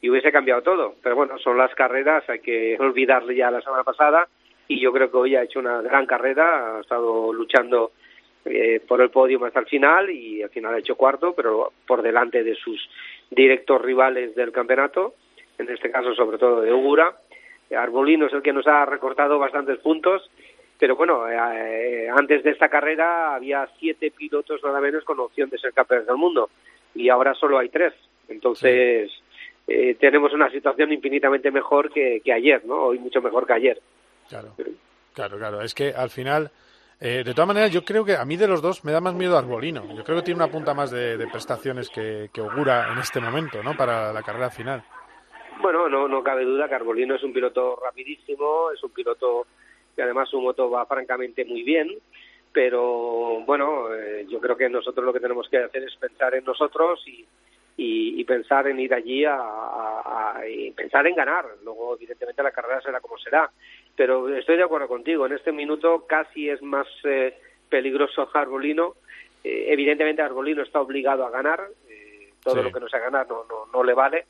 y 0.00 0.10
hubiese 0.10 0.32
cambiado 0.32 0.62
todo. 0.62 0.94
Pero 1.02 1.14
bueno, 1.14 1.38
son 1.38 1.56
las 1.56 1.72
carreras, 1.76 2.28
hay 2.28 2.40
que 2.40 2.76
olvidarle 2.78 3.36
ya 3.36 3.52
la 3.52 3.62
semana 3.62 3.84
pasada 3.84 4.26
y 4.66 4.80
yo 4.80 4.92
creo 4.92 5.10
que 5.10 5.16
hoy 5.16 5.36
ha 5.36 5.44
hecho 5.44 5.60
una 5.60 5.80
gran 5.80 6.06
carrera, 6.06 6.76
ha 6.76 6.80
estado 6.80 7.32
luchando 7.32 7.92
eh, 8.50 8.80
por 8.86 9.00
el 9.00 9.10
podio 9.10 9.44
hasta 9.44 9.60
el 9.60 9.66
final 9.66 10.10
y 10.10 10.42
al 10.42 10.50
final 10.50 10.74
ha 10.74 10.78
hecho 10.78 10.96
cuarto, 10.96 11.34
pero 11.34 11.72
por 11.86 12.02
delante 12.02 12.42
de 12.42 12.54
sus 12.54 12.88
directos 13.30 13.80
rivales 13.80 14.34
del 14.34 14.52
campeonato, 14.52 15.14
en 15.58 15.68
este 15.70 15.90
caso 15.90 16.14
sobre 16.14 16.38
todo 16.38 16.60
de 16.60 16.72
Ogura. 16.72 17.16
Arbolino 17.76 18.26
es 18.26 18.32
el 18.32 18.42
que 18.42 18.52
nos 18.52 18.66
ha 18.66 18.86
recortado 18.86 19.38
bastantes 19.38 19.78
puntos, 19.78 20.30
pero 20.78 20.96
bueno, 20.96 21.28
eh, 21.28 22.08
antes 22.08 22.42
de 22.42 22.50
esta 22.50 22.68
carrera 22.68 23.34
había 23.34 23.68
siete 23.78 24.10
pilotos 24.10 24.62
nada 24.62 24.80
menos 24.80 25.04
con 25.04 25.20
opción 25.20 25.50
de 25.50 25.58
ser 25.58 25.72
campeones 25.72 26.06
del 26.06 26.16
mundo 26.16 26.48
y 26.94 27.08
ahora 27.08 27.34
solo 27.34 27.58
hay 27.58 27.68
tres. 27.68 27.92
Entonces 28.28 29.10
eh, 29.66 29.96
tenemos 30.00 30.32
una 30.32 30.50
situación 30.50 30.92
infinitamente 30.92 31.50
mejor 31.50 31.92
que, 31.92 32.22
que 32.24 32.32
ayer, 32.32 32.64
¿no? 32.64 32.84
Hoy 32.84 32.98
mucho 32.98 33.20
mejor 33.20 33.46
que 33.46 33.52
ayer. 33.52 33.80
Claro, 34.28 34.54
claro, 35.12 35.38
claro. 35.38 35.62
Es 35.62 35.74
que 35.74 35.92
al 35.92 36.10
final 36.10 36.50
eh, 37.00 37.22
de 37.24 37.32
todas 37.32 37.48
maneras, 37.48 37.70
yo 37.70 37.84
creo 37.84 38.04
que 38.04 38.16
a 38.16 38.24
mí 38.24 38.36
de 38.36 38.48
los 38.48 38.60
dos 38.60 38.84
me 38.84 38.92
da 38.92 39.00
más 39.00 39.14
miedo 39.14 39.38
Arbolino. 39.38 39.84
Yo 39.94 40.02
creo 40.02 40.18
que 40.18 40.24
tiene 40.24 40.42
una 40.42 40.50
punta 40.50 40.74
más 40.74 40.90
de, 40.90 41.26
prestaciones 41.30 41.88
que, 41.90 42.28
que, 42.32 42.40
augura 42.40 42.92
en 42.92 42.98
este 42.98 43.20
momento, 43.20 43.62
¿no? 43.62 43.76
Para 43.76 44.12
la 44.12 44.22
carrera 44.22 44.50
final. 44.50 44.82
Bueno, 45.60 45.88
no, 45.88 46.08
no 46.08 46.22
cabe 46.22 46.44
duda 46.44 46.68
que 46.68 46.74
Arbolino 46.74 47.14
es 47.14 47.22
un 47.22 47.32
piloto 47.32 47.80
rapidísimo, 47.82 48.70
es 48.72 48.82
un 48.82 48.90
piloto 48.90 49.46
que 49.94 50.02
además 50.02 50.28
su 50.28 50.40
moto 50.40 50.70
va 50.70 50.86
francamente 50.86 51.44
muy 51.44 51.62
bien, 51.62 51.88
pero 52.52 53.40
bueno, 53.44 53.92
eh, 53.94 54.26
yo 54.28 54.40
creo 54.40 54.56
que 54.56 54.68
nosotros 54.68 55.04
lo 55.04 55.12
que 55.12 55.20
tenemos 55.20 55.48
que 55.48 55.58
hacer 55.58 55.82
es 55.82 55.96
pensar 55.96 56.34
en 56.34 56.44
nosotros 56.44 57.02
y, 57.06 57.26
y, 57.76 58.24
pensar 58.24 58.66
en 58.66 58.80
ir 58.80 58.92
allí 58.92 59.24
a, 59.24 59.36
a, 59.36 60.40
y 60.48 60.70
pensar 60.72 61.06
en 61.06 61.14
ganar. 61.14 61.44
Luego, 61.64 61.96
evidentemente, 61.96 62.42
la 62.42 62.50
carrera 62.50 62.80
será 62.80 63.00
como 63.00 63.18
será 63.18 63.50
pero 63.98 64.34
estoy 64.34 64.56
de 64.56 64.62
acuerdo 64.62 64.88
contigo. 64.88 65.26
En 65.26 65.32
este 65.32 65.52
minuto 65.52 66.06
casi 66.08 66.48
es 66.48 66.62
más 66.62 66.86
eh, 67.04 67.36
peligroso 67.68 68.26
Arbolino. 68.32 68.94
Eh, 69.44 69.66
evidentemente 69.68 70.22
Arbolino 70.22 70.62
está 70.62 70.80
obligado 70.80 71.26
a 71.26 71.30
ganar. 71.30 71.60
Eh, 71.90 72.30
todo 72.42 72.54
Sí. 72.54 72.62
lo 72.62 72.72
que 72.72 72.80
no 72.80 72.88
sea 72.88 73.00
ganar 73.00 73.26
no, 73.28 73.44
no, 73.50 73.66
no 73.72 73.82
le 73.84 73.92
vale. 73.92 74.26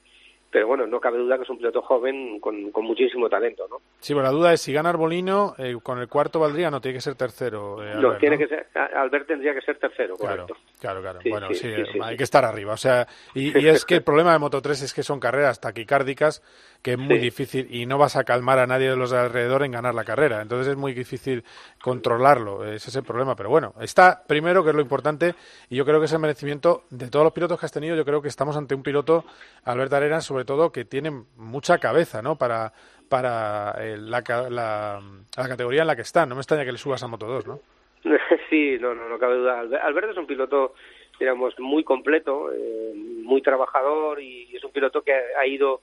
Pero 0.50 0.66
bueno, 0.66 0.86
no 0.86 0.98
cabe 0.98 1.18
duda 1.18 1.36
que 1.36 1.42
es 1.42 1.50
un 1.50 1.58
piloto 1.58 1.82
joven 1.82 2.40
con, 2.40 2.70
con 2.72 2.82
muchísimo 2.86 3.28
talento, 3.28 3.66
¿no? 3.68 3.82
Sí, 4.00 4.14
pero 4.14 4.22
la 4.22 4.30
duda 4.30 4.54
es 4.54 4.62
si 4.62 4.72
gana 4.72 4.88
Arbolino, 4.88 5.54
eh, 5.58 5.76
con 5.82 5.98
el 5.98 6.08
cuarto 6.08 6.40
valdría, 6.40 6.70
no 6.70 6.80
tiene 6.80 6.96
que 6.96 7.02
ser 7.02 7.16
tercero. 7.16 7.84
eh, 7.84 7.96
no, 8.00 8.16
tiene 8.16 8.36
¿no? 8.36 8.48
que 8.48 8.48
ser, 8.48 8.66
Albert 8.96 9.26
tendría 9.26 9.52
que 9.52 9.60
ser 9.60 9.78
tercero, 9.78 10.16
correcto. 10.16 10.46
claro, 10.46 10.60
claro. 10.78 11.20
Sí, 11.22 11.30
bueno, 11.30 11.48
sí, 11.48 11.54
sí, 11.54 11.74
sí, 11.74 11.82
sí, 11.92 11.98
hay 12.02 12.16
que 12.16 12.24
estar 12.24 12.44
arriba. 12.44 12.72
O 12.72 12.76
sea, 12.76 13.06
y, 13.34 13.58
y 13.58 13.68
es 13.68 13.84
que 13.84 13.96
el 13.96 14.02
problema 14.02 14.32
de 14.32 14.38
Moto 14.38 14.62
3 14.62 14.82
es 14.82 14.94
que 14.94 15.02
son 15.02 15.20
carreras 15.20 15.60
taquicárdicas 15.60 16.42
que 16.82 16.92
es 16.92 16.98
muy 16.98 17.18
difícil 17.18 17.66
y 17.74 17.86
no 17.86 17.98
vas 17.98 18.16
a 18.16 18.24
calmar 18.24 18.58
a 18.58 18.66
nadie 18.66 18.90
de 18.90 18.96
los 18.96 19.10
de 19.10 19.18
alrededor 19.18 19.64
en 19.64 19.72
ganar 19.72 19.94
la 19.94 20.04
carrera. 20.04 20.40
Entonces 20.42 20.68
es 20.68 20.76
muy 20.76 20.94
difícil 20.94 21.44
controlarlo. 21.82 22.64
Ese 22.64 22.90
es 22.90 22.96
el 22.96 23.02
problema. 23.02 23.34
Pero 23.34 23.50
bueno, 23.50 23.74
está 23.80 24.22
primero, 24.26 24.62
que 24.62 24.70
es 24.70 24.76
lo 24.76 24.82
importante, 24.82 25.34
y 25.68 25.76
yo 25.76 25.84
creo 25.84 25.98
que 25.98 26.06
es 26.06 26.12
el 26.12 26.20
merecimiento 26.20 26.84
de 26.90 27.08
todos 27.08 27.24
los 27.24 27.32
pilotos 27.32 27.58
que 27.58 27.66
has 27.66 27.72
tenido. 27.72 27.96
Yo 27.96 28.04
creo 28.04 28.22
que 28.22 28.28
estamos 28.28 28.56
ante 28.56 28.74
un 28.74 28.82
piloto, 28.82 29.24
Albert 29.64 29.92
Arenas, 29.92 30.24
sobre 30.24 30.44
todo, 30.44 30.70
que 30.70 30.84
tiene 30.84 31.10
mucha 31.36 31.78
cabeza, 31.78 32.22
¿no? 32.22 32.36
Para 32.36 32.72
para 33.08 33.74
eh, 33.78 33.96
la, 33.96 34.22
la, 34.50 35.00
la 35.34 35.48
categoría 35.48 35.80
en 35.80 35.86
la 35.86 35.96
que 35.96 36.02
está. 36.02 36.26
No 36.26 36.34
me 36.34 36.42
extraña 36.42 36.64
que 36.64 36.72
le 36.72 36.78
subas 36.78 37.02
a 37.02 37.06
Moto 37.06 37.26
2, 37.26 37.46
¿no? 37.46 37.60
Sí, 38.50 38.78
no, 38.80 38.94
no, 38.94 39.08
no 39.08 39.18
cabe 39.18 39.36
duda. 39.36 39.62
Albe- 39.62 39.80
Alberto 39.80 40.12
es 40.12 40.16
un 40.18 40.26
piloto, 40.26 40.74
digamos, 41.18 41.58
muy 41.58 41.84
completo, 41.84 42.50
eh, 42.52 42.92
muy 42.94 43.42
trabajador 43.42 44.20
y 44.20 44.48
es 44.54 44.64
un 44.64 44.72
piloto 44.72 45.02
que 45.02 45.12
ha 45.12 45.46
ido 45.46 45.80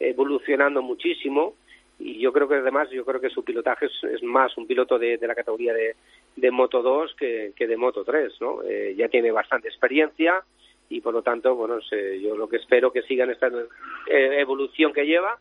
evolucionando 0.00 0.80
muchísimo 0.82 1.54
y 1.98 2.20
yo 2.20 2.32
creo 2.32 2.48
que 2.48 2.54
además, 2.54 2.88
yo 2.90 3.04
creo 3.04 3.20
que 3.20 3.28
su 3.30 3.42
pilotaje 3.44 3.86
es, 3.86 4.04
es 4.04 4.22
más 4.22 4.56
un 4.56 4.66
piloto 4.68 4.98
de, 4.98 5.18
de 5.18 5.26
la 5.26 5.34
categoría 5.34 5.74
de, 5.74 6.50
Moto 6.52 6.80
2 6.82 7.14
que, 7.16 7.52
que 7.56 7.66
de 7.66 7.76
Moto 7.76 8.04
3, 8.04 8.40
¿no? 8.40 8.62
Eh, 8.62 8.94
ya 8.96 9.08
tiene 9.08 9.32
bastante 9.32 9.66
experiencia, 9.68 10.44
y 10.88 11.00
por 11.00 11.12
lo 11.12 11.22
tanto, 11.22 11.54
bueno, 11.56 11.80
yo 12.22 12.36
lo 12.36 12.48
que 12.48 12.56
espero 12.58 12.92
que 12.92 13.02
sigan 13.02 13.30
esta 13.30 13.48
eh, 13.48 14.36
evolución 14.38 14.92
que 14.92 15.04
lleva, 15.06 15.38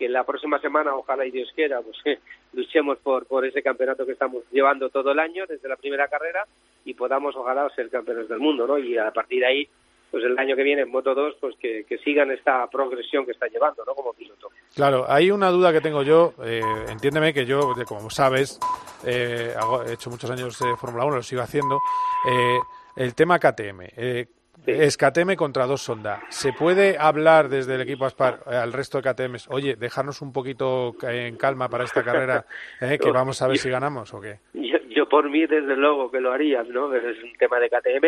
que 0.00 0.08
la 0.08 0.24
próxima 0.24 0.58
semana, 0.60 0.96
ojalá 0.96 1.26
y 1.26 1.30
Dios 1.30 1.52
quiera, 1.54 1.82
pues 1.82 1.98
luchemos 2.54 2.96
por, 3.00 3.26
por 3.26 3.44
ese 3.44 3.62
campeonato 3.62 4.06
que 4.06 4.12
estamos 4.12 4.44
llevando 4.50 4.88
todo 4.88 5.12
el 5.12 5.18
año 5.18 5.44
desde 5.46 5.68
la 5.68 5.76
primera 5.76 6.08
carrera 6.08 6.46
y 6.86 6.94
podamos, 6.94 7.36
ojalá, 7.36 7.68
ser 7.76 7.90
campeones 7.90 8.26
del 8.26 8.38
mundo, 8.38 8.66
¿no? 8.66 8.78
Y 8.78 8.96
a 8.96 9.10
partir 9.10 9.40
de 9.40 9.46
ahí, 9.46 9.68
pues 10.10 10.24
el 10.24 10.38
año 10.38 10.56
que 10.56 10.62
viene 10.62 10.82
en 10.82 10.90
Moto 10.90 11.14
2, 11.14 11.36
pues 11.38 11.54
que, 11.60 11.84
sigan 12.02 12.30
esta 12.30 12.66
progresión 12.68 13.26
que 13.26 13.32
está 13.32 13.46
llevando, 13.48 13.84
¿no? 13.84 13.94
Como 13.94 14.14
piloto. 14.14 14.48
Claro, 14.74 15.04
hay 15.06 15.30
una 15.30 15.50
duda 15.50 15.70
que 15.70 15.82
tengo 15.82 16.02
yo, 16.02 16.32
eh, 16.42 16.62
entiéndeme 16.88 17.34
que 17.34 17.44
yo, 17.44 17.74
como 17.86 18.08
sabes, 18.08 18.58
eh, 19.04 19.54
he 19.86 19.92
hecho 19.92 20.08
muchos 20.08 20.30
años 20.30 20.58
de 20.58 20.76
Fórmula 20.78 21.04
1, 21.04 21.16
lo 21.16 21.22
sigo 21.22 21.42
haciendo, 21.42 21.78
eh, 22.26 22.58
el 22.96 23.14
tema 23.14 23.38
KTM. 23.38 23.82
Eh, 23.96 24.26
es 24.66 24.96
KTM 24.96 25.34
contra 25.36 25.66
dos 25.66 25.82
Sonda. 25.82 26.22
¿Se 26.28 26.52
puede 26.52 26.96
hablar 26.98 27.48
desde 27.48 27.74
el 27.74 27.82
equipo 27.82 28.04
Aspar 28.04 28.40
eh, 28.50 28.54
al 28.54 28.72
resto 28.72 29.00
de 29.00 29.10
KTMs, 29.10 29.48
oye, 29.50 29.76
dejarnos 29.76 30.20
un 30.22 30.32
poquito 30.32 30.94
en 31.02 31.36
calma 31.36 31.68
para 31.68 31.84
esta 31.84 32.02
carrera, 32.02 32.44
eh, 32.80 32.98
que 32.98 33.10
vamos 33.10 33.40
a 33.42 33.48
ver 33.48 33.58
si 33.58 33.70
ganamos 33.70 34.12
o 34.14 34.20
qué? 34.20 34.38
Yo, 34.54 35.08
por 35.08 35.30
mí, 35.30 35.46
desde 35.46 35.76
luego 35.76 36.10
que 36.10 36.20
lo 36.20 36.32
haría, 36.32 36.62
¿no? 36.64 36.94
Es 36.94 37.22
un 37.22 37.32
tema 37.38 37.58
de 37.58 37.68
KTM. 37.68 38.06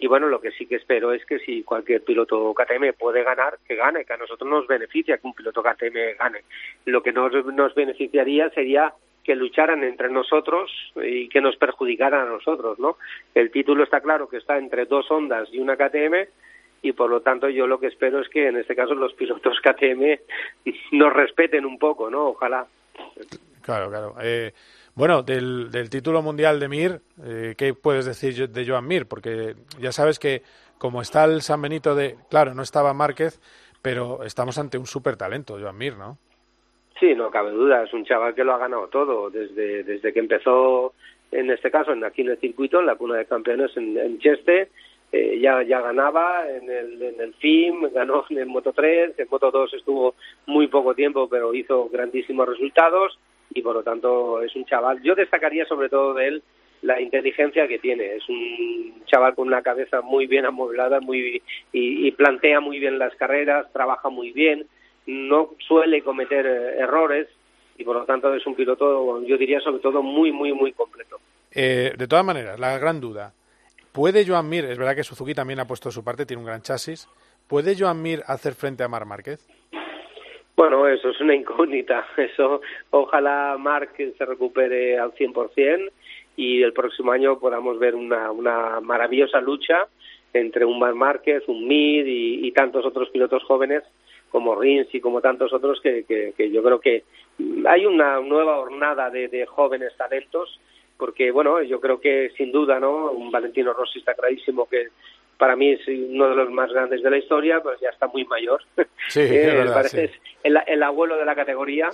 Y 0.00 0.06
bueno, 0.06 0.28
lo 0.28 0.40
que 0.40 0.52
sí 0.52 0.66
que 0.66 0.76
espero 0.76 1.12
es 1.12 1.24
que 1.24 1.40
si 1.40 1.64
cualquier 1.64 2.04
piloto 2.04 2.54
KTM 2.54 2.92
puede 2.96 3.24
ganar, 3.24 3.58
que 3.66 3.74
gane, 3.74 4.04
que 4.04 4.12
a 4.12 4.16
nosotros 4.16 4.48
nos 4.48 4.66
beneficia 4.66 5.18
que 5.18 5.26
un 5.26 5.34
piloto 5.34 5.62
KTM 5.62 6.16
gane. 6.18 6.44
Lo 6.84 7.02
que 7.02 7.12
nos, 7.12 7.32
nos 7.46 7.74
beneficiaría 7.74 8.50
sería 8.50 8.92
que 9.28 9.36
lucharan 9.36 9.84
entre 9.84 10.08
nosotros 10.08 10.70
y 10.96 11.28
que 11.28 11.42
nos 11.42 11.54
perjudicaran 11.56 12.26
a 12.26 12.30
nosotros, 12.30 12.78
¿no? 12.78 12.96
El 13.34 13.50
título 13.50 13.84
está 13.84 14.00
claro 14.00 14.26
que 14.26 14.38
está 14.38 14.56
entre 14.56 14.86
dos 14.86 15.10
ondas 15.10 15.50
y 15.52 15.58
una 15.58 15.76
KTM 15.76 16.14
y 16.80 16.92
por 16.92 17.10
lo 17.10 17.20
tanto 17.20 17.50
yo 17.50 17.66
lo 17.66 17.78
que 17.78 17.88
espero 17.88 18.22
es 18.22 18.28
que 18.30 18.48
en 18.48 18.56
este 18.56 18.74
caso 18.74 18.94
los 18.94 19.12
pilotos 19.18 19.60
KTM 19.60 20.18
nos 20.92 21.12
respeten 21.12 21.66
un 21.66 21.78
poco, 21.78 22.08
¿no? 22.08 22.28
Ojalá. 22.28 22.66
Claro, 23.60 23.90
claro. 23.90 24.14
Eh, 24.22 24.54
bueno, 24.94 25.22
del, 25.22 25.70
del, 25.70 25.90
título 25.90 26.22
mundial 26.22 26.58
de 26.58 26.68
Mir, 26.68 27.02
eh, 27.22 27.54
¿qué 27.58 27.74
puedes 27.74 28.06
decir 28.06 28.48
de 28.48 28.66
Joan 28.66 28.86
Mir? 28.86 29.06
Porque 29.06 29.56
ya 29.78 29.92
sabes 29.92 30.18
que 30.18 30.40
como 30.78 31.02
está 31.02 31.26
el 31.26 31.42
San 31.42 31.60
Benito 31.60 31.94
de... 31.94 32.16
Claro, 32.30 32.54
no 32.54 32.62
estaba 32.62 32.94
Márquez, 32.94 33.42
pero 33.82 34.24
estamos 34.24 34.56
ante 34.56 34.78
un 34.78 34.86
súper 34.86 35.18
talento, 35.18 35.58
Joan 35.60 35.76
Mir, 35.76 35.98
¿no? 35.98 36.16
Sí, 36.98 37.14
no 37.14 37.30
cabe 37.30 37.52
duda, 37.52 37.84
es 37.84 37.92
un 37.92 38.04
chaval 38.04 38.34
que 38.34 38.42
lo 38.42 38.54
ha 38.54 38.58
ganado 38.58 38.88
todo, 38.88 39.30
desde, 39.30 39.84
desde 39.84 40.12
que 40.12 40.18
empezó, 40.18 40.94
en 41.30 41.50
este 41.50 41.70
caso, 41.70 41.92
en, 41.92 42.02
aquí 42.02 42.22
en 42.22 42.30
el 42.30 42.38
circuito, 42.38 42.80
en 42.80 42.86
la 42.86 42.96
cuna 42.96 43.16
de 43.16 43.26
campeones 43.26 43.70
en, 43.76 44.18
Cheste, 44.18 44.68
eh, 45.12 45.38
ya, 45.40 45.62
ya 45.62 45.80
ganaba 45.80 46.48
en 46.50 46.68
el, 46.68 47.00
en 47.00 47.20
el 47.20 47.34
FIM, 47.34 47.92
ganó 47.92 48.24
en 48.28 48.38
el 48.38 48.46
Moto 48.46 48.72
3, 48.72 49.14
en 49.16 49.28
Moto 49.30 49.50
2 49.52 49.74
estuvo 49.74 50.16
muy 50.46 50.66
poco 50.66 50.94
tiempo, 50.94 51.28
pero 51.28 51.54
hizo 51.54 51.88
grandísimos 51.88 52.48
resultados 52.48 53.18
y 53.54 53.62
por 53.62 53.76
lo 53.76 53.82
tanto 53.84 54.42
es 54.42 54.54
un 54.56 54.64
chaval. 54.64 55.00
Yo 55.02 55.14
destacaría 55.14 55.64
sobre 55.66 55.88
todo 55.88 56.14
de 56.14 56.26
él 56.26 56.42
la 56.82 57.00
inteligencia 57.00 57.66
que 57.68 57.78
tiene. 57.78 58.16
Es 58.16 58.28
un 58.28 59.02
chaval 59.06 59.34
con 59.34 59.46
una 59.46 59.62
cabeza 59.62 60.02
muy 60.02 60.26
bien 60.26 60.44
amueblada 60.44 61.00
muy, 61.00 61.42
y 61.72 62.10
plantea 62.12 62.60
muy 62.60 62.78
bien 62.78 62.98
las 62.98 63.14
carreras, 63.14 63.72
trabaja 63.72 64.10
muy 64.10 64.32
bien 64.32 64.66
no 65.08 65.54
suele 65.66 66.02
cometer 66.02 66.44
errores 66.46 67.28
y 67.78 67.84
por 67.84 67.96
lo 67.96 68.04
tanto 68.04 68.32
es 68.34 68.46
un 68.46 68.54
piloto, 68.54 69.22
yo 69.22 69.38
diría 69.38 69.58
sobre 69.60 69.80
todo 69.80 70.02
muy, 70.02 70.32
muy, 70.32 70.52
muy 70.52 70.72
completo. 70.72 71.18
Eh, 71.50 71.94
de 71.96 72.06
todas 72.06 72.24
maneras, 72.24 72.60
la 72.60 72.78
gran 72.78 73.00
duda, 73.00 73.32
¿puede 73.92 74.26
Joan 74.26 74.48
Mir, 74.48 74.66
es 74.66 74.76
verdad 74.76 74.94
que 74.94 75.04
Suzuki 75.04 75.32
también 75.32 75.60
ha 75.60 75.66
puesto 75.66 75.90
su 75.90 76.04
parte, 76.04 76.26
tiene 76.26 76.42
un 76.42 76.46
gran 76.46 76.60
chasis, 76.60 77.08
¿puede 77.46 77.74
Joan 77.78 78.02
Mir 78.02 78.22
hacer 78.26 78.54
frente 78.54 78.82
a 78.84 78.88
Mar 78.88 79.06
Márquez? 79.06 79.48
Bueno, 80.56 80.86
eso 80.88 81.08
es 81.10 81.20
una 81.20 81.36
incógnita. 81.36 82.04
Eso, 82.16 82.60
ojalá 82.90 83.56
Marc 83.58 83.96
se 83.96 84.24
recupere 84.24 84.98
al 84.98 85.14
100% 85.14 85.90
y 86.36 86.62
el 86.62 86.72
próximo 86.72 87.12
año 87.12 87.38
podamos 87.38 87.78
ver 87.78 87.94
una, 87.94 88.32
una 88.32 88.80
maravillosa 88.80 89.40
lucha 89.40 89.86
entre 90.34 90.64
un 90.64 90.80
Mar 90.80 90.94
Márquez, 90.94 91.44
un 91.46 91.66
Mir 91.66 92.06
y 92.08 92.50
tantos 92.52 92.84
otros 92.84 93.08
pilotos 93.10 93.44
jóvenes 93.44 93.84
como 94.30 94.54
Rins 94.54 94.94
y 94.94 95.00
como 95.00 95.20
tantos 95.20 95.52
otros 95.52 95.80
que, 95.80 96.04
que, 96.04 96.50
yo 96.50 96.62
creo 96.62 96.80
que 96.80 97.04
hay 97.66 97.86
una 97.86 98.20
nueva 98.20 98.58
hornada 98.58 99.10
de, 99.10 99.28
de, 99.28 99.46
jóvenes 99.46 99.96
talentos 99.96 100.60
porque 100.96 101.30
bueno 101.30 101.62
yo 101.62 101.80
creo 101.80 102.00
que 102.00 102.30
sin 102.36 102.52
duda 102.52 102.80
no 102.80 103.12
un 103.12 103.30
Valentino 103.30 103.72
Rossi 103.72 104.00
está 104.00 104.14
clarísimo 104.14 104.68
que 104.68 104.88
para 105.38 105.54
mí 105.54 105.70
es 105.70 105.86
uno 105.86 106.28
de 106.28 106.34
los 106.34 106.50
más 106.50 106.70
grandes 106.72 107.00
de 107.02 107.10
la 107.10 107.18
historia 107.18 107.60
pues 107.62 107.80
ya 107.80 107.88
está 107.90 108.08
muy 108.08 108.24
mayor. 108.24 108.62
Sí, 109.08 109.20
eh, 109.22 109.64
parece 109.72 110.10
el, 110.42 110.58
el, 110.66 110.82
abuelo 110.82 111.16
de 111.16 111.24
la 111.24 111.34
categoría. 111.34 111.88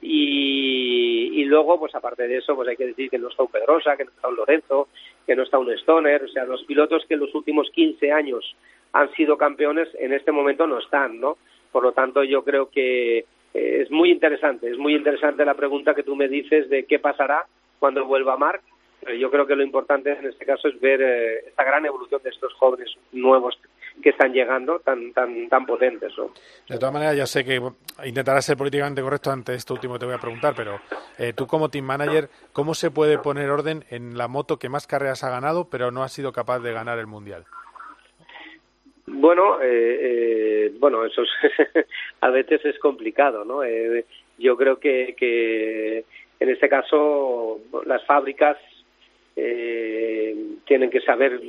Y, 0.00 1.30
y 1.34 1.44
luego 1.44 1.78
pues 1.78 1.94
aparte 1.94 2.26
de 2.26 2.38
eso 2.38 2.56
pues 2.56 2.68
hay 2.68 2.76
que 2.76 2.86
decir 2.86 3.10
que 3.10 3.18
no 3.18 3.28
está 3.28 3.42
un 3.42 3.50
Pedrosa 3.50 3.98
que 3.98 4.04
no 4.04 4.10
está 4.10 4.28
un 4.28 4.36
Lorenzo 4.36 4.88
que 5.26 5.36
no 5.36 5.42
está 5.42 5.58
un 5.58 5.70
Stoner 5.72 6.22
o 6.22 6.28
sea 6.28 6.44
los 6.44 6.64
pilotos 6.64 7.04
que 7.06 7.14
en 7.14 7.20
los 7.20 7.34
últimos 7.34 7.68
15 7.70 8.12
años 8.12 8.56
han 8.94 9.12
sido 9.12 9.36
campeones 9.36 9.88
en 9.98 10.14
este 10.14 10.32
momento 10.32 10.66
no 10.66 10.78
están 10.78 11.20
no 11.20 11.36
por 11.74 11.82
lo 11.82 11.90
tanto, 11.90 12.22
yo 12.22 12.44
creo 12.44 12.70
que 12.70 13.18
eh, 13.18 13.24
es 13.52 13.90
muy 13.90 14.12
interesante, 14.12 14.70
es 14.70 14.78
muy 14.78 14.94
interesante 14.94 15.44
la 15.44 15.54
pregunta 15.54 15.92
que 15.92 16.04
tú 16.04 16.14
me 16.14 16.28
dices 16.28 16.70
de 16.70 16.84
qué 16.84 17.00
pasará 17.00 17.46
cuando 17.80 18.06
vuelva 18.06 18.36
Marc. 18.36 18.62
Pero 19.00 19.16
yo 19.16 19.28
creo 19.28 19.44
que 19.44 19.56
lo 19.56 19.64
importante 19.64 20.12
en 20.12 20.24
este 20.24 20.46
caso 20.46 20.68
es 20.68 20.80
ver 20.80 21.02
eh, 21.02 21.48
esta 21.48 21.64
gran 21.64 21.84
evolución 21.84 22.22
de 22.22 22.30
estos 22.30 22.54
jóvenes 22.54 22.88
nuevos 23.10 23.58
que 24.00 24.10
están 24.10 24.32
llegando 24.32 24.78
tan 24.78 25.12
tan 25.12 25.48
tan 25.48 25.66
potentes. 25.66 26.12
De 26.68 26.78
todas 26.78 26.94
maneras, 26.94 27.16
ya 27.16 27.26
sé 27.26 27.44
que 27.44 27.60
intentarás 28.04 28.44
ser 28.44 28.56
políticamente 28.56 29.02
correcto 29.02 29.32
ante 29.32 29.54
esto 29.54 29.74
último 29.74 29.98
te 29.98 30.06
voy 30.06 30.14
a 30.14 30.18
preguntar, 30.18 30.54
pero 30.56 30.80
eh, 31.18 31.32
tú 31.34 31.48
como 31.48 31.70
team 31.70 31.86
manager, 31.86 32.28
¿cómo 32.52 32.74
se 32.74 32.92
puede 32.92 33.18
poner 33.18 33.50
orden 33.50 33.84
en 33.90 34.16
la 34.16 34.28
moto 34.28 34.60
que 34.60 34.68
más 34.68 34.86
carreras 34.86 35.24
ha 35.24 35.30
ganado, 35.30 35.68
pero 35.68 35.90
no 35.90 36.04
ha 36.04 36.08
sido 36.08 36.32
capaz 36.32 36.60
de 36.60 36.72
ganar 36.72 37.00
el 37.00 37.08
mundial? 37.08 37.44
Bueno, 39.06 39.60
eh, 39.60 39.98
eh, 40.00 40.72
bueno, 40.78 41.04
eso 41.04 41.22
a 42.20 42.30
veces 42.30 42.64
es 42.64 42.78
complicado, 42.78 43.44
¿no? 43.44 43.62
Eh, 43.62 44.06
yo 44.38 44.56
creo 44.56 44.78
que, 44.78 45.14
que 45.16 46.04
en 46.40 46.48
este 46.48 46.68
caso 46.68 47.60
las 47.86 48.04
fábricas 48.06 48.56
eh, 49.36 50.36
tienen 50.64 50.90
que 50.90 51.00
saber 51.00 51.40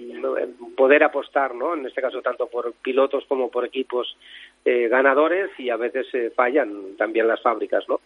poder 0.76 1.04
apostar, 1.04 1.54
¿no? 1.54 1.76
En 1.76 1.86
este 1.86 2.02
caso 2.02 2.22
tanto 2.22 2.48
por 2.48 2.74
pilotos 2.74 3.26
como 3.28 3.50
por 3.50 3.66
equipos 3.66 4.18
eh, 4.64 4.88
ganadores 4.88 5.52
y 5.60 5.70
a 5.70 5.78
veces 5.78 6.08
eh, 6.14 6.32
fallan 6.36 6.98
también 6.98 7.28
las 7.28 7.42
fábricas, 7.42 7.88
¿no? 7.88 8.02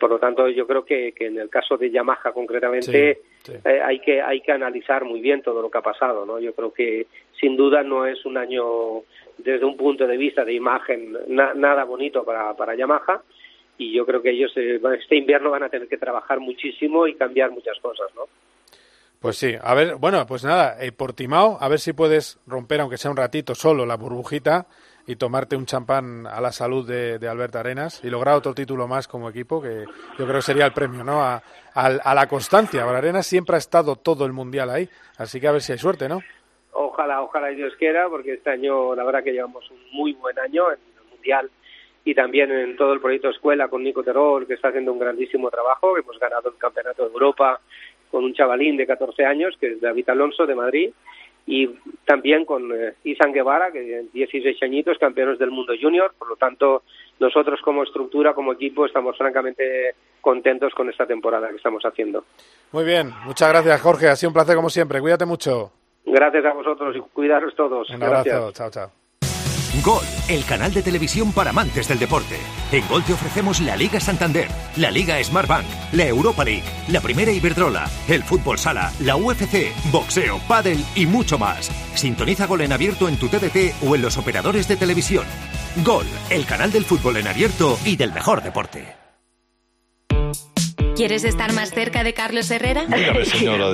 Por 0.00 0.08
lo 0.08 0.18
tanto, 0.18 0.48
yo 0.48 0.66
creo 0.66 0.82
que, 0.82 1.12
que 1.12 1.26
en 1.26 1.38
el 1.38 1.50
caso 1.50 1.76
de 1.76 1.90
Yamaha 1.90 2.32
concretamente 2.32 3.20
eh, 3.46 3.80
hay 3.84 4.00
que 4.00 4.22
hay 4.22 4.40
que 4.40 4.50
analizar 4.50 5.04
muy 5.04 5.20
bien 5.20 5.42
todo 5.42 5.60
lo 5.60 5.70
que 5.70 5.76
ha 5.76 5.82
pasado, 5.82 6.24
¿no? 6.24 6.40
Yo 6.40 6.54
creo 6.54 6.72
que 6.72 7.06
sin 7.38 7.54
duda 7.54 7.82
no 7.82 8.06
es 8.06 8.24
un 8.24 8.38
año 8.38 9.02
desde 9.36 9.66
un 9.66 9.76
punto 9.76 10.06
de 10.06 10.16
vista 10.16 10.42
de 10.42 10.54
imagen 10.54 11.16
nada 11.28 11.84
bonito 11.84 12.24
para, 12.24 12.56
para 12.56 12.74
Yamaha 12.74 13.20
y 13.76 13.92
yo 13.92 14.06
creo 14.06 14.22
que 14.22 14.30
ellos 14.30 14.52
este 14.56 15.16
invierno 15.16 15.50
van 15.50 15.64
a 15.64 15.68
tener 15.68 15.86
que 15.86 15.98
trabajar 15.98 16.40
muchísimo 16.40 17.06
y 17.06 17.14
cambiar 17.14 17.50
muchas 17.50 17.78
cosas, 17.80 18.08
¿no? 18.16 18.22
Pues 19.20 19.36
sí, 19.36 19.54
a 19.62 19.74
ver, 19.74 19.96
bueno, 19.96 20.26
pues 20.26 20.44
nada, 20.44 20.82
eh, 20.82 20.92
por 20.92 21.12
Timao, 21.12 21.58
a 21.60 21.68
ver 21.68 21.78
si 21.78 21.92
puedes 21.92 22.40
romper, 22.46 22.80
aunque 22.80 22.96
sea 22.96 23.10
un 23.10 23.18
ratito 23.18 23.54
solo, 23.54 23.84
la 23.84 23.98
burbujita 23.98 24.66
y 25.06 25.16
tomarte 25.16 25.56
un 25.56 25.66
champán 25.66 26.26
a 26.26 26.40
la 26.40 26.52
salud 26.52 26.86
de, 26.86 27.18
de 27.18 27.28
Alberto 27.28 27.58
Arenas 27.58 28.02
y 28.04 28.10
lograr 28.10 28.36
otro 28.36 28.54
título 28.54 28.86
más 28.86 29.08
como 29.08 29.28
equipo, 29.28 29.60
que 29.60 29.84
yo 30.18 30.26
creo 30.26 30.42
sería 30.42 30.66
el 30.66 30.72
premio, 30.72 31.04
¿no? 31.04 31.22
A, 31.22 31.42
a, 31.74 32.14
la 32.14 32.26
constancia. 32.26 32.84
Arenas 32.84 33.26
siempre 33.26 33.56
ha 33.56 33.58
estado 33.58 33.96
todo 33.96 34.26
el 34.26 34.32
mundial 34.32 34.70
ahí, 34.70 34.88
así 35.18 35.40
que 35.40 35.48
a 35.48 35.52
ver 35.52 35.62
si 35.62 35.72
hay 35.72 35.78
suerte, 35.78 36.08
¿no? 36.08 36.20
Ojalá, 36.72 37.22
ojalá 37.22 37.48
Dios 37.48 37.74
quiera, 37.78 38.08
porque 38.08 38.34
este 38.34 38.50
año, 38.50 38.94
la 38.94 39.04
verdad 39.04 39.24
que 39.24 39.32
llevamos 39.32 39.68
un 39.70 39.78
muy 39.92 40.12
buen 40.12 40.38
año 40.38 40.70
en 40.70 40.78
el 40.98 41.10
mundial 41.10 41.50
y 42.04 42.14
también 42.14 42.50
en 42.50 42.76
todo 42.76 42.92
el 42.92 43.00
proyecto 43.00 43.28
Escuela 43.28 43.68
con 43.68 43.82
Nico 43.82 44.02
Terol, 44.02 44.46
que 44.46 44.54
está 44.54 44.68
haciendo 44.68 44.92
un 44.92 44.98
grandísimo 44.98 45.50
trabajo. 45.50 45.96
Hemos 45.98 46.18
ganado 46.18 46.48
el 46.48 46.56
Campeonato 46.56 47.04
de 47.04 47.12
Europa 47.12 47.60
con 48.10 48.24
un 48.24 48.34
chavalín 48.34 48.76
de 48.76 48.86
14 48.86 49.24
años, 49.24 49.56
que 49.60 49.72
es 49.72 49.80
David 49.80 50.08
Alonso 50.10 50.46
de 50.46 50.54
Madrid, 50.54 50.90
y 51.46 51.68
también 52.04 52.44
con 52.44 52.70
eh, 52.72 52.94
Izan 53.04 53.32
Guevara, 53.32 53.72
que 53.72 53.82
tiene 53.82 54.04
16 54.12 54.62
añitos, 54.62 54.98
campeones 54.98 55.38
del 55.38 55.50
mundo 55.50 55.72
junior. 55.80 56.12
Por 56.18 56.28
lo 56.28 56.36
tanto, 56.36 56.82
nosotros 57.18 57.60
como 57.62 57.82
estructura, 57.82 58.34
como 58.34 58.52
equipo, 58.52 58.86
estamos 58.86 59.16
francamente 59.16 59.94
contentos 60.20 60.72
con 60.74 60.88
esta 60.88 61.06
temporada 61.06 61.48
que 61.48 61.56
estamos 61.56 61.82
haciendo. 61.84 62.24
Muy 62.72 62.84
bien, 62.84 63.10
muchas 63.24 63.48
gracias 63.48 63.80
Jorge, 63.80 64.08
ha 64.08 64.16
sido 64.16 64.30
un 64.30 64.34
placer 64.34 64.56
como 64.56 64.70
siempre. 64.70 65.00
Cuídate 65.00 65.26
mucho. 65.26 65.72
Gracias 66.04 66.44
a 66.44 66.52
vosotros 66.52 66.96
y 66.96 67.00
cuidaros 67.00 67.54
todos. 67.54 67.90
Un 67.90 68.02
abrazo, 68.02 68.52
chao, 68.52 68.70
chao. 68.70 68.99
Gol, 69.84 70.04
el 70.28 70.44
canal 70.44 70.74
de 70.74 70.82
televisión 70.82 71.32
para 71.32 71.50
amantes 71.50 71.86
del 71.86 71.98
deporte. 71.98 72.36
En 72.72 72.86
Gol 72.88 73.04
te 73.04 73.12
ofrecemos 73.12 73.60
la 73.60 73.76
Liga 73.76 74.00
Santander, 74.00 74.48
la 74.76 74.90
Liga 74.90 75.22
Smartbank, 75.22 75.64
la 75.92 76.06
Europa 76.06 76.44
League, 76.44 76.64
la 76.88 77.00
Primera 77.00 77.30
Iberdrola, 77.30 77.88
el 78.08 78.24
Fútbol 78.24 78.58
Sala, 78.58 78.92
la 78.98 79.16
UFC, 79.16 79.72
boxeo, 79.92 80.40
pádel 80.48 80.84
y 80.96 81.06
mucho 81.06 81.38
más. 81.38 81.70
Sintoniza 81.94 82.46
Gol 82.46 82.62
en 82.62 82.72
abierto 82.72 83.08
en 83.08 83.16
tu 83.16 83.28
TDT 83.28 83.82
o 83.82 83.94
en 83.94 84.02
los 84.02 84.18
operadores 84.18 84.66
de 84.66 84.76
televisión. 84.76 85.24
Gol, 85.84 86.06
el 86.30 86.44
canal 86.46 86.72
del 86.72 86.84
fútbol 86.84 87.16
en 87.18 87.28
abierto 87.28 87.78
y 87.84 87.96
del 87.96 88.12
mejor 88.12 88.42
deporte. 88.42 88.99
¿Quieres 91.00 91.24
estar 91.24 91.54
más 91.54 91.70
cerca 91.70 92.04
de 92.04 92.12
Carlos 92.12 92.50
Herrera? 92.50 92.84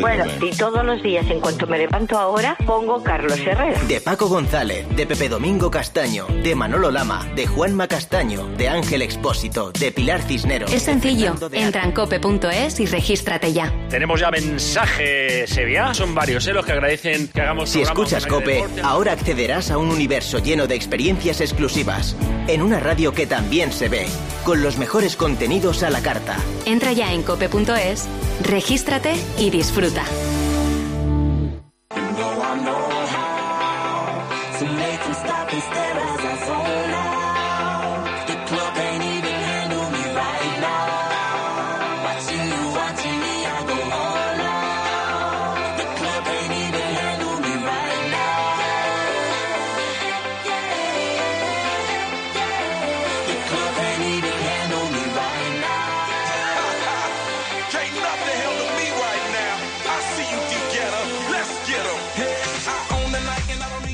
bueno, 0.01 0.25
y 0.41 0.57
todos 0.57 0.87
los 0.87 1.03
días, 1.03 1.29
en 1.29 1.41
cuanto 1.41 1.67
me 1.67 1.77
levanto 1.77 2.17
ahora, 2.17 2.57
pongo 2.65 3.03
Carlos 3.03 3.41
Herrera. 3.41 3.83
De 3.89 4.01
Paco 4.01 4.29
González, 4.29 4.87
de 4.95 5.09
Pepe 5.09 5.29
Domingo 5.29 5.69
Castaño, 5.69 6.29
de 6.45 6.55
Manolo 6.55 6.93
Lama, 6.93 7.29
de 7.35 7.49
Juanma 7.49 7.89
Castaño, 7.89 8.47
de 8.57 8.69
Ángel 8.69 9.03
Expósito, 9.03 9.73
de 9.73 9.91
Pilar 9.91 10.23
Cisneros. 10.23 10.73
Es 10.73 10.85
sencillo. 10.85 11.35
Entra 11.51 11.83
en 11.83 11.91
cope.es 11.91 12.79
y 12.79 12.87
regístrate 12.87 13.53
ya. 13.53 13.75
Tenemos 13.89 14.21
ya 14.21 14.31
mensajes, 14.31 15.51
Sevilla. 15.51 15.95
Son 15.95 16.15
varios, 16.15 16.47
¿eh? 16.47 16.53
Los 16.53 16.65
que 16.65 16.73
agradecen 16.75 17.27
que 17.27 17.41
hagamos 17.41 17.71
Si 17.71 17.81
escuchas 17.83 18.25
Cope, 18.25 18.63
ahora 18.85 19.11
accederás 19.11 19.73
a 19.73 19.79
un 19.79 19.91
universo 19.91 20.39
lleno 20.39 20.69
de 20.69 20.77
experiencias 20.77 21.41
exclusivas. 21.41 22.15
En 22.47 22.63
una 22.63 22.79
radio 22.79 23.13
que 23.13 23.27
también 23.27 23.73
se 23.73 23.89
ve. 23.89 24.07
Con 24.45 24.63
los 24.63 24.79
mejores 24.79 25.17
contenidos 25.17 25.83
a 25.83 25.91
la 25.91 26.01
carta. 26.01 26.37
Entra 26.67 26.93
ya 26.93 27.13
en 27.13 27.16
cope.es, 27.23 28.07
regístrate 28.43 29.15
y 29.39 29.51
disfruta. 29.51 30.05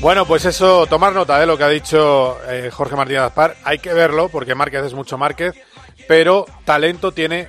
Bueno, 0.03 0.25
pues 0.25 0.43
eso, 0.43 0.85
tomar 0.85 1.13
nota 1.13 1.39
de 1.39 1.45
lo 1.45 1.57
que 1.57 1.63
ha 1.63 1.69
dicho 1.69 2.37
eh, 2.49 2.69
Jorge 2.69 2.97
Martínez 2.97 3.21
Aspar. 3.21 3.55
Hay 3.63 3.79
que 3.79 3.93
verlo, 3.93 4.27
porque 4.27 4.53
Márquez 4.53 4.83
es 4.83 4.93
mucho 4.93 5.17
Márquez, 5.17 5.53
pero 6.09 6.45
talento 6.65 7.13
tiene 7.13 7.47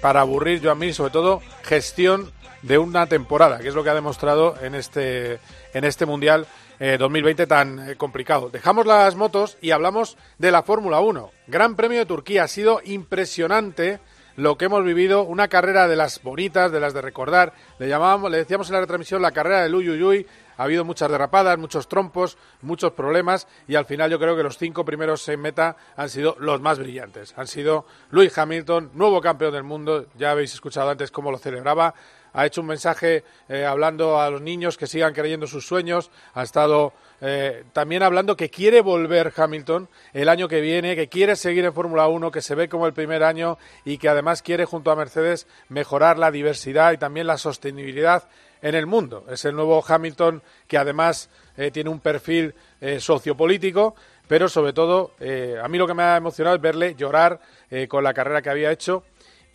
para 0.00 0.20
aburrir 0.20 0.60
yo 0.60 0.72
a 0.72 0.74
mí, 0.74 0.92
sobre 0.92 1.12
todo 1.12 1.40
gestión 1.62 2.32
de 2.62 2.76
una 2.76 3.06
temporada, 3.06 3.60
que 3.60 3.68
es 3.68 3.76
lo 3.76 3.84
que 3.84 3.90
ha 3.90 3.94
demostrado 3.94 4.56
en 4.60 4.74
este, 4.74 5.38
en 5.74 5.84
este 5.84 6.04
Mundial 6.04 6.48
2020 6.80 7.44
eh, 7.44 7.46
tan 7.46 7.90
eh, 7.90 7.94
complicado. 7.94 8.50
Dejamos 8.50 8.84
las 8.84 9.14
motos 9.14 9.56
y 9.60 9.70
hablamos 9.70 10.18
de 10.38 10.50
la 10.50 10.64
Fórmula 10.64 10.98
1. 10.98 11.30
Gran 11.46 11.76
Premio 11.76 12.00
de 12.00 12.06
Turquía 12.06 12.42
ha 12.42 12.48
sido 12.48 12.80
impresionante 12.84 14.00
lo 14.34 14.56
que 14.56 14.64
hemos 14.64 14.82
vivido, 14.84 15.22
una 15.22 15.46
carrera 15.48 15.86
de 15.86 15.94
las 15.94 16.20
bonitas, 16.20 16.72
de 16.72 16.80
las 16.80 16.94
de 16.94 17.00
recordar. 17.00 17.52
Le 17.78 17.88
llamábamos, 17.88 18.30
le 18.30 18.38
decíamos 18.38 18.68
en 18.68 18.74
la 18.74 18.80
retransmisión 18.80 19.22
la 19.22 19.30
carrera 19.30 19.62
del 19.62 19.74
Uyuyuy, 19.74 20.26
ha 20.62 20.64
habido 20.64 20.84
muchas 20.84 21.10
derrapadas, 21.10 21.58
muchos 21.58 21.88
trompos, 21.88 22.38
muchos 22.60 22.92
problemas 22.92 23.48
y 23.66 23.74
al 23.74 23.84
final 23.84 24.12
yo 24.12 24.18
creo 24.20 24.36
que 24.36 24.44
los 24.44 24.58
cinco 24.58 24.84
primeros 24.84 25.28
en 25.28 25.40
meta 25.40 25.76
han 25.96 26.08
sido 26.08 26.36
los 26.38 26.60
más 26.60 26.78
brillantes. 26.78 27.34
Han 27.36 27.48
sido 27.48 27.84
Luis 28.10 28.36
Hamilton, 28.38 28.92
nuevo 28.94 29.20
campeón 29.20 29.52
del 29.54 29.64
mundo, 29.64 30.06
ya 30.16 30.30
habéis 30.30 30.54
escuchado 30.54 30.90
antes 30.90 31.10
cómo 31.10 31.32
lo 31.32 31.38
celebraba, 31.38 31.94
ha 32.32 32.46
hecho 32.46 32.60
un 32.60 32.68
mensaje 32.68 33.24
eh, 33.48 33.64
hablando 33.64 34.20
a 34.20 34.30
los 34.30 34.40
niños 34.40 34.78
que 34.78 34.86
sigan 34.86 35.12
creyendo 35.12 35.48
sus 35.48 35.66
sueños, 35.66 36.12
ha 36.32 36.44
estado 36.44 36.92
eh, 37.20 37.64
también 37.72 38.04
hablando 38.04 38.36
que 38.36 38.48
quiere 38.48 38.80
volver 38.80 39.32
Hamilton 39.36 39.88
el 40.12 40.28
año 40.28 40.46
que 40.46 40.60
viene, 40.60 40.94
que 40.94 41.08
quiere 41.08 41.34
seguir 41.34 41.64
en 41.64 41.74
Fórmula 41.74 42.06
1, 42.06 42.30
que 42.30 42.40
se 42.40 42.54
ve 42.54 42.68
como 42.68 42.86
el 42.86 42.94
primer 42.94 43.24
año 43.24 43.58
y 43.84 43.98
que 43.98 44.08
además 44.08 44.42
quiere 44.42 44.64
junto 44.64 44.92
a 44.92 44.96
Mercedes 44.96 45.48
mejorar 45.68 46.18
la 46.18 46.30
diversidad 46.30 46.92
y 46.92 46.98
también 46.98 47.26
la 47.26 47.36
sostenibilidad 47.36 48.28
en 48.62 48.74
el 48.74 48.86
mundo. 48.86 49.26
Es 49.28 49.44
el 49.44 49.54
nuevo 49.54 49.84
Hamilton 49.86 50.42
que 50.66 50.78
además 50.78 51.28
eh, 51.56 51.70
tiene 51.70 51.90
un 51.90 52.00
perfil 52.00 52.54
eh, 52.80 53.00
sociopolítico, 53.00 53.94
pero 54.26 54.48
sobre 54.48 54.72
todo 54.72 55.12
eh, 55.20 55.58
a 55.62 55.68
mí 55.68 55.76
lo 55.76 55.86
que 55.86 55.94
me 55.94 56.04
ha 56.04 56.16
emocionado 56.16 56.56
es 56.56 56.62
verle 56.62 56.94
llorar 56.94 57.40
con 57.88 58.04
la 58.04 58.12
carrera 58.12 58.42
que 58.42 58.50
había 58.50 58.70
hecho 58.70 59.02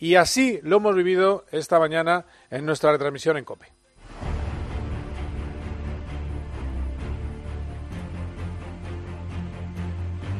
y 0.00 0.16
así 0.16 0.58
lo 0.64 0.78
hemos 0.78 0.96
vivido 0.96 1.44
esta 1.52 1.78
mañana 1.78 2.26
en 2.50 2.66
nuestra 2.66 2.90
retransmisión 2.90 3.36
en 3.36 3.44
COPE. 3.44 3.77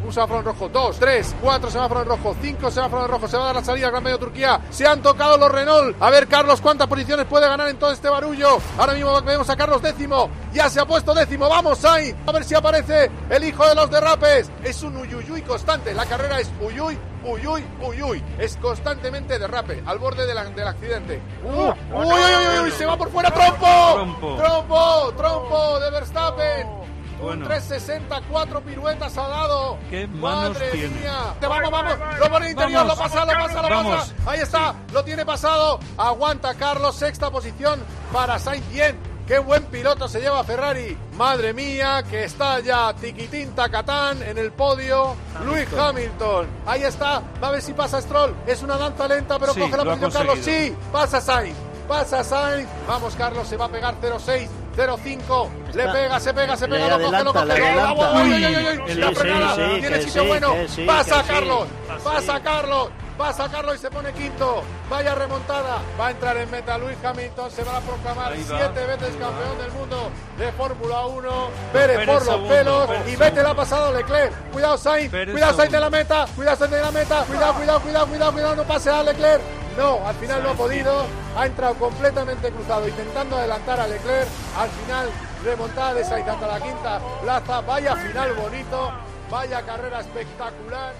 Un 0.08 0.14
semáforo 0.14 0.40
en 0.40 0.46
rojo, 0.46 0.68
dos, 0.70 0.98
tres, 0.98 1.36
cuatro 1.40 1.70
semáforos 1.70 2.04
en 2.04 2.08
rojo, 2.08 2.34
cinco 2.40 2.70
semáforos 2.70 3.04
en 3.04 3.10
rojo, 3.10 3.28
se 3.28 3.36
va 3.36 3.42
a 3.42 3.46
dar 3.46 3.56
la 3.56 3.64
salida 3.64 3.86
al 3.86 3.92
Gran 3.92 4.04
Medio 4.04 4.18
Turquía, 4.18 4.58
se 4.70 4.86
han 4.86 5.02
tocado 5.02 5.36
los 5.36 5.52
Renault, 5.52 5.96
a 6.00 6.08
ver 6.08 6.26
Carlos 6.26 6.62
cuántas 6.62 6.86
posiciones 6.86 7.26
puede 7.26 7.46
ganar 7.46 7.68
en 7.68 7.78
todo 7.78 7.92
este 7.92 8.08
barullo, 8.08 8.58
ahora 8.78 8.94
mismo 8.94 9.20
vemos 9.20 9.50
a 9.50 9.56
Carlos 9.56 9.82
décimo, 9.82 10.30
ya 10.54 10.70
se 10.70 10.80
ha 10.80 10.86
puesto 10.86 11.12
décimo, 11.12 11.46
vamos 11.50 11.84
ahí, 11.84 12.14
a 12.26 12.32
ver 12.32 12.44
si 12.44 12.54
aparece 12.54 13.10
el 13.28 13.44
hijo 13.44 13.66
de 13.68 13.74
los 13.74 13.90
derrapes, 13.90 14.50
es 14.64 14.82
un 14.82 14.96
uyuyuy 14.96 15.42
constante, 15.42 15.92
la 15.92 16.06
carrera 16.06 16.40
es 16.40 16.50
uyuy, 16.62 16.98
uyuy, 17.24 17.62
uyuy, 17.82 18.24
es 18.38 18.56
constantemente 18.56 19.38
derrape, 19.38 19.82
al 19.84 19.98
borde 19.98 20.26
del, 20.26 20.38
accidente, 20.38 21.20
uh, 21.44 21.48
uy, 21.50 21.74
uy, 21.92 22.46
uy, 22.54 22.58
uy, 22.64 22.70
se 22.70 22.86
va 22.86 22.96
por 22.96 23.10
fuera, 23.10 23.30
trompo, 23.30 24.36
trompo, 24.38 25.12
trompo 25.18 25.80
de 25.80 25.90
Verstappen, 25.90 26.78
un 27.20 27.42
360, 27.42 28.20
piruetas 28.60 29.18
ha 29.18 29.28
dado. 29.28 29.78
¡Qué 29.90 30.06
Madre 30.06 30.88
mía! 30.88 31.34
Vamos, 31.40 31.70
vamos, 31.70 31.94
lo 32.18 32.30
pone 32.30 32.50
interior, 32.50 32.86
lo 32.86 32.96
pasa, 32.96 33.24
lo 33.24 33.32
pasa, 33.32 33.62
lo 33.62 33.68
pasa. 33.68 34.14
Ahí 34.26 34.40
está, 34.40 34.74
lo 34.92 35.04
tiene 35.04 35.24
pasado. 35.24 35.80
Aguanta 35.96 36.54
Carlos, 36.54 36.94
sexta 36.96 37.30
posición 37.30 37.80
para 38.12 38.38
Sainz. 38.38 38.68
Bien, 38.68 38.98
qué 39.26 39.38
buen 39.38 39.64
piloto 39.64 40.08
se 40.08 40.20
lleva 40.20 40.44
Ferrari. 40.44 40.96
Madre 41.14 41.52
mía, 41.52 42.04
que 42.08 42.24
está 42.24 42.60
ya 42.60 42.94
Tiquitín 42.94 43.54
Tacatán 43.54 44.22
en 44.22 44.38
el 44.38 44.52
podio. 44.52 45.16
Luis 45.44 45.66
Hamilton. 45.72 46.46
Ahí 46.66 46.82
está, 46.82 47.22
va 47.42 47.48
a 47.48 47.50
ver 47.52 47.62
si 47.62 47.72
pasa 47.72 48.00
Stroll. 48.00 48.34
Es 48.46 48.62
una 48.62 48.76
danza 48.76 49.08
lenta, 49.08 49.38
pero 49.38 49.54
coge 49.54 49.76
la 49.76 49.84
posición 49.84 50.12
Carlos. 50.12 50.38
Sí, 50.42 50.76
pasa 50.92 51.20
Sainz. 51.20 51.56
Pasa 51.88 52.22
Sainz. 52.22 52.68
Vamos, 52.86 53.14
Carlos, 53.16 53.48
se 53.48 53.56
va 53.56 53.64
a 53.64 53.68
pegar 53.68 53.94
0-6. 54.00 54.48
0-5, 54.78 55.48
le 55.74 55.88
pega, 55.88 56.20
se 56.20 56.32
pega, 56.32 56.56
se 56.56 56.68
pega, 56.68 56.96
lo 56.96 57.04
coge, 57.04 57.24
lo 57.24 57.32
coge, 57.32 58.94
la 58.94 59.12
frenada, 59.12 59.56
tiene 59.80 60.02
sitio 60.02 60.24
bueno, 60.24 60.54
pasa 60.86 61.24
Carlos, 61.26 61.66
pasa 62.04 62.40
Carlos, 62.40 62.88
pasa 63.18 63.48
Carlos 63.50 63.74
y 63.74 63.78
se 63.78 63.90
pone 63.90 64.12
quinto, 64.12 64.62
vaya 64.88 65.16
remontada, 65.16 65.82
va 66.00 66.06
a 66.06 66.10
entrar 66.12 66.36
en 66.36 66.48
meta 66.52 66.78
Luis 66.78 66.96
Hamilton, 67.02 67.50
se 67.50 67.64
va 67.64 67.78
a 67.78 67.80
proclamar 67.80 68.32
siete 68.36 68.86
veces 68.86 69.16
campeón 69.16 69.58
del 69.58 69.72
mundo 69.72 70.10
de 70.38 70.52
Fórmula 70.52 71.06
1, 71.06 71.48
Pérez 71.72 72.06
por 72.06 72.24
los 72.24 72.48
pelos. 72.48 72.88
Y 73.08 73.16
vete 73.16 73.42
la 73.42 73.54
pasado 73.54 73.92
Leclerc, 73.92 74.32
cuidado 74.52 74.78
Sainz, 74.78 75.10
cuidado 75.10 75.56
Sainz 75.56 75.72
de 75.72 75.80
la 75.80 75.90
meta, 75.90 76.26
cuidado 76.36 76.56
Sainz 76.56 76.72
de 76.72 76.80
la 76.80 76.92
meta, 76.92 77.24
cuidado, 77.24 77.54
cuidado, 77.54 77.80
cuidado, 77.80 78.06
cuidado, 78.06 78.32
cuidado, 78.32 78.54
no 78.54 78.62
pase 78.62 78.90
a 78.90 79.02
Leclerc, 79.02 79.42
no, 79.78 80.06
al 80.06 80.14
final 80.16 80.42
no 80.42 80.50
ha 80.50 80.54
podido, 80.54 81.06
ha 81.36 81.46
entrado 81.46 81.74
completamente 81.74 82.50
cruzado, 82.50 82.86
intentando 82.88 83.36
adelantar 83.36 83.80
a 83.80 83.86
Leclerc. 83.86 84.28
Al 84.56 84.68
final, 84.68 85.08
remontada 85.44 85.94
de 85.94 86.04
Sainz 86.04 86.28
hasta 86.28 86.46
la 86.46 86.60
quinta 86.60 87.00
plaza. 87.22 87.60
Vaya 87.60 87.96
final 87.96 88.34
bonito, 88.34 88.92
vaya 89.30 89.62
carrera 89.62 90.00
espectacular. 90.00 90.92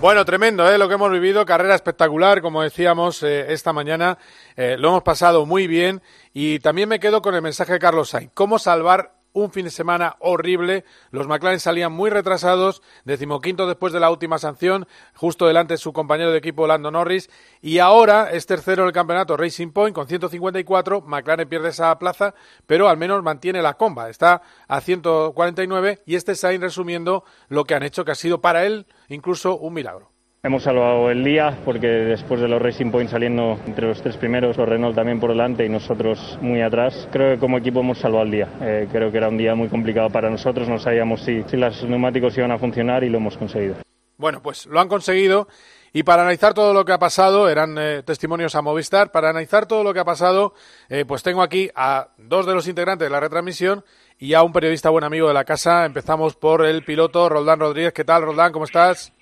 Bueno, 0.00 0.24
tremendo, 0.24 0.68
¿eh? 0.68 0.76
lo 0.76 0.88
que 0.88 0.94
hemos 0.94 1.10
vivido, 1.12 1.46
carrera 1.46 1.76
espectacular, 1.76 2.42
como 2.42 2.62
decíamos 2.62 3.22
eh, 3.22 3.52
esta 3.52 3.72
mañana, 3.72 4.18
eh, 4.56 4.76
lo 4.76 4.88
hemos 4.88 5.04
pasado 5.04 5.46
muy 5.46 5.68
bien 5.68 6.02
y 6.32 6.58
también 6.58 6.88
me 6.88 6.98
quedo 6.98 7.22
con 7.22 7.36
el 7.36 7.42
mensaje 7.42 7.74
de 7.74 7.78
Carlos 7.78 8.10
Sainz, 8.10 8.32
cómo 8.34 8.58
salvar 8.58 9.14
un 9.34 9.50
fin 9.50 9.66
de 9.66 9.70
semana 9.70 10.16
horrible. 10.20 10.84
Los 11.10 11.28
McLaren 11.28 11.60
salían 11.60 11.92
muy 11.92 12.08
retrasados, 12.08 12.82
decimoquinto 13.04 13.66
después 13.66 13.92
de 13.92 14.00
la 14.00 14.10
última 14.10 14.38
sanción, 14.38 14.86
justo 15.14 15.46
delante 15.46 15.74
de 15.74 15.78
su 15.78 15.92
compañero 15.92 16.32
de 16.32 16.38
equipo 16.38 16.66
Lando 16.66 16.90
Norris. 16.90 17.28
Y 17.60 17.80
ahora 17.80 18.30
es 18.30 18.46
tercero 18.46 18.86
el 18.86 18.92
campeonato 18.92 19.36
Racing 19.36 19.72
Point 19.72 19.94
con 19.94 20.08
154. 20.08 21.02
McLaren 21.02 21.48
pierde 21.48 21.68
esa 21.68 21.98
plaza, 21.98 22.34
pero 22.66 22.88
al 22.88 22.96
menos 22.96 23.22
mantiene 23.22 23.60
la 23.60 23.74
comba. 23.74 24.08
Está 24.08 24.40
a 24.68 24.80
149 24.80 26.02
y 26.06 26.14
este 26.14 26.34
Sainz 26.34 26.62
resumiendo 26.62 27.24
lo 27.48 27.64
que 27.64 27.74
han 27.74 27.82
hecho, 27.82 28.04
que 28.04 28.12
ha 28.12 28.16
sido 28.16 28.40
para 28.40 28.64
él 28.64 28.86
incluso 29.08 29.58
un 29.58 29.74
milagro. 29.74 30.13
Hemos 30.44 30.64
salvado 30.64 31.10
el 31.10 31.24
día 31.24 31.56
porque 31.64 31.86
después 31.86 32.38
de 32.38 32.48
los 32.48 32.60
Racing 32.60 32.90
Points 32.90 33.12
saliendo 33.12 33.58
entre 33.64 33.86
los 33.86 34.02
tres 34.02 34.18
primeros, 34.18 34.58
los 34.58 34.68
Renault 34.68 34.94
también 34.94 35.18
por 35.18 35.30
delante 35.30 35.64
y 35.64 35.70
nosotros 35.70 36.38
muy 36.42 36.60
atrás, 36.60 37.08
creo 37.10 37.32
que 37.32 37.40
como 37.40 37.56
equipo 37.56 37.80
hemos 37.80 37.96
salvado 37.96 38.24
el 38.26 38.30
día. 38.30 38.48
Eh, 38.60 38.86
creo 38.92 39.10
que 39.10 39.16
era 39.16 39.30
un 39.30 39.38
día 39.38 39.54
muy 39.54 39.68
complicado 39.68 40.10
para 40.10 40.28
nosotros, 40.28 40.68
no 40.68 40.78
sabíamos 40.78 41.22
si, 41.22 41.42
si 41.44 41.56
los 41.56 41.82
neumáticos 41.84 42.36
iban 42.36 42.52
a 42.52 42.58
funcionar 42.58 43.04
y 43.04 43.08
lo 43.08 43.16
hemos 43.16 43.38
conseguido. 43.38 43.76
Bueno, 44.18 44.42
pues 44.42 44.66
lo 44.66 44.78
han 44.80 44.88
conseguido 44.88 45.48
y 45.94 46.02
para 46.02 46.20
analizar 46.20 46.52
todo 46.52 46.74
lo 46.74 46.84
que 46.84 46.92
ha 46.92 46.98
pasado, 46.98 47.48
eran 47.48 47.78
eh, 47.78 48.02
testimonios 48.02 48.54
a 48.54 48.60
Movistar, 48.60 49.12
para 49.12 49.30
analizar 49.30 49.64
todo 49.64 49.82
lo 49.82 49.94
que 49.94 50.00
ha 50.00 50.04
pasado, 50.04 50.52
eh, 50.90 51.06
pues 51.06 51.22
tengo 51.22 51.40
aquí 51.40 51.70
a 51.74 52.08
dos 52.18 52.44
de 52.44 52.52
los 52.52 52.68
integrantes 52.68 53.06
de 53.06 53.10
la 53.10 53.20
retransmisión 53.20 53.82
y 54.18 54.34
a 54.34 54.42
un 54.42 54.52
periodista 54.52 54.90
buen 54.90 55.04
amigo 55.04 55.26
de 55.26 55.32
la 55.32 55.44
casa. 55.44 55.86
Empezamos 55.86 56.36
por 56.36 56.66
el 56.66 56.84
piloto 56.84 57.30
Roldán 57.30 57.60
Rodríguez. 57.60 57.94
¿Qué 57.94 58.04
tal, 58.04 58.24
Roldán? 58.24 58.52
¿Cómo 58.52 58.66
estás? 58.66 59.13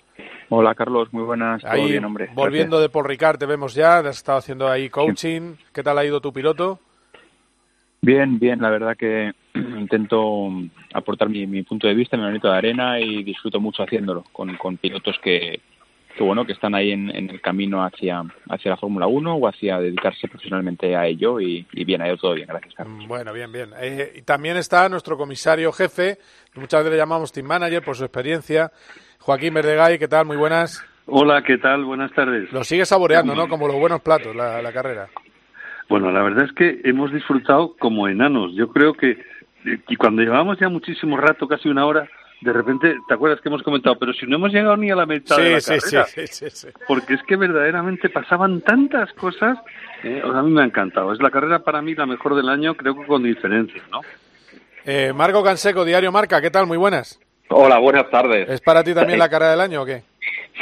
Hola 0.49 0.75
Carlos, 0.75 1.11
muy 1.11 1.23
buenas. 1.23 1.63
Ahí, 1.65 1.91
bien, 1.91 2.05
hombre. 2.05 2.29
Volviendo 2.33 2.79
de 2.79 2.89
Paul 2.89 3.05
Ricard, 3.05 3.37
te 3.37 3.45
vemos 3.45 3.73
ya, 3.73 3.99
has 3.99 4.17
estado 4.17 4.37
haciendo 4.37 4.69
ahí 4.69 4.89
coaching. 4.89 5.55
¿Qué 5.73 5.81
tal 5.83 5.97
ha 5.97 6.05
ido 6.05 6.21
tu 6.21 6.31
piloto? 6.31 6.79
Bien, 8.01 8.37
bien, 8.37 8.61
la 8.61 8.69
verdad 8.69 8.97
que 8.97 9.31
intento 9.55 10.49
aportar 10.93 11.29
mi, 11.29 11.63
punto 11.63 11.87
de 11.87 11.93
vista, 11.93 12.17
mi 12.17 12.23
granito 12.23 12.49
de 12.49 12.57
arena 12.57 12.99
y 12.99 13.23
disfruto 13.23 13.61
mucho 13.61 13.81
haciéndolo 13.81 14.25
con, 14.33 14.57
con 14.57 14.75
pilotos 14.75 15.17
que, 15.23 15.61
que, 16.15 16.21
bueno, 16.21 16.45
que 16.45 16.51
están 16.51 16.75
ahí 16.75 16.91
en, 16.91 17.09
el 17.09 17.39
camino 17.39 17.81
hacia, 17.81 18.21
hacia 18.49 18.71
la 18.71 18.77
Fórmula 18.77 19.07
1 19.07 19.35
o 19.35 19.47
hacia 19.47 19.79
dedicarse 19.79 20.27
profesionalmente 20.27 20.95
a 20.97 21.07
ello 21.07 21.39
y, 21.39 21.65
bien, 21.71 22.01
ha 22.01 22.07
ido 22.07 22.17
todo 22.17 22.33
bien, 22.33 22.47
gracias 22.47 22.73
Carlos. 22.75 23.07
Bueno, 23.07 23.31
bien, 23.31 23.51
bien. 23.51 23.69
Eh, 23.79 24.15
y 24.17 24.21
también 24.23 24.57
está 24.57 24.89
nuestro 24.89 25.17
comisario 25.17 25.71
jefe, 25.71 26.17
muchas 26.55 26.81
veces 26.81 26.91
le 26.91 26.97
llamamos 26.97 27.31
team 27.31 27.47
manager 27.47 27.81
por 27.83 27.95
su 27.95 28.03
experiencia, 28.03 28.69
Joaquín 29.23 29.53
Verdegay, 29.53 29.97
¿qué 29.97 30.09
tal? 30.09 30.25
Muy 30.25 30.35
buenas. 30.35 30.85
Hola, 31.05 31.41
¿qué 31.43 31.57
tal? 31.57 31.85
Buenas 31.85 32.11
tardes. 32.11 32.51
Lo 32.51 32.65
sigue 32.65 32.85
saboreando, 32.85 33.33
¿no? 33.33 33.47
Como 33.47 33.69
los 33.69 33.77
buenos 33.77 34.01
platos, 34.01 34.35
la, 34.35 34.73
carrera. 34.73 35.07
Bueno, 35.87 36.11
la 36.11 36.21
verdad 36.23 36.43
es 36.43 36.51
que 36.51 36.81
hemos 36.83 37.13
disfrutado 37.13 37.73
como 37.79 38.09
enanos. 38.09 38.53
Yo 38.53 38.67
creo 38.67 38.93
que 38.93 39.17
y 39.87 39.95
cuando 39.95 40.23
llevábamos 40.23 40.59
ya 40.59 40.67
muchísimo 40.67 41.15
rato, 41.15 41.47
casi 41.47 41.69
una 41.69 41.85
hora, 41.85 42.05
de 42.41 42.51
repente, 42.51 42.97
¿te 43.07 43.13
acuerdas 43.13 43.39
que 43.39 43.47
hemos 43.47 43.63
comentado? 43.63 43.97
Pero 43.97 44.11
si 44.11 44.25
no 44.25 44.35
hemos 44.35 44.51
llegado 44.51 44.75
ni 44.75 44.91
a 44.91 44.95
la 44.97 45.05
mitad 45.05 45.37
de 45.37 45.51
la 45.51 45.61
sí, 45.61 45.79
carrera. 45.79 46.05
Sí, 46.05 46.27
sí, 46.27 46.49
sí, 46.49 46.67
Porque 46.85 47.13
es 47.13 47.23
que 47.23 47.37
verdaderamente 47.37 48.09
pasaban 48.09 48.59
tantas 48.59 49.13
cosas. 49.13 49.57
Eh, 50.03 50.21
a 50.21 50.41
mí 50.41 50.51
me 50.51 50.63
ha 50.63 50.65
encantado. 50.65 51.13
Es 51.13 51.21
la 51.21 51.31
carrera 51.31 51.59
para 51.59 51.81
mí 51.81 51.95
la 51.95 52.05
mejor 52.05 52.35
del 52.35 52.49
año, 52.49 52.75
creo 52.75 52.93
que 52.93 53.05
con 53.05 53.23
diferencia, 53.23 53.81
¿no? 53.89 54.01
Eh, 54.83 55.13
Marco 55.15 55.41
Canseco, 55.41 55.85
Diario 55.85 56.11
Marca, 56.11 56.41
¿qué 56.41 56.51
tal? 56.51 56.67
Muy 56.67 56.77
buenas. 56.77 57.21
Hola, 57.55 57.77
buenas 57.77 58.09
tardes. 58.09 58.49
¿Es 58.49 58.61
para 58.61 58.83
ti 58.83 58.95
también 58.95 59.19
la 59.19 59.29
cara 59.29 59.51
del 59.51 59.61
año 59.61 59.83
o 59.83 59.85
qué? 59.85 60.01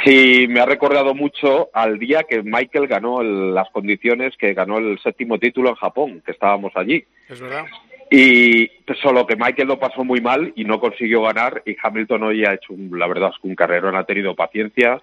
Sí, 0.04 0.46
me 0.48 0.60
ha 0.60 0.66
recordado 0.66 1.14
mucho 1.14 1.70
al 1.72 1.98
día 1.98 2.24
que 2.24 2.42
Michael 2.42 2.86
ganó 2.86 3.22
las 3.22 3.70
condiciones, 3.70 4.36
que 4.36 4.52
ganó 4.52 4.76
el 4.76 4.98
séptimo 4.98 5.38
título 5.38 5.70
en 5.70 5.74
Japón, 5.76 6.22
que 6.24 6.32
estábamos 6.32 6.72
allí. 6.74 7.02
Es 7.30 7.40
verdad. 7.40 7.64
Y 8.10 8.70
solo 9.00 9.26
que 9.26 9.36
Michael 9.36 9.68
lo 9.68 9.78
pasó 9.78 10.04
muy 10.04 10.20
mal 10.20 10.52
y 10.54 10.64
no 10.64 10.80
consiguió 10.80 11.22
ganar 11.22 11.62
y 11.64 11.76
Hamilton 11.82 12.24
hoy 12.24 12.44
ha 12.44 12.52
hecho, 12.52 12.74
la 12.90 13.06
verdad, 13.06 13.30
es 13.32 13.40
que 13.40 13.48
un 13.48 13.54
carrerón, 13.54 13.96
ha 13.96 14.04
tenido 14.04 14.34
paciencia, 14.34 15.00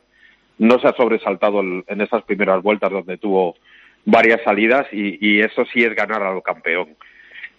no 0.60 0.80
se 0.80 0.88
ha 0.88 0.94
sobresaltado 0.94 1.62
en 1.62 2.02
esas 2.02 2.22
primeras 2.24 2.62
vueltas 2.62 2.92
donde 2.92 3.18
tuvo 3.18 3.56
varias 4.06 4.44
salidas 4.44 4.86
y, 4.92 5.40
eso 5.40 5.66
sí 5.74 5.84
es 5.84 5.96
ganar 5.96 6.22
al 6.22 6.44
campeón. 6.44 6.90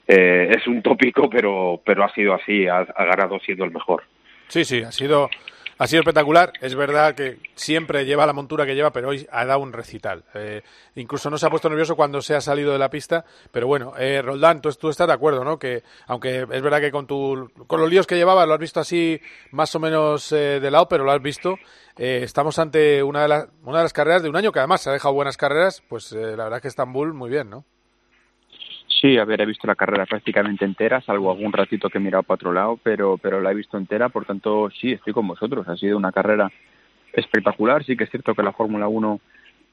Eh, 0.07 0.55
es 0.57 0.67
un 0.69 0.83
tópico, 0.83 1.29
pero, 1.29 1.81
pero 1.85 2.05
ha 2.05 2.13
sido 2.15 2.35
así, 2.35 2.69
ha 2.69 2.85
ganado 2.85 3.41
siendo 3.41 3.65
el 3.65 3.73
mejor. 3.73 4.05
Sí, 4.51 4.65
sí, 4.65 4.83
ha 4.83 4.91
sido, 4.91 5.31
ha 5.79 5.87
sido 5.87 6.01
espectacular. 6.01 6.53
Es 6.61 6.75
verdad 6.75 7.15
que 7.15 7.39
siempre 7.55 8.05
lleva 8.05 8.27
la 8.27 8.33
montura 8.33 8.67
que 8.67 8.75
lleva, 8.75 8.91
pero 8.91 9.11
hoy 9.11 9.29
ha 9.31 9.45
dado 9.45 9.61
un 9.61 9.73
recital. 9.73 10.25
Eh, 10.35 10.63
incluso 10.97 11.31
no 11.31 11.39
se 11.39 11.47
ha 11.47 11.51
puesto 11.51 11.69
nervioso 11.69 11.95
cuando 11.95 12.21
se 12.21 12.35
ha 12.35 12.41
salido 12.41 12.73
de 12.73 12.79
la 12.81 12.91
pista. 12.91 13.25
Pero 13.53 13.69
bueno, 13.69 13.93
eh, 13.97 14.21
Roldán, 14.21 14.61
tú, 14.61 14.69
estás 14.89 15.07
de 15.07 15.13
acuerdo, 15.13 15.45
¿no? 15.45 15.57
Que 15.57 15.85
aunque 16.09 16.41
es 16.51 16.63
verdad 16.63 16.81
que 16.81 16.91
con, 16.91 17.07
tu, 17.07 17.49
con 17.69 17.81
los 17.81 17.89
líos 17.89 18.09
que 18.09 18.17
llevaba 18.17 18.45
lo 18.45 18.55
has 18.55 18.59
visto 18.59 18.81
así 18.81 19.21
más 19.53 19.73
o 19.77 19.79
menos 19.79 20.33
eh, 20.33 20.59
de 20.59 20.71
lado, 20.73 20.89
pero 20.89 21.05
lo 21.05 21.13
has 21.13 21.23
visto. 21.23 21.55
Eh, 21.97 22.23
estamos 22.25 22.59
ante 22.59 23.05
una 23.05 23.23
de, 23.23 23.29
las, 23.29 23.47
una 23.63 23.79
de 23.79 23.85
las 23.85 23.93
carreras 23.93 24.25
de 24.25 24.31
un 24.31 24.37
año 24.37 24.51
que 24.51 24.59
además 24.59 24.81
se 24.81 24.91
ha 24.91 24.93
dejado 24.93 25.15
buenas 25.15 25.37
carreras. 25.37 25.81
Pues 25.89 26.11
la 26.11 26.43
verdad 26.43 26.61
que 26.61 26.67
Estambul 26.67 27.15
muy 27.15 27.31
bien, 27.31 27.51
¿no? 27.51 27.65
Sí, 29.01 29.17
haber 29.17 29.41
he 29.41 29.47
visto 29.47 29.67
la 29.67 29.77
carrera 29.77 30.05
prácticamente 30.05 30.65
entera, 30.67 31.01
salvo 31.01 31.31
algún 31.31 31.53
ratito 31.53 31.89
que 31.89 31.97
he 31.97 32.01
mirado 32.03 32.23
para 32.23 32.35
otro 32.35 32.53
lado, 32.53 32.79
pero, 32.83 33.17
pero 33.17 33.41
la 33.41 33.51
he 33.51 33.55
visto 33.55 33.79
entera, 33.79 34.11
por 34.11 34.27
tanto, 34.27 34.69
sí, 34.79 34.93
estoy 34.93 35.15
con 35.15 35.27
vosotros. 35.27 35.67
Ha 35.69 35.77
sido 35.77 35.97
una 35.97 36.13
carrera 36.13 36.51
espectacular. 37.15 37.83
Sí 37.85 37.97
que 37.97 38.05
es 38.05 38.11
cierto 38.11 38.35
que 38.35 38.43
la 38.43 38.53
Fórmula 38.53 38.89
1 38.89 39.21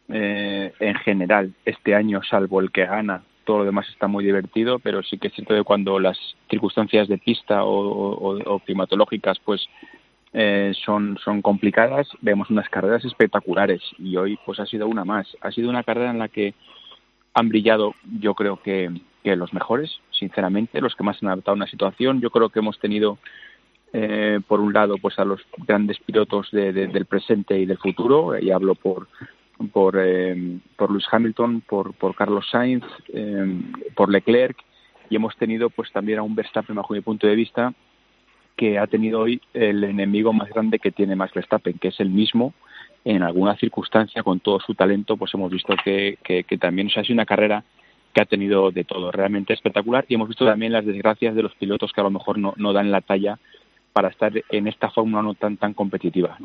eh, 0.09 0.71
en 0.79 0.95
general, 0.95 1.53
este 1.65 1.93
año, 1.93 2.21
salvo 2.23 2.61
el 2.61 2.71
que 2.71 2.85
gana, 2.85 3.23
todo 3.43 3.59
lo 3.59 3.65
demás 3.65 3.87
está 3.89 4.07
muy 4.07 4.23
divertido, 4.23 4.79
pero 4.79 5.03
sí 5.03 5.17
que 5.17 5.27
es 5.27 5.33
cierto 5.33 5.53
que 5.53 5.63
cuando 5.63 5.99
las 5.99 6.17
circunstancias 6.49 7.09
de 7.09 7.17
pista 7.17 7.63
o, 7.63 8.61
climatológicas 8.65 9.39
pues 9.39 9.67
eh, 10.33 10.73
son, 10.85 11.17
son 11.23 11.41
complicadas, 11.41 12.07
vemos 12.21 12.49
unas 12.49 12.69
carreras 12.69 13.03
espectaculares 13.03 13.81
y 13.97 14.15
hoy 14.15 14.39
pues 14.45 14.59
ha 14.59 14.65
sido 14.65 14.87
una 14.87 15.03
más. 15.03 15.27
Ha 15.41 15.51
sido 15.51 15.69
una 15.69 15.83
carrera 15.83 16.11
en 16.11 16.19
la 16.19 16.29
que 16.29 16.53
han 17.33 17.49
brillado, 17.49 17.93
yo 18.19 18.33
creo 18.33 18.61
que, 18.61 18.89
los 19.35 19.53
mejores, 19.53 19.99
sinceramente, 20.11 20.81
los 20.81 20.95
que 20.95 21.03
más 21.03 21.21
han 21.21 21.29
adaptado 21.29 21.53
a 21.53 21.57
una 21.57 21.67
situación. 21.67 22.21
Yo 22.21 22.29
creo 22.29 22.49
que 22.49 22.59
hemos 22.59 22.79
tenido, 22.79 23.17
eh, 23.93 24.39
por 24.47 24.59
un 24.59 24.73
lado, 24.73 24.97
pues 24.97 25.19
a 25.19 25.25
los 25.25 25.41
grandes 25.57 25.99
pilotos 25.99 26.49
del 26.51 27.05
presente 27.05 27.59
y 27.59 27.65
del 27.65 27.77
futuro, 27.77 28.37
y 28.39 28.51
hablo 28.51 28.75
por 28.75 29.07
por, 29.73 29.95
eh, 29.99 30.59
por 30.75 30.91
Lewis 30.91 31.07
Hamilton, 31.11 31.61
por, 31.61 31.93
por 31.93 32.15
Carlos 32.15 32.47
Sainz, 32.51 32.83
eh, 33.09 33.59
por 33.95 34.11
Leclerc, 34.11 34.57
y 35.09 35.15
hemos 35.15 35.35
tenido 35.37 35.69
pues 35.69 35.91
también 35.91 36.19
a 36.19 36.23
un 36.23 36.35
Verstappen, 36.35 36.75
bajo 36.75 36.93
mi 36.93 37.01
punto 37.01 37.27
de 37.27 37.35
vista, 37.35 37.73
que 38.55 38.77
ha 38.77 38.87
tenido 38.87 39.21
hoy 39.21 39.41
el 39.53 39.83
enemigo 39.83 40.33
más 40.33 40.49
grande 40.49 40.79
que 40.79 40.91
tiene 40.91 41.15
Max 41.15 41.33
Verstappen, 41.33 41.77
que 41.79 41.89
es 41.89 41.99
el 41.99 42.09
mismo 42.09 42.53
en 43.05 43.23
alguna 43.23 43.55
circunstancia, 43.55 44.23
con 44.23 44.39
todo 44.39 44.59
su 44.59 44.75
talento, 44.75 45.15
pues 45.15 45.33
hemos 45.33 45.51
visto 45.51 45.73
que, 45.83 46.17
que, 46.23 46.57
también 46.57 46.89
ha 46.95 47.03
sido 47.03 47.13
una 47.13 47.25
carrera 47.25 47.63
que 48.17 48.21
ha 48.23 48.25
tenido 48.25 48.71
de 48.71 48.83
todo, 48.83 49.11
realmente 49.11 49.53
espectacular, 49.53 50.03
y 50.07 50.15
hemos 50.15 50.27
visto 50.27 50.43
también 50.43 50.71
las 50.71 50.83
desgracias 50.83 51.35
de 51.35 51.43
los 51.43 51.53
pilotos 51.53 51.93
que 51.93 52.01
a 52.01 52.03
lo 52.03 52.09
mejor 52.09 52.39
no, 52.39 52.55
no 52.57 52.73
dan 52.73 52.89
la 52.89 53.01
talla 53.01 53.37
para 53.93 54.07
estar 54.07 54.33
en 54.49 54.67
esta 54.67 54.89
fórmula 54.89 55.21
no 55.21 55.35
tan, 55.35 55.57
tan 55.57 55.75
competitiva. 55.75 56.35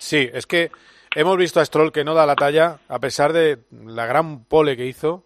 Sí, 0.00 0.28
es 0.32 0.44
que 0.44 0.72
hemos 1.14 1.36
visto 1.36 1.60
a 1.60 1.64
Stroll 1.64 1.92
que 1.92 2.02
no 2.02 2.14
da 2.14 2.26
la 2.26 2.34
talla, 2.34 2.80
a 2.88 2.98
pesar 2.98 3.32
de 3.32 3.60
la 3.86 4.06
gran 4.06 4.42
pole 4.42 4.76
que 4.76 4.86
hizo, 4.86 5.22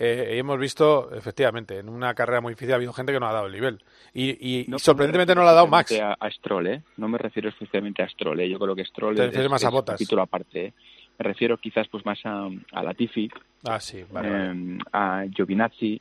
eh, 0.00 0.38
hemos 0.38 0.58
visto, 0.58 1.14
efectivamente, 1.14 1.78
en 1.78 1.88
una 1.88 2.12
carrera 2.12 2.40
muy 2.40 2.54
difícil 2.54 2.72
ha 2.72 2.76
habido 2.76 2.92
gente 2.92 3.12
que 3.12 3.20
no 3.20 3.28
ha 3.28 3.32
dado 3.32 3.46
el 3.46 3.52
nivel. 3.52 3.84
Y, 4.12 4.66
sorprendentemente 4.78 5.36
no 5.36 5.42
lo 5.42 5.48
ha 5.50 5.52
dado 5.52 5.68
Max. 5.68 5.92
A, 5.92 6.14
a, 6.14 6.28
Stroll, 6.32 6.66
¿eh? 6.66 6.82
No 6.96 7.06
me 7.06 7.18
refiero 7.18 7.50
especialmente 7.50 8.02
a 8.02 8.08
Stroll, 8.08 8.40
¿eh? 8.40 8.48
Yo 8.48 8.58
creo 8.58 8.74
que 8.74 8.84
Stroll 8.84 9.14
Te 9.14 9.26
es, 9.26 9.48
más 9.48 9.62
a 9.62 9.70
Botas. 9.70 9.96
título 9.96 10.22
aparte, 10.22 10.66
¿eh? 10.66 10.72
Me 11.20 11.24
refiero 11.24 11.58
quizás 11.58 11.86
pues 11.88 12.06
más 12.06 12.18
a, 12.24 12.48
a 12.72 12.82
Latifi, 12.82 13.30
ah, 13.68 13.78
sí, 13.78 14.06
vale, 14.10 14.28
em, 14.28 14.78
a 14.90 15.26
Giovinazzi, 15.30 16.00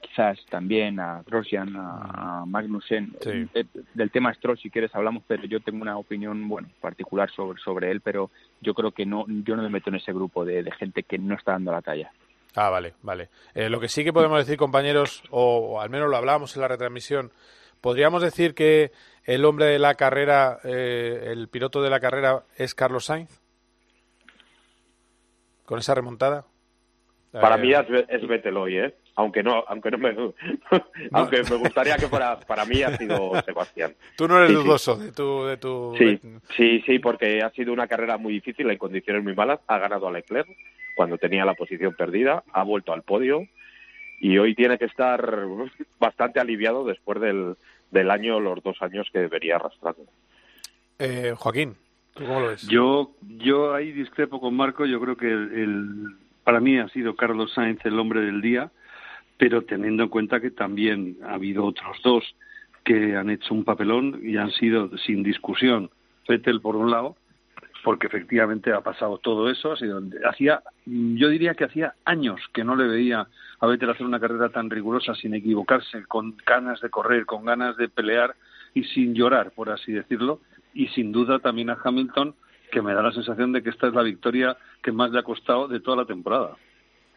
quizás 0.00 0.38
también 0.48 1.00
a 1.00 1.24
Grosjean, 1.26 1.74
a, 1.76 2.44
Magnussen. 2.46 3.12
Sí. 3.20 3.48
Eh, 3.52 3.64
del 3.94 4.12
tema 4.12 4.32
Stroll, 4.32 4.60
si 4.60 4.70
quieres, 4.70 4.94
hablamos, 4.94 5.24
pero 5.26 5.44
yo 5.44 5.58
tengo 5.58 5.82
una 5.82 5.98
opinión, 5.98 6.48
bueno, 6.48 6.68
particular 6.80 7.28
sobre, 7.32 7.60
sobre 7.60 7.90
él, 7.90 8.00
pero 8.00 8.30
yo 8.60 8.72
creo 8.72 8.92
que 8.92 9.04
no, 9.04 9.24
yo 9.26 9.56
no 9.56 9.62
me 9.64 9.70
meto 9.70 9.90
en 9.90 9.96
ese 9.96 10.12
grupo 10.12 10.44
de, 10.44 10.62
de 10.62 10.70
gente 10.70 11.02
que 11.02 11.18
no 11.18 11.34
está 11.34 11.50
dando 11.50 11.72
la 11.72 11.82
talla. 11.82 12.12
Ah, 12.54 12.70
vale, 12.70 12.94
vale. 13.02 13.28
Eh, 13.54 13.68
lo 13.68 13.80
que 13.80 13.88
sí 13.88 14.04
que 14.04 14.12
podemos 14.12 14.38
decir, 14.38 14.56
compañeros, 14.56 15.24
o, 15.30 15.80
al 15.80 15.90
menos 15.90 16.08
lo 16.08 16.16
hablábamos 16.16 16.54
en 16.54 16.62
la 16.62 16.68
retransmisión, 16.68 17.32
podríamos 17.80 18.22
decir 18.22 18.54
que 18.54 18.92
el 19.24 19.44
hombre 19.44 19.66
de 19.66 19.80
la 19.80 19.96
carrera, 19.96 20.60
eh, 20.62 21.30
el 21.32 21.48
piloto 21.48 21.82
de 21.82 21.90
la 21.90 21.98
carrera 21.98 22.44
es 22.56 22.76
Carlos 22.76 23.06
Sainz. 23.06 23.39
Con 25.70 25.78
esa 25.78 25.94
remontada. 25.94 26.44
Para 27.30 27.56
mí 27.56 27.72
es, 27.72 27.86
es 28.08 28.26
Vettel 28.26 28.56
hoy, 28.56 28.76
¿eh? 28.76 28.92
Aunque 29.14 29.40
no, 29.40 29.62
aunque 29.68 29.92
no 29.92 29.98
me, 29.98 30.08
aunque 31.12 31.44
me 31.44 31.56
gustaría 31.58 31.96
que 31.96 32.08
para, 32.08 32.40
para 32.40 32.64
mí 32.64 32.82
ha 32.82 32.96
sido 32.96 33.40
Sebastián. 33.42 33.94
Tú 34.16 34.26
no 34.26 34.38
eres 34.42 34.52
dudoso 34.52 34.96
de 34.96 35.12
tu, 35.12 35.44
de 35.44 35.58
tu. 35.58 35.94
Sí, 35.96 36.20
sí, 36.56 36.82
sí, 36.84 36.98
porque 36.98 37.40
ha 37.40 37.50
sido 37.50 37.72
una 37.72 37.86
carrera 37.86 38.18
muy 38.18 38.32
difícil, 38.32 38.68
en 38.68 38.78
condiciones 38.78 39.22
muy 39.22 39.36
malas. 39.36 39.60
Ha 39.68 39.78
ganado 39.78 40.08
a 40.08 40.10
Leclerc, 40.10 40.48
cuando 40.96 41.18
tenía 41.18 41.44
la 41.44 41.54
posición 41.54 41.94
perdida, 41.94 42.42
ha 42.52 42.64
vuelto 42.64 42.92
al 42.92 43.04
podio 43.04 43.46
y 44.18 44.38
hoy 44.38 44.56
tiene 44.56 44.76
que 44.76 44.86
estar 44.86 45.46
bastante 46.00 46.40
aliviado 46.40 46.84
después 46.84 47.20
del, 47.20 47.54
del 47.92 48.10
año, 48.10 48.40
los 48.40 48.60
dos 48.64 48.82
años 48.82 49.06
que 49.12 49.20
debería 49.20 49.54
arrastrando. 49.54 50.02
Eh, 50.98 51.32
Joaquín, 51.36 51.76
Yo, 52.68 53.12
yo 53.38 53.74
ahí 53.74 53.92
discrepo 53.92 54.40
con 54.40 54.54
Marco, 54.54 54.84
yo 54.84 55.00
creo 55.00 55.16
que 55.16 55.30
el, 55.30 56.16
para 56.44 56.60
mí 56.60 56.78
ha 56.78 56.88
sido 56.88 57.16
Carlos 57.16 57.52
Sainz 57.54 57.84
el 57.84 57.98
hombre 57.98 58.20
del 58.20 58.40
día, 58.40 58.70
pero 59.38 59.62
teniendo 59.62 60.02
en 60.02 60.08
cuenta 60.08 60.40
que 60.40 60.50
también 60.50 61.16
ha 61.24 61.34
habido 61.34 61.64
otros 61.64 61.96
dos 62.02 62.24
que 62.84 63.16
han 63.16 63.30
hecho 63.30 63.54
un 63.54 63.64
papelón 63.64 64.20
y 64.22 64.36
han 64.36 64.50
sido 64.50 64.96
sin 64.98 65.22
discusión 65.22 65.90
Vettel 66.28 66.60
por 66.60 66.76
un 66.76 66.90
lado 66.90 67.16
porque 67.82 68.06
efectivamente 68.06 68.72
ha 68.72 68.80
pasado 68.80 69.18
todo 69.18 69.50
eso. 69.50 69.72
Ha 69.72 69.76
sido, 69.76 70.02
hacía, 70.28 70.62
yo 70.86 71.28
diría 71.28 71.54
que 71.54 71.64
hacía 71.64 71.94
años 72.04 72.40
que 72.52 72.64
no 72.64 72.76
le 72.76 72.86
veía 72.86 73.26
a 73.58 73.66
Vettel 73.66 73.90
hacer 73.90 74.06
una 74.06 74.20
carrera 74.20 74.50
tan 74.50 74.70
rigurosa 74.70 75.14
sin 75.14 75.34
equivocarse, 75.34 76.04
con 76.04 76.36
ganas 76.46 76.80
de 76.80 76.90
correr, 76.90 77.26
con 77.26 77.44
ganas 77.44 77.76
de 77.76 77.88
pelear 77.88 78.34
y 78.74 78.84
sin 78.84 79.14
llorar, 79.14 79.52
por 79.52 79.70
así 79.70 79.92
decirlo. 79.92 80.40
Y 80.74 80.88
sin 80.88 81.12
duda 81.12 81.38
también 81.38 81.70
a 81.70 81.78
Hamilton, 81.82 82.34
que 82.70 82.82
me 82.82 82.94
da 82.94 83.02
la 83.02 83.12
sensación 83.12 83.52
de 83.52 83.62
que 83.62 83.70
esta 83.70 83.88
es 83.88 83.94
la 83.94 84.02
victoria 84.02 84.56
que 84.82 84.92
más 84.92 85.10
le 85.10 85.18
ha 85.18 85.22
costado 85.22 85.68
de 85.68 85.80
toda 85.80 85.98
la 85.98 86.04
temporada. 86.04 86.56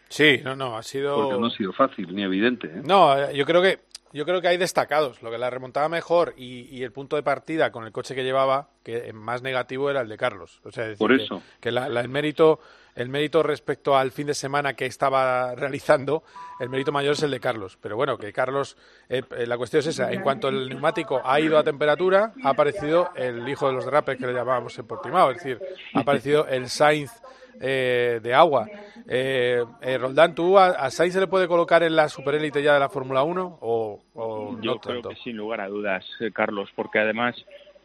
Sí, 0.10 0.42
no, 0.44 0.56
no, 0.56 0.78
ha 0.78 0.84
sido. 0.84 1.16
Porque 1.16 1.40
no 1.40 1.48
ha 1.48 1.52
sido 1.52 1.74
fácil 1.74 2.14
ni 2.16 2.24
evidente. 2.24 2.68
¿eh? 2.68 2.82
No, 2.84 3.32
yo 3.32 3.46
creo 3.46 3.62
que 3.62 3.80
yo 4.14 4.26
creo 4.26 4.42
que 4.42 4.48
hay 4.48 4.58
destacados. 4.58 5.22
Lo 5.24 5.32
que 5.32 5.40
la 5.40 5.50
remontaba 5.50 5.90
mejor 5.90 6.36
y, 6.38 6.84
el 6.84 6.92
punto 6.92 7.16
de 7.16 7.24
partida 7.24 7.72
con 7.72 7.84
el 7.84 7.92
coche 7.92 8.14
que 8.14 8.24
llevaba, 8.24 8.70
que 8.84 9.12
más 9.12 9.42
negativo 9.42 9.90
era 9.90 10.02
el 10.02 10.08
de 10.08 10.18
Carlos. 10.18 10.62
O 10.64 10.72
sea, 10.72 10.94
Por 10.98 11.12
eso. 11.14 11.42
Que, 11.60 11.70
el, 11.70 12.10
mérito, 12.10 12.60
el 12.96 13.10
mérito 13.10 13.44
respecto 13.44 13.96
al 13.98 14.12
fin 14.12 14.28
de 14.28 14.34
semana 14.34 14.74
que 14.74 14.86
estaba 14.86 15.56
realizando, 15.56 16.24
el 16.60 16.70
mérito 16.70 16.92
mayor 16.92 17.14
es 17.14 17.24
el 17.24 17.32
de 17.32 17.40
Carlos. 17.40 17.78
Pero 17.82 17.96
bueno, 17.96 18.18
que 18.18 18.32
Carlos, 18.32 18.78
eh, 19.10 19.24
eh, 19.38 19.46
la 19.48 19.58
cuestión 19.58 19.82
es 19.82 19.88
esa. 19.88 20.12
En 20.12 20.22
cuanto 20.22 20.50
el 20.50 20.70
neumático 20.70 21.22
ha 21.24 21.40
ido 21.40 21.58
a 21.58 21.64
temperatura, 21.64 22.34
ha 22.44 22.50
aparecido 22.50 23.10
el 23.16 23.48
hijo 23.48 23.68
de 23.68 23.74
los 23.74 23.86
derrapes 23.86 24.18
que 24.18 24.28
le 24.28 24.34
llamábamos 24.34 24.78
en 24.78 24.88
Portimao. 24.88 25.32
Es 25.32 25.38
decir, 25.38 25.60
ha 25.94 26.00
aparecido 26.02 26.48
el 26.48 26.70
Sainz 26.70 27.12
eh, 27.60 28.20
de 28.22 28.34
agua. 28.34 28.68
Eh, 29.08 29.64
eh, 29.82 29.98
Roldán, 29.98 30.34
¿tú 30.36 30.58
a, 30.58 30.90
Sainz 30.90 31.14
se 31.14 31.20
le 31.20 31.28
puede 31.28 31.48
colocar 31.48 31.84
en 31.84 31.96
la 31.96 32.10
superélite 32.10 32.64
ya 32.64 32.74
de 32.74 32.80
la 32.80 32.90
Fórmula 32.90 33.24
1 33.24 33.60
o, 33.62 34.58
Yo 34.62 34.80
creo 34.80 35.02
que 35.02 35.16
sin 35.24 35.38
lugar 35.38 35.62
a 35.62 35.68
dudas, 35.68 36.06
eh, 36.20 36.32
Carlos, 36.32 36.70
porque 36.76 37.00
además 37.00 37.36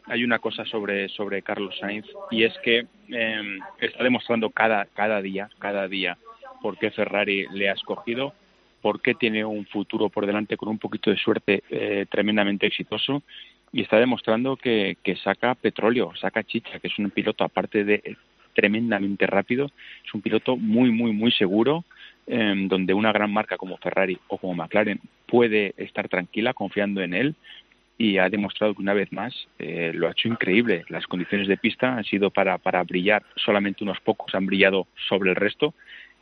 hay 0.09 0.23
una 0.23 0.39
cosa 0.39 0.65
sobre, 0.65 1.07
sobre 1.09 1.41
Carlos 1.41 1.77
Sainz 1.79 2.05
y 2.31 2.43
es 2.43 2.57
que 2.63 2.87
em, 3.07 3.59
está 3.79 4.03
demostrando 4.03 4.49
cada, 4.49 4.85
cada 4.85 5.21
día, 5.21 5.49
cada 5.59 5.87
día, 5.87 6.17
por 6.61 6.77
qué 6.77 6.91
Ferrari 6.91 7.47
le 7.53 7.69
ha 7.69 7.73
escogido, 7.73 8.33
por 8.81 9.01
qué 9.01 9.13
tiene 9.13 9.45
un 9.45 9.65
futuro 9.65 10.09
por 10.09 10.25
delante 10.25 10.57
con 10.57 10.69
un 10.69 10.79
poquito 10.79 11.09
de 11.09 11.17
suerte 11.17 11.63
tremendamente 12.09 12.65
exitoso 12.65 13.23
y 13.71 13.81
está 13.81 13.97
demostrando 13.97 14.55
que, 14.55 14.97
saca 15.23 15.55
petróleo, 15.55 16.13
saca 16.15 16.43
chicha, 16.43 16.79
que 16.79 16.87
es 16.87 16.97
un 16.97 17.09
piloto 17.11 17.43
aparte 17.43 17.83
de 17.83 18.17
tremendamente 18.53 19.27
rápido, 19.27 19.69
es 20.05 20.13
un 20.13 20.21
piloto 20.21 20.57
muy, 20.57 20.91
muy, 20.91 21.13
muy 21.13 21.31
seguro, 21.31 21.85
em, 22.27 22.67
donde 22.67 22.93
una 22.93 23.11
gran 23.11 23.31
marca 23.31 23.57
como 23.57 23.77
Ferrari 23.77 24.17
o 24.27 24.37
como 24.37 24.55
McLaren 24.55 24.99
puede 25.27 25.73
estar 25.77 26.09
tranquila 26.09 26.53
confiando 26.53 27.01
en 27.01 27.13
él 27.13 27.35
y 27.99 28.17
ha 28.17 28.29
demostrado 28.29 28.73
que 28.73 28.81
una 28.81 28.93
vez 28.93 29.11
más 29.11 29.35
eh, 29.59 29.91
lo 29.93 30.07
ha 30.07 30.11
hecho 30.11 30.29
increíble. 30.29 30.85
Las 30.87 31.05
condiciones 31.05 31.49
de 31.49 31.57
pista 31.57 31.97
han 31.97 32.05
sido 32.05 32.31
para, 32.31 32.57
para 32.57 32.81
brillar, 32.83 33.23
solamente 33.35 33.83
unos 33.83 33.99
pocos 33.99 34.33
han 34.33 34.45
brillado 34.45 34.87
sobre 35.09 35.31
el 35.31 35.35
resto 35.35 35.73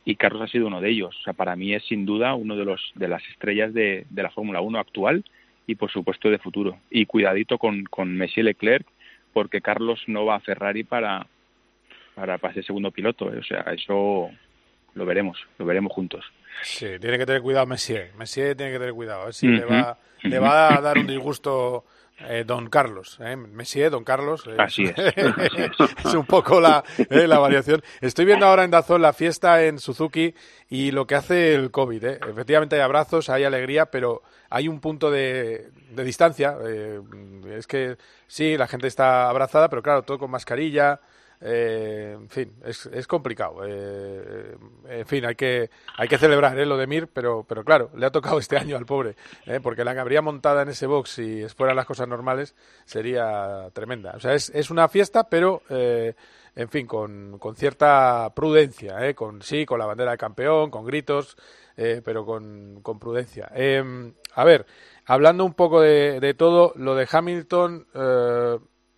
y 0.04 0.16
Carlos 0.16 0.42
ha 0.42 0.48
sido 0.48 0.66
uno 0.66 0.80
de 0.80 0.90
ellos. 0.90 1.16
O 1.20 1.22
sea, 1.22 1.34
para 1.34 1.54
mí 1.54 1.72
es 1.72 1.84
sin 1.84 2.04
duda 2.04 2.34
uno 2.34 2.56
de, 2.56 2.64
los, 2.64 2.92
de 2.96 3.06
las 3.06 3.22
estrellas 3.28 3.72
de, 3.72 4.06
de 4.10 4.22
la 4.24 4.30
Fórmula 4.30 4.60
1 4.60 4.76
actual 4.76 5.24
y 5.68 5.76
por 5.76 5.92
supuesto 5.92 6.28
de 6.28 6.38
futuro. 6.38 6.80
Y 6.90 7.06
cuidadito 7.06 7.58
con, 7.58 7.84
con 7.84 8.12
Messi 8.16 8.42
Leclerc 8.42 8.84
porque 9.32 9.60
Carlos 9.60 10.02
no 10.08 10.24
va 10.24 10.34
a 10.34 10.40
Ferrari 10.40 10.82
para, 10.82 11.28
para, 12.16 12.38
para 12.38 12.54
ser 12.54 12.64
segundo 12.64 12.90
piloto. 12.90 13.26
O 13.26 13.44
sea, 13.44 13.60
eso 13.72 14.30
lo 14.94 15.06
veremos, 15.06 15.38
lo 15.58 15.64
veremos 15.64 15.92
juntos. 15.92 16.24
Sí, 16.62 16.98
tiene 17.00 17.18
que 17.18 17.26
tener 17.26 17.42
cuidado 17.42 17.66
Messier. 17.66 18.12
Messier 18.16 18.56
tiene 18.56 18.72
que 18.72 18.78
tener 18.78 18.94
cuidado. 18.94 19.22
A 19.22 19.24
ver 19.26 19.34
si 19.34 19.46
le, 19.46 19.64
va, 19.64 19.98
le 20.22 20.38
va 20.38 20.76
a 20.76 20.80
dar 20.80 20.98
un 20.98 21.06
disgusto 21.06 21.84
eh, 22.20 22.42
don 22.44 22.68
Carlos, 22.68 23.18
eh, 23.20 23.36
Messier, 23.36 23.90
don 23.90 24.02
Carlos. 24.02 24.44
Eh, 24.46 24.56
Así 24.58 24.84
es. 24.84 24.94
es 24.96 26.14
un 26.14 26.26
poco 26.26 26.60
la, 26.60 26.82
eh, 27.10 27.26
la 27.28 27.38
variación. 27.38 27.82
Estoy 28.00 28.24
viendo 28.24 28.46
ahora 28.46 28.64
en 28.64 28.70
Dazón 28.70 29.02
la 29.02 29.12
fiesta 29.12 29.64
en 29.64 29.78
Suzuki 29.78 30.34
y 30.68 30.90
lo 30.90 31.06
que 31.06 31.14
hace 31.14 31.54
el 31.54 31.70
COVID. 31.70 32.04
Efectivamente 32.04 32.76
hay 32.76 32.82
abrazos, 32.82 33.28
hay 33.28 33.44
alegría, 33.44 33.86
pero 33.86 34.22
hay 34.50 34.66
un 34.66 34.80
punto 34.80 35.10
de, 35.10 35.70
de 35.90 36.04
distancia. 36.04 36.56
es 37.50 37.66
que 37.66 37.96
sí, 38.26 38.56
la 38.56 38.66
gente 38.66 38.88
está 38.88 39.28
abrazada, 39.28 39.68
pero 39.68 39.82
claro, 39.82 40.02
todo 40.02 40.18
con 40.18 40.30
mascarilla. 40.30 41.00
Eh, 41.40 42.16
en 42.16 42.28
fin, 42.28 42.52
es, 42.64 43.06
complicado. 43.06 43.60
Eh, 43.64 44.56
en 44.88 45.06
fin, 45.06 45.24
hay 45.24 45.36
que, 45.36 45.70
hay 45.96 46.08
que 46.08 46.18
celebrar 46.18 46.58
¿eh? 46.58 46.66
lo 46.66 46.76
de 46.76 46.86
Mir, 46.86 47.08
pero, 47.08 47.44
pero 47.48 47.64
claro, 47.64 47.90
le 47.94 48.06
ha 48.06 48.10
tocado 48.10 48.38
este 48.38 48.56
año 48.56 48.76
al 48.76 48.86
pobre, 48.86 49.14
¿eh? 49.46 49.60
porque 49.62 49.84
la 49.84 49.94
que 49.94 50.00
habría 50.00 50.22
montada 50.22 50.62
en 50.62 50.68
ese 50.70 50.86
box 50.86 51.10
si 51.10 51.46
fueran 51.48 51.76
las 51.76 51.86
cosas 51.86 52.08
normales 52.08 52.54
sería 52.84 53.70
tremenda. 53.72 54.12
O 54.16 54.20
sea, 54.20 54.34
es, 54.34 54.50
es 54.50 54.70
una 54.70 54.88
fiesta, 54.88 55.28
pero 55.28 55.62
en 55.68 56.68
fin, 56.68 56.86
con, 56.86 57.38
con 57.38 57.54
cierta 57.54 58.32
prudencia, 58.34 59.06
¿eh? 59.06 59.14
con, 59.14 59.42
sí, 59.42 59.64
con 59.64 59.78
la 59.78 59.86
bandera 59.86 60.12
de 60.12 60.18
campeón, 60.18 60.70
con 60.70 60.84
gritos, 60.84 61.36
pero 61.76 62.26
con, 62.26 62.80
con 62.82 62.98
prudencia. 62.98 63.48
a 64.34 64.44
ver, 64.44 64.66
hablando 65.04 65.44
un 65.44 65.54
poco 65.54 65.80
de, 65.80 66.18
de 66.18 66.34
todo, 66.34 66.72
lo 66.74 66.96
de 66.96 67.06
Hamilton 67.08 67.86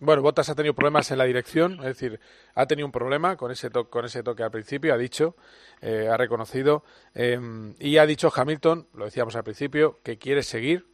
bueno, 0.01 0.23
Bottas 0.23 0.49
ha 0.49 0.55
tenido 0.55 0.73
problemas 0.73 1.11
en 1.11 1.19
la 1.19 1.25
dirección, 1.25 1.73
es 1.73 1.85
decir, 1.85 2.19
ha 2.55 2.65
tenido 2.65 2.87
un 2.87 2.91
problema 2.91 3.37
con 3.37 3.51
ese, 3.51 3.69
con 3.69 4.03
ese 4.03 4.23
toque 4.23 4.41
al 4.41 4.49
principio, 4.49 4.93
ha 4.93 4.97
dicho, 4.97 5.35
eh, 5.79 6.09
ha 6.11 6.17
reconocido, 6.17 6.83
em, 7.13 7.75
y 7.79 7.97
ha 7.97 8.05
dicho 8.07 8.31
Hamilton, 8.35 8.87
lo 8.95 9.05
decíamos 9.05 9.35
al 9.35 9.43
principio, 9.43 9.99
que 10.03 10.17
quiere 10.17 10.41
seguir, 10.41 10.87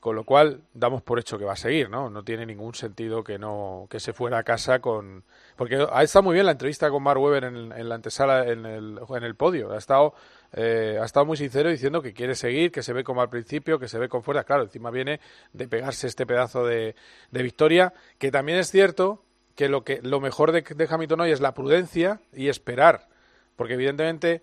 con 0.00 0.16
lo 0.16 0.24
cual 0.24 0.62
damos 0.74 1.02
por 1.02 1.20
hecho 1.20 1.38
que 1.38 1.44
va 1.44 1.52
a 1.52 1.56
seguir, 1.56 1.88
¿no? 1.88 2.10
No 2.10 2.24
tiene 2.24 2.44
ningún 2.44 2.74
sentido 2.74 3.22
que 3.22 3.38
no 3.38 3.86
que 3.88 4.00
se 4.00 4.12
fuera 4.12 4.38
a 4.38 4.42
casa 4.42 4.80
con 4.80 5.22
porque 5.56 5.86
ha 5.92 6.02
estado 6.02 6.24
muy 6.24 6.34
bien 6.34 6.46
la 6.46 6.52
entrevista 6.52 6.90
con 6.90 7.04
Mark 7.04 7.20
Webber 7.20 7.44
en, 7.44 7.70
en 7.70 7.88
la 7.88 7.94
antesala 7.94 8.48
en 8.48 8.66
el, 8.66 8.98
en 9.08 9.22
el 9.22 9.36
podio, 9.36 9.72
ha 9.72 9.78
estado 9.78 10.14
eh, 10.52 10.98
ha 11.00 11.04
estado 11.04 11.24
muy 11.26 11.36
sincero 11.36 11.70
diciendo 11.70 12.02
que 12.02 12.12
quiere 12.12 12.34
seguir, 12.34 12.70
que 12.70 12.82
se 12.82 12.92
ve 12.92 13.04
como 13.04 13.22
al 13.22 13.30
principio, 13.30 13.78
que 13.78 13.88
se 13.88 13.98
ve 13.98 14.08
con 14.08 14.22
fuerza. 14.22 14.44
Claro, 14.44 14.64
encima 14.64 14.90
viene 14.90 15.20
de 15.52 15.68
pegarse 15.68 16.06
este 16.06 16.26
pedazo 16.26 16.66
de, 16.66 16.94
victoria, 17.30 17.94
que 18.18 18.30
también 18.30 18.58
es 18.58 18.70
cierto 18.70 19.24
que 19.54 19.68
lo, 19.68 19.84
que, 19.84 20.00
lo 20.02 20.20
mejor 20.20 20.52
de, 20.52 20.62
de 20.62 20.88
Hamilton 20.88 21.20
hoy 21.20 21.30
es 21.30 21.40
la 21.40 21.54
prudencia 21.54 22.20
y 22.32 22.48
esperar, 22.48 23.08
porque 23.56 23.74
evidentemente 23.74 24.42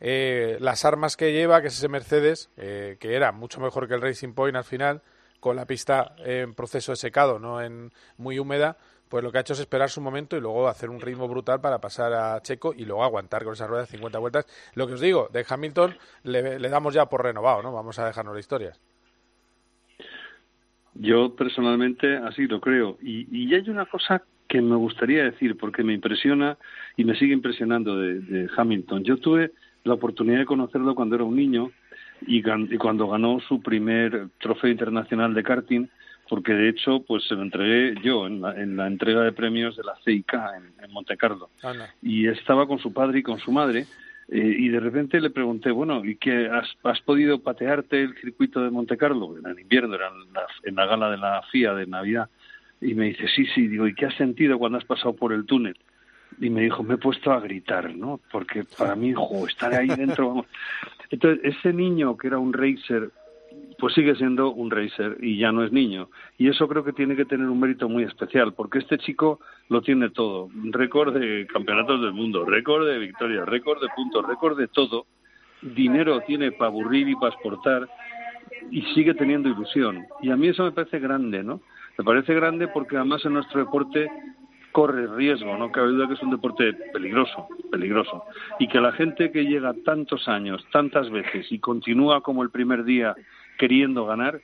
eh, 0.00 0.58
las 0.60 0.84
armas 0.84 1.16
que 1.16 1.32
lleva, 1.32 1.62
que 1.62 1.68
es 1.68 1.78
ese 1.78 1.88
Mercedes, 1.88 2.50
eh, 2.56 2.96
que 3.00 3.14
era 3.14 3.32
mucho 3.32 3.60
mejor 3.60 3.88
que 3.88 3.94
el 3.94 4.02
Racing 4.02 4.34
Point 4.34 4.56
al 4.56 4.64
final, 4.64 5.02
con 5.40 5.56
la 5.56 5.66
pista 5.66 6.14
en 6.18 6.54
proceso 6.54 6.92
de 6.92 6.96
secado, 6.96 7.38
no 7.38 7.62
en 7.62 7.92
muy 8.16 8.38
húmeda, 8.38 8.76
pues 9.14 9.22
lo 9.22 9.30
que 9.30 9.38
ha 9.38 9.42
hecho 9.42 9.52
es 9.52 9.60
esperar 9.60 9.88
su 9.90 10.00
momento 10.00 10.36
y 10.36 10.40
luego 10.40 10.66
hacer 10.66 10.90
un 10.90 11.00
ritmo 11.00 11.28
brutal 11.28 11.60
para 11.60 11.80
pasar 11.80 12.12
a 12.14 12.42
Checo 12.42 12.74
y 12.76 12.84
luego 12.84 13.04
aguantar 13.04 13.44
con 13.44 13.52
esa 13.52 13.68
rueda 13.68 13.82
de 13.82 13.86
50 13.86 14.18
vueltas. 14.18 14.72
Lo 14.74 14.88
que 14.88 14.94
os 14.94 15.00
digo, 15.00 15.28
de 15.32 15.46
Hamilton 15.48 15.94
le, 16.24 16.58
damos 16.68 16.94
ya 16.94 17.06
por 17.06 17.22
renovado, 17.22 17.62
¿no? 17.62 17.72
Vamos 17.72 17.96
a 18.00 18.06
dejarnos 18.06 18.34
la 18.34 18.40
historia. 18.40 18.72
Yo 20.94 21.36
personalmente 21.36 22.16
así 22.16 22.48
lo 22.48 22.60
creo. 22.60 22.98
Y, 23.00 23.28
y 23.30 23.54
hay 23.54 23.70
una 23.70 23.86
cosa 23.86 24.24
que 24.48 24.60
me 24.60 24.74
gustaría 24.74 25.22
decir, 25.22 25.56
porque 25.58 25.84
me 25.84 25.92
impresiona 25.92 26.58
y 26.96 27.04
me 27.04 27.14
sigue 27.14 27.34
impresionando 27.34 27.96
de, 27.96 28.48
Hamilton. 28.56 29.04
Yo 29.04 29.18
tuve 29.18 29.52
la 29.84 29.94
oportunidad 29.94 30.40
de 30.40 30.44
conocerlo 30.44 30.96
cuando 30.96 31.14
era 31.14 31.22
un 31.22 31.36
niño 31.36 31.70
y, 32.26 32.38
y 32.38 32.78
cuando 32.78 33.06
ganó 33.06 33.38
su 33.38 33.62
primer 33.62 34.30
trofeo 34.40 34.72
internacional 34.72 35.34
de 35.34 35.42
karting 35.44 35.88
porque 36.28 36.52
de 36.54 36.68
hecho 36.68 37.02
pues 37.06 37.24
se 37.28 37.34
lo 37.34 37.42
entregué 37.42 37.94
yo 38.02 38.26
en 38.26 38.40
la, 38.40 38.86
entrega 38.86 39.22
de 39.22 39.32
premios 39.32 39.76
de 39.76 39.84
la 39.84 39.94
CIK 40.04 40.32
en, 40.32 40.84
en 40.84 40.92
Monte 40.92 41.16
Carlo. 41.16 41.50
Y 42.02 42.28
estaba 42.28 42.66
con 42.66 42.78
su 42.78 42.92
padre 42.92 43.20
y 43.20 43.22
con 43.22 43.38
su 43.38 43.52
madre 43.52 43.86
eh, 44.28 44.56
y 44.58 44.68
de 44.68 44.80
repente 44.80 45.20
le 45.20 45.30
pregunté 45.30 45.70
bueno 45.70 46.04
y 46.04 46.16
qué 46.16 46.48
has, 46.48 47.00
podido 47.02 47.40
patearte 47.40 48.02
el 48.02 48.14
circuito 48.14 48.62
de 48.62 48.70
Monte 48.70 48.96
Carlo 48.96 49.36
era 49.38 49.50
en 49.50 49.58
invierno 49.58 49.94
era 49.94 50.08
en 50.08 50.32
la, 50.32 50.46
en 50.62 50.74
la 50.74 50.86
gala 50.86 51.10
de 51.10 51.18
la 51.18 51.42
FIA 51.50 51.74
de 51.74 51.86
Navidad. 51.86 52.30
Y 52.80 52.94
me 52.94 53.06
dice 53.06 53.28
sí 53.28 53.46
sí 53.54 53.68
digo 53.68 53.86
y 53.86 53.94
qué 53.94 54.06
has 54.06 54.14
sentido 54.14 54.58
cuando 54.58 54.78
has 54.78 54.84
pasado 54.84 55.14
por 55.14 55.32
el 55.32 55.44
túnel 55.44 55.76
y 56.40 56.50
me 56.50 56.62
dijo 56.62 56.82
me 56.82 56.94
he 56.94 56.98
puesto 56.98 57.32
a 57.32 57.40
gritar 57.40 57.94
no 57.94 58.18
porque 58.32 58.64
para 58.76 58.96
mí 58.96 59.12
jo, 59.14 59.46
estar 59.46 59.72
ahí 59.74 59.88
dentro 59.88 60.28
vamos 60.28 60.46
entonces 61.10 61.56
ese 61.56 61.72
niño 61.72 62.16
que 62.16 62.26
era 62.26 62.38
un 62.38 62.52
racer 62.52 63.10
pues 63.78 63.94
sigue 63.94 64.14
siendo 64.16 64.50
un 64.52 64.70
racer 64.70 65.16
y 65.20 65.38
ya 65.38 65.52
no 65.52 65.64
es 65.64 65.72
niño. 65.72 66.08
Y 66.38 66.48
eso 66.48 66.68
creo 66.68 66.84
que 66.84 66.92
tiene 66.92 67.16
que 67.16 67.24
tener 67.24 67.48
un 67.48 67.60
mérito 67.60 67.88
muy 67.88 68.04
especial, 68.04 68.54
porque 68.54 68.78
este 68.78 68.98
chico 68.98 69.40
lo 69.68 69.82
tiene 69.82 70.10
todo. 70.10 70.48
Récord 70.70 71.14
de 71.14 71.46
campeonatos 71.52 72.00
del 72.02 72.12
mundo, 72.12 72.44
récord 72.44 72.86
de 72.86 72.98
victorias, 72.98 73.46
récord 73.48 73.80
de 73.80 73.88
puntos, 73.94 74.26
récord 74.26 74.58
de 74.58 74.68
todo. 74.68 75.06
Dinero 75.62 76.20
tiene 76.26 76.52
para 76.52 76.68
aburrir 76.68 77.08
y 77.08 77.14
para 77.14 77.32
exportar 77.32 77.88
y 78.70 78.82
sigue 78.94 79.14
teniendo 79.14 79.48
ilusión. 79.48 80.06
Y 80.22 80.30
a 80.30 80.36
mí 80.36 80.48
eso 80.48 80.64
me 80.64 80.72
parece 80.72 80.98
grande, 80.98 81.42
¿no? 81.42 81.60
Me 81.96 82.04
parece 82.04 82.34
grande 82.34 82.68
porque 82.68 82.96
además 82.96 83.24
en 83.24 83.34
nuestro 83.34 83.60
deporte 83.60 84.08
corre 84.72 85.06
riesgo, 85.06 85.56
no 85.56 85.70
cabe 85.70 85.90
duda 85.90 86.08
que 86.08 86.14
es 86.14 86.22
un 86.22 86.32
deporte 86.32 86.72
peligroso, 86.92 87.46
peligroso. 87.70 88.24
Y 88.58 88.66
que 88.66 88.80
la 88.80 88.90
gente 88.90 89.30
que 89.30 89.44
llega 89.44 89.72
tantos 89.84 90.26
años, 90.26 90.66
tantas 90.72 91.08
veces 91.10 91.50
y 91.52 91.60
continúa 91.60 92.22
como 92.22 92.42
el 92.42 92.50
primer 92.50 92.82
día 92.82 93.14
queriendo 93.58 94.06
ganar, 94.06 94.40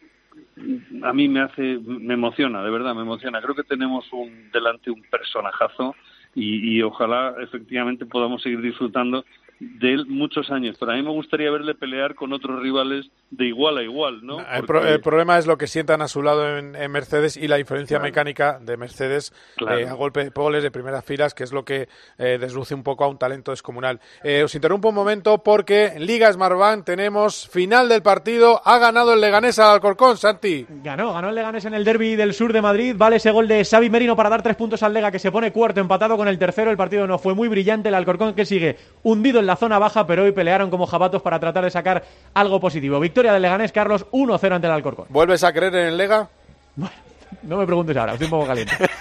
a 1.02 1.12
mí 1.12 1.28
me 1.28 1.40
hace, 1.40 1.78
me 1.84 2.14
emociona, 2.14 2.62
de 2.62 2.70
verdad 2.70 2.94
me 2.94 3.02
emociona. 3.02 3.40
Creo 3.40 3.54
que 3.54 3.64
tenemos 3.64 4.11
un 4.12 4.50
delante 4.52 4.90
un 4.90 5.02
personajazo 5.02 5.94
y, 6.34 6.76
y 6.76 6.82
ojalá 6.82 7.34
efectivamente 7.40 8.06
podamos 8.06 8.42
seguir 8.42 8.61
disfrutando 8.61 9.24
de 9.61 9.92
él 9.92 10.06
muchos 10.06 10.50
años, 10.50 10.76
pero 10.80 10.92
a 10.92 10.94
mí 10.94 11.02
me 11.02 11.11
gustaría 11.11 11.50
verle 11.50 11.74
pelear 11.74 12.14
con 12.14 12.32
otros 12.32 12.61
rivales 12.62 13.11
de 13.30 13.46
igual 13.46 13.76
a 13.76 13.82
igual, 13.82 14.24
¿no? 14.24 14.38
El, 14.40 15.00
problema 15.00 15.38
es 15.38 15.46
lo 15.46 15.58
que 15.58 15.66
sientan 15.66 16.00
a 16.00 16.08
su 16.08 16.22
lado 16.22 16.58
en, 16.58 16.90
Mercedes 16.90 17.36
y 17.36 17.46
la 17.46 17.56
diferencia 17.56 17.98
mecánica 17.98 18.58
de 18.58 18.76
Mercedes 18.76 19.32
eh, 19.61 19.86
a 19.86 19.92
golpe 19.92 20.24
de 20.24 20.30
poles 20.30 20.62
de 20.62 20.70
primeras 20.70 21.04
filas, 21.04 21.34
que 21.34 21.44
es 21.44 21.52
lo 21.52 21.64
que 21.64 21.88
eh, 22.18 22.38
desluce 22.40 22.74
un 22.74 22.82
poco 22.82 23.04
a 23.04 23.08
un 23.08 23.18
talento 23.18 23.50
descomunal. 23.50 24.00
Eh, 24.24 24.42
os 24.42 24.54
interrumpo 24.54 24.88
un 24.88 24.94
momento 24.94 25.42
porque 25.42 25.92
en 25.94 26.06
Liga 26.06 26.32
Smartbank 26.32 26.84
tenemos 26.84 27.48
final 27.48 27.88
del 27.88 28.02
partido. 28.02 28.62
Ha 28.64 28.78
ganado 28.78 29.12
el 29.12 29.20
Leganés 29.20 29.58
al 29.58 29.74
Alcorcón, 29.74 30.16
Santi. 30.16 30.66
Ganó, 30.82 31.12
ganó 31.12 31.28
el 31.28 31.34
Leganés 31.34 31.66
en 31.66 31.74
el 31.74 31.84
derby 31.84 32.16
del 32.16 32.32
sur 32.32 32.52
de 32.52 32.62
Madrid. 32.62 32.94
Vale 32.96 33.16
ese 33.16 33.30
gol 33.30 33.46
de 33.46 33.64
Xavi 33.64 33.90
Merino 33.90 34.16
para 34.16 34.30
dar 34.30 34.42
tres 34.42 34.56
puntos 34.56 34.82
al 34.82 34.94
Lega, 34.94 35.12
que 35.12 35.18
se 35.18 35.30
pone 35.30 35.52
cuarto 35.52 35.80
empatado 35.80 36.16
con 36.16 36.28
el 36.28 36.38
tercero. 36.38 36.70
El 36.70 36.76
partido 36.76 37.06
no 37.06 37.18
fue 37.18 37.34
muy 37.34 37.48
brillante. 37.48 37.90
El 37.90 37.94
Alcorcón 37.94 38.34
que 38.34 38.46
sigue 38.46 38.76
hundido 39.02 39.38
en 39.38 39.46
la 39.46 39.49
zona 39.57 39.78
baja, 39.78 40.07
pero 40.07 40.24
hoy 40.24 40.32
pelearon 40.32 40.70
como 40.70 40.86
jabatos 40.86 41.22
para 41.22 41.38
tratar 41.38 41.64
de 41.64 41.70
sacar 41.70 42.05
algo 42.34 42.61
positivo. 42.61 43.01
Victoria 43.01 43.32
del 43.32 43.42
Leganés, 43.42 43.72
Carlos, 43.72 44.07
1-0 44.12 44.53
ante 44.53 44.66
el 44.66 44.72
Alcorcón. 44.72 45.07
¿Vuelves 45.09 45.44
a 45.44 45.53
creer 45.53 45.74
en 45.74 45.86
el 45.88 45.96
Lega? 45.96 46.28
Bueno, 46.76 46.94
no 47.42 47.57
me 47.57 47.66
preguntes 47.66 47.96
ahora, 47.96 48.12
estoy 48.12 48.26
un 48.26 48.30
poco 48.30 48.46
caliente. 48.46 48.74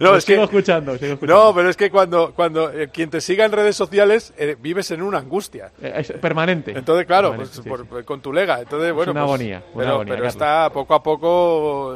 No, 0.00 0.16
es 0.16 0.24
sigo, 0.24 0.44
escuchando, 0.44 0.96
No, 1.22 1.54
pero 1.54 1.68
es 1.68 1.76
que 1.76 1.90
cuando, 1.90 2.32
cuando 2.34 2.70
eh, 2.70 2.88
quien 2.88 3.10
te 3.10 3.20
siga 3.20 3.44
en 3.44 3.52
redes 3.52 3.76
sociales 3.76 4.32
eh, 4.36 4.56
vives 4.58 4.90
en 4.90 5.02
una 5.02 5.18
angustia. 5.18 5.72
Eh, 5.80 5.92
es 5.96 6.12
permanente. 6.12 6.72
Entonces, 6.76 7.06
claro, 7.06 7.34
pues, 7.34 8.04
con 8.04 8.20
tu 8.20 8.32
lega. 8.32 8.60
Entonces, 8.60 8.92
bueno, 8.92 9.12
una 9.12 9.22
pues, 9.22 9.30
agonía. 9.30 9.62
pero, 10.06 10.26
está 10.26 10.70
poco 10.70 10.94
a 10.94 11.02
poco 11.02 11.94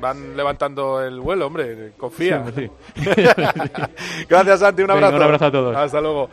van 0.00 0.36
levantando 0.36 1.02
el 1.02 1.20
vuelo, 1.20 1.46
hombre. 1.46 1.92
Confía. 1.96 2.44
Gracias, 4.28 4.60
Santi. 4.60 4.82
Un 4.82 4.90
abrazo. 4.90 5.16
un 5.16 5.22
abrazo 5.22 5.44
a 5.46 5.52
todos. 5.52 5.76
Hasta 5.76 6.00
luego. 6.00 6.30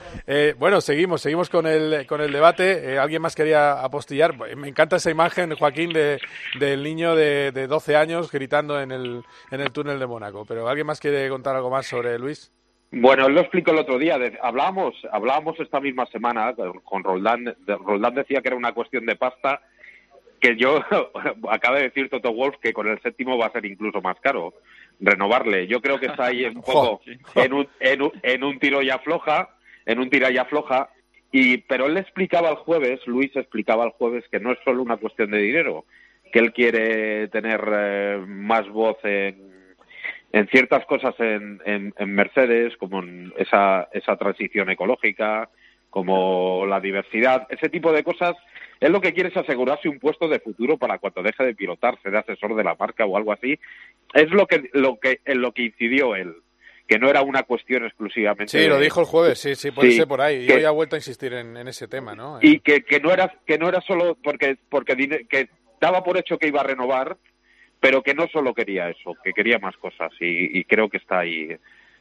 bueno, 0.57 0.81
seguimos, 0.81 1.21
seguimos 1.21 1.49
con 1.49 1.67
el, 1.67 2.05
con 2.07 2.21
el 2.21 2.31
debate. 2.31 2.97
¿Alguien 2.97 3.21
más 3.21 3.35
quería 3.35 3.83
apostillar? 3.83 4.35
Me 4.55 4.69
encanta 4.69 4.95
esa 4.97 5.11
imagen, 5.11 5.55
Joaquín, 5.55 5.91
de, 5.91 6.19
del 6.59 6.83
niño 6.83 7.15
de, 7.15 7.51
de 7.51 7.67
12 7.67 7.95
años 7.95 8.31
gritando 8.31 8.79
en 8.79 8.86
el, 8.91 9.23
en 9.51 9.61
el 9.61 9.71
túnel 9.71 9.99
de 9.99 10.07
Mónaco. 10.07 10.45
Pero 10.45 10.67
¿alguien 10.67 10.87
más 10.87 10.99
quiere 10.99 11.27
contar 11.29 11.55
algo 11.55 11.69
más 11.69 11.85
sobre 11.85 12.17
Luis? 12.19 12.51
Bueno, 12.91 13.27
lo 13.27 13.41
explico 13.41 13.71
el 13.71 13.79
otro 13.79 13.97
día. 13.97 14.17
hablábamos, 14.41 14.95
hablábamos 15.11 15.59
esta 15.59 15.79
misma 15.79 16.05
semana 16.05 16.55
con 16.83 17.03
Roldán. 17.03 17.55
Roldán 17.65 18.15
decía 18.15 18.41
que 18.41 18.47
era 18.47 18.57
una 18.57 18.73
cuestión 18.73 19.05
de 19.05 19.15
pasta. 19.15 19.61
Que 20.39 20.55
yo 20.55 20.83
acaba 21.49 21.77
de 21.77 21.83
decir 21.83 22.09
Toto 22.09 22.31
Wolf 22.31 22.57
que 22.61 22.71
con 22.73 22.87
el 22.87 23.01
séptimo 23.01 23.37
va 23.37 23.47
a 23.47 23.51
ser 23.51 23.65
incluso 23.65 24.01
más 24.01 24.17
caro 24.21 24.53
renovarle. 24.99 25.67
Yo 25.67 25.81
creo 25.81 25.99
que 25.99 26.07
está 26.07 26.25
ahí 26.25 26.45
un 26.45 26.61
poco 26.61 27.01
en 27.35 27.53
un, 27.53 27.67
en 27.79 28.01
un, 28.01 28.11
en 28.21 28.43
un 28.43 28.59
tiro 28.59 28.81
y 28.81 28.89
afloja, 28.89 29.49
en 29.85 29.99
un 29.99 30.09
tira 30.09 30.31
y 30.31 30.37
afloja. 30.37 30.89
Y, 31.31 31.57
pero 31.57 31.87
él 31.87 31.97
explicaba 31.97 32.49
el 32.49 32.55
jueves, 32.55 33.01
Luis 33.05 33.35
explicaba 33.35 33.83
el 33.83 33.91
jueves 33.91 34.23
que 34.31 34.39
no 34.39 34.51
es 34.51 34.59
solo 34.63 34.81
una 34.81 34.97
cuestión 34.97 35.31
de 35.31 35.39
dinero, 35.39 35.85
que 36.31 36.39
él 36.39 36.53
quiere 36.53 37.27
tener 37.29 37.61
eh, 37.71 38.23
más 38.25 38.67
voz 38.69 38.97
en, 39.03 39.47
en 40.31 40.47
ciertas 40.47 40.85
cosas 40.85 41.15
en, 41.19 41.61
en, 41.65 42.13
Mercedes, 42.13 42.75
como 42.77 43.01
en 43.01 43.33
esa, 43.37 43.87
esa 43.91 44.15
transición 44.17 44.69
ecológica, 44.69 45.49
como 45.89 46.65
la 46.65 46.79
diversidad, 46.79 47.47
ese 47.49 47.69
tipo 47.69 47.91
de 47.91 48.03
cosas. 48.03 48.35
Él 48.79 48.91
lo 48.91 49.01
que 49.01 49.13
quiere 49.13 49.29
es 49.29 49.37
asegurarse 49.37 49.89
un 49.89 49.99
puesto 49.99 50.27
de 50.27 50.39
futuro 50.39 50.77
para 50.77 50.99
cuando 50.99 51.23
deje 51.23 51.43
de 51.43 51.55
pilotar, 51.55 51.99
ser 52.01 52.15
asesor 52.15 52.55
de 52.55 52.63
la 52.63 52.75
marca 52.75 53.05
o 53.05 53.17
algo 53.17 53.31
así. 53.31 53.57
Es 54.13 54.29
lo 54.29 54.45
que, 54.45 54.69
lo 54.73 54.99
que, 54.99 55.21
en 55.25 55.41
lo 55.41 55.51
que 55.51 55.63
incidió 55.63 56.15
él 56.15 56.35
que 56.87 56.99
no 56.99 57.09
era 57.09 57.21
una 57.21 57.43
cuestión 57.43 57.83
exclusivamente. 57.85 58.47
Sí, 58.57 58.65
lo 58.65 58.79
dijo 58.79 59.01
el 59.01 59.05
jueves, 59.05 59.39
sí, 59.39 59.55
sí, 59.55 59.71
puede 59.71 59.91
ser 59.91 60.07
por 60.07 60.21
ahí. 60.21 60.45
y 60.45 60.51
hoy 60.51 60.63
ha 60.63 60.71
vuelto 60.71 60.95
a 60.95 60.99
insistir 60.99 61.33
en, 61.33 61.57
en 61.57 61.67
ese 61.67 61.87
tema, 61.87 62.15
¿no? 62.15 62.39
Y 62.41 62.61
que, 62.61 62.83
que 62.83 62.99
no 62.99 63.11
era 63.11 63.33
que 63.45 63.57
no 63.57 63.67
era 63.67 63.81
solo 63.81 64.17
porque 64.23 64.57
porque 64.69 64.95
que 65.29 65.49
daba 65.79 66.03
por 66.03 66.17
hecho 66.17 66.37
que 66.37 66.47
iba 66.47 66.61
a 66.61 66.65
renovar, 66.65 67.17
pero 67.79 68.01
que 68.01 68.13
no 68.13 68.27
solo 68.27 68.53
quería 68.53 68.89
eso, 68.89 69.15
que 69.23 69.33
quería 69.33 69.59
más 69.59 69.75
cosas 69.77 70.11
y, 70.19 70.63
creo 70.65 70.89
que 70.89 70.97
está 70.97 71.19
ahí 71.19 71.55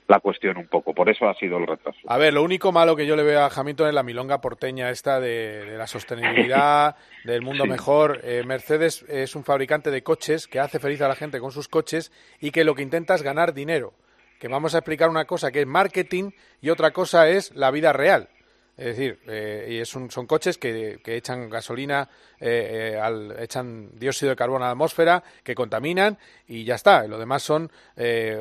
la 0.08 0.20
cuestión 0.20 0.56
un 0.56 0.68
poco. 0.68 0.94
Por 0.94 1.10
eso 1.10 1.28
ha 1.28 1.34
sido 1.34 1.58
el 1.58 1.66
retraso. 1.66 1.98
A 2.06 2.16
ver, 2.16 2.32
lo 2.32 2.42
único 2.42 2.70
malo 2.72 2.94
que 2.94 3.06
yo 3.06 3.16
le 3.16 3.24
veo 3.24 3.40
a 3.40 3.50
Hamilton 3.54 3.88
es 3.88 3.94
la 3.94 4.02
milonga 4.02 4.40
porteña 4.40 4.90
esta 4.90 5.20
de, 5.20 5.76
la 5.76 5.86
sostenibilidad, 5.86 6.96
del 7.24 7.42
mundo 7.42 7.66
mejor. 7.66 8.20
Eh, 8.22 8.42
Mercedes 8.46 9.04
es 9.08 9.34
un 9.34 9.44
fabricante 9.44 9.90
de 9.90 10.02
coches 10.02 10.46
que 10.46 10.60
hace 10.60 10.78
feliz 10.78 11.00
a 11.02 11.08
la 11.08 11.16
gente 11.16 11.40
con 11.40 11.50
sus 11.50 11.68
coches 11.68 12.12
y 12.40 12.52
que 12.52 12.64
lo 12.64 12.74
que 12.74 12.82
intenta 12.82 13.14
es 13.14 13.22
ganar 13.22 13.52
dinero. 13.52 13.94
Que 14.38 14.48
vamos 14.48 14.74
a 14.74 14.78
explicar 14.78 15.08
una 15.08 15.24
cosa 15.24 15.50
que 15.50 15.62
es 15.62 15.66
marketing 15.66 16.30
y 16.60 16.70
otra 16.70 16.92
cosa 16.92 17.28
es 17.28 17.54
la 17.54 17.70
vida 17.70 17.92
real. 17.92 18.28
Es 18.76 18.84
decir, 18.84 19.18
eh, 19.26 19.68
y 19.70 19.76
es 19.78 19.88
son 19.88 20.26
coches 20.26 20.58
que, 20.58 20.98
que 21.02 21.16
echan 21.16 21.48
gasolina, 21.48 22.08
eh, 22.38 22.92
eh, 22.94 23.00
al, 23.00 23.34
echan 23.38 23.88
dióxido 23.98 24.30
de 24.30 24.36
carbono 24.36 24.64
a 24.64 24.68
la 24.68 24.72
atmósfera, 24.72 25.22
que 25.42 25.54
contaminan 25.54 26.18
y 26.46 26.64
ya 26.64 26.74
está. 26.74 27.06
Lo 27.06 27.18
demás 27.18 27.42
son 27.42 27.70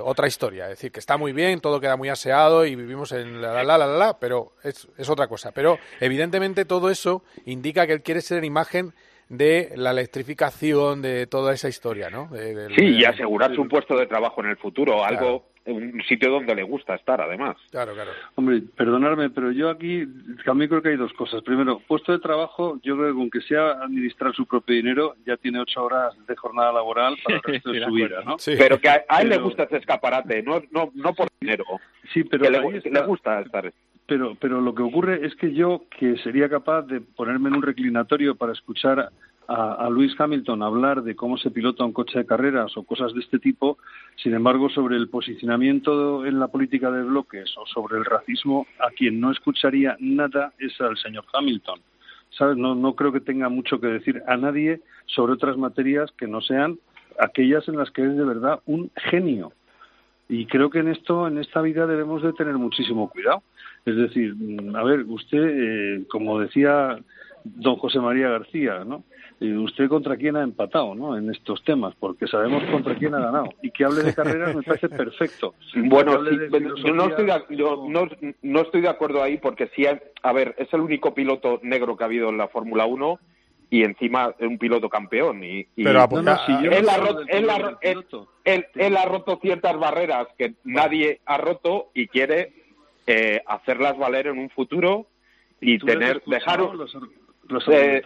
otra 0.04 0.28
historia. 0.28 0.66
Es 0.66 0.72
decir, 0.72 0.92
que 0.92 1.00
está 1.00 1.18
muy 1.18 1.32
bien, 1.32 1.62
todo 1.62 1.80
queda 1.80 1.96
muy 1.96 2.10
aseado 2.10 2.66
y 2.66 2.76
vivimos 2.76 3.14
en 3.14 3.42
la 3.42 3.54
la 3.54 3.64
la 3.64 3.78
la, 3.78 3.88
la 3.88 4.20
pero 4.20 4.54
es, 4.64 4.88
es 4.98 5.10
otra 5.10 5.28
cosa. 5.28 5.52
Pero 5.52 5.80
evidentemente 6.02 6.66
todo 6.66 6.90
eso 6.90 7.24
indica 7.46 7.88
que 7.88 7.94
él 7.94 8.02
quiere 8.02 8.22
ser 8.22 8.44
imagen 8.44 8.94
de 9.30 9.72
la 9.76 9.92
electrificación, 9.92 11.02
de 11.02 11.28
toda 11.28 11.54
esa 11.54 11.68
historia, 11.68 12.10
¿no? 12.12 12.30
sí, 12.76 12.86
y 12.86 13.06
asegurarse 13.06 13.60
un 13.60 13.68
puesto 13.68 13.98
de 13.98 14.06
trabajo 14.06 14.44
en 14.44 14.52
el 14.52 14.58
futuro, 14.58 15.04
algo 15.04 15.55
un 15.66 16.02
sitio 16.08 16.30
donde 16.30 16.56
le 16.56 16.64
gusta 16.64 16.96
estar, 16.96 17.20
además. 17.20 17.58
Claro, 17.72 17.94
claro. 17.94 18.12
Hombre, 18.36 18.62
perdonadme, 18.76 19.30
pero 19.30 19.52
yo 19.52 19.70
aquí 19.70 20.06
también 20.46 20.70
creo 20.70 20.82
que 20.82 20.90
hay 20.90 20.98
dos 20.98 21.14
cosas. 21.14 21.42
Primero, 21.44 21.82
puesto 21.88 22.12
de 22.12 22.20
trabajo, 22.20 22.80
yo 22.84 22.96
creo 22.96 23.14
que 23.14 23.20
aunque 23.20 23.42
sea 23.42 23.72
administrar 23.72 24.34
su 24.34 24.46
propio 24.46 24.76
dinero, 24.76 25.16
ya 25.26 25.38
tiene 25.38 25.60
ocho 25.60 25.84
horas 25.84 26.14
de 26.28 26.36
jornada 26.36 26.72
laboral 26.72 27.18
para 27.24 27.38
el 27.38 27.44
resto 27.54 27.72
de 27.72 27.84
su 27.84 27.92
vida, 27.92 28.22
¿no? 28.24 28.38
Pero 28.46 28.80
que 28.80 28.90
a, 28.90 29.04
él 29.22 29.30
le 29.30 29.38
gusta 29.38 29.64
ese 29.64 29.78
escaparate, 29.78 30.44
no, 30.44 30.62
no, 30.72 30.92
no 30.94 31.14
por 31.14 31.28
dinero. 31.40 31.66
Sí, 32.14 32.24
pero 32.24 32.50
le, 32.50 32.82
le, 32.82 33.02
gusta 33.02 33.42
estar. 33.42 33.74
Pero, 34.06 34.36
pero 34.40 34.62
lo 34.62 34.76
que 34.76 34.84
ocurre 34.84 35.26
es 35.26 35.36
que 35.36 35.54
yo, 35.54 35.86
que 35.98 36.18
sería 36.18 36.48
capaz 36.48 36.84
de 36.84 37.02
ponerme 37.02 37.50
en 37.50 37.56
un 37.56 37.64
reclinatorio 37.64 38.36
para 38.36 38.54
escuchar 38.54 39.10
a, 39.48 39.74
a 39.74 39.90
Luis 39.90 40.14
Hamilton 40.20 40.64
hablar 40.64 41.04
de 41.04 41.16
cómo 41.16 41.38
se 41.38 41.52
pilota 41.52 41.86
un 41.86 41.94
coche 41.94 42.20
de 42.20 42.26
carreras 42.26 42.76
o 42.78 42.84
cosas 42.84 43.14
de 43.14 43.22
este 43.22 43.40
tipo, 43.40 43.78
sin 44.16 44.34
embargo, 44.34 44.70
sobre 44.70 44.96
el 44.98 45.10
posicionamiento 45.10 46.26
en 46.26 46.40
la 46.40 46.48
política 46.48 46.92
de 46.92 47.04
bloques 47.04 47.56
o 47.58 47.66
sobre 47.66 47.98
el 47.98 48.06
racismo, 48.06 48.68
a 48.80 48.92
quien 48.92 49.20
no 49.20 49.32
escucharía 49.32 49.96
nada 50.00 50.54
es 50.60 50.80
al 50.82 50.98
señor 50.98 51.26
Hamilton. 51.34 51.80
¿Sabes? 52.32 52.58
No, 52.58 52.76
no 52.76 52.96
creo 52.96 53.12
que 53.14 53.22
tenga 53.22 53.50
mucho 53.50 53.80
que 53.80 53.88
decir 53.88 54.22
a 54.28 54.36
nadie 54.36 54.82
sobre 55.06 55.34
otras 55.34 55.58
materias 55.58 56.12
que 56.18 56.28
no 56.28 56.42
sean 56.42 56.78
aquellas 57.20 57.68
en 57.68 57.78
las 57.78 57.92
que 57.92 58.04
es 58.04 58.16
de 58.16 58.24
verdad 58.26 58.60
un 58.66 58.92
genio. 58.96 59.54
Y 60.28 60.46
creo 60.48 60.70
que 60.70 60.80
en 60.80 60.88
esto, 60.88 61.28
en 61.28 61.38
esta 61.38 61.62
vida 61.62 61.86
debemos 61.86 62.24
de 62.24 62.34
tener 62.34 62.56
muchísimo 62.56 63.10
cuidado. 63.10 63.44
Es 63.86 63.96
decir, 63.96 64.36
a 64.76 64.84
ver, 64.84 65.06
usted, 65.08 65.38
eh, 65.44 66.06
como 66.10 66.40
decía 66.40 66.98
don 67.46 67.78
José 67.78 68.00
María 68.00 68.30
García, 68.30 68.84
¿no? 68.84 69.04
¿Usted 69.40 69.90
contra 69.90 70.16
quién 70.16 70.38
ha 70.38 70.44
empatado 70.44 70.96
¿no? 70.96 71.18
en 71.18 71.30
estos 71.30 71.62
temas? 71.64 71.94
Porque 72.00 72.26
sabemos 72.26 72.64
contra 72.72 72.96
quién 72.96 73.14
ha 73.14 73.20
ganado. 73.20 73.50
Y 73.62 73.70
que 73.70 73.84
hable 73.84 74.04
de 74.04 74.16
carreras 74.16 74.56
me 74.56 74.64
parece 74.64 74.90
perfecto. 74.90 75.54
Bueno, 75.76 76.24
yo 76.24 76.94
no 76.94 77.08
estoy, 77.08 77.26
de, 77.26 78.36
no, 78.42 78.62
estoy 78.62 78.82
de 78.82 78.90
acuerdo 78.90 79.22
ahí 79.22 79.38
porque 79.38 79.70
sí, 79.76 79.86
a 79.86 80.34
ver, 80.34 80.56
es 80.58 80.74
el 80.74 80.82
único 80.82 81.14
piloto 81.14 81.60
negro 81.64 81.96
que 81.96 82.04
ha 82.04 82.08
habido 82.08 82.30
en 82.30 82.38
la 82.38 82.48
Fórmula 82.48 82.86
1 82.86 83.20
y 83.70 83.84
encima 83.84 84.34
es 84.40 84.48
un 84.48 84.58
piloto 84.58 84.90
campeón. 84.90 85.44
Y, 85.44 85.66
Pero 85.76 86.00
él, 86.00 86.28
ha 88.98 89.06
roto, 89.06 89.40
ciertas 89.42 89.78
barreras 89.78 90.28
que 90.38 90.56
nadie 90.64 91.20
ha 91.26 91.38
roto 91.38 91.90
y 91.94 92.08
quiere 92.08 92.54
eh, 93.06 93.42
hacerlas 93.46 93.98
valer 93.98 94.28
en 94.28 94.40
un 94.40 94.50
futuro 94.50 95.08
y 95.60 95.78
tener 95.80 96.24
dejar 96.26 96.62
eh, 97.68 98.02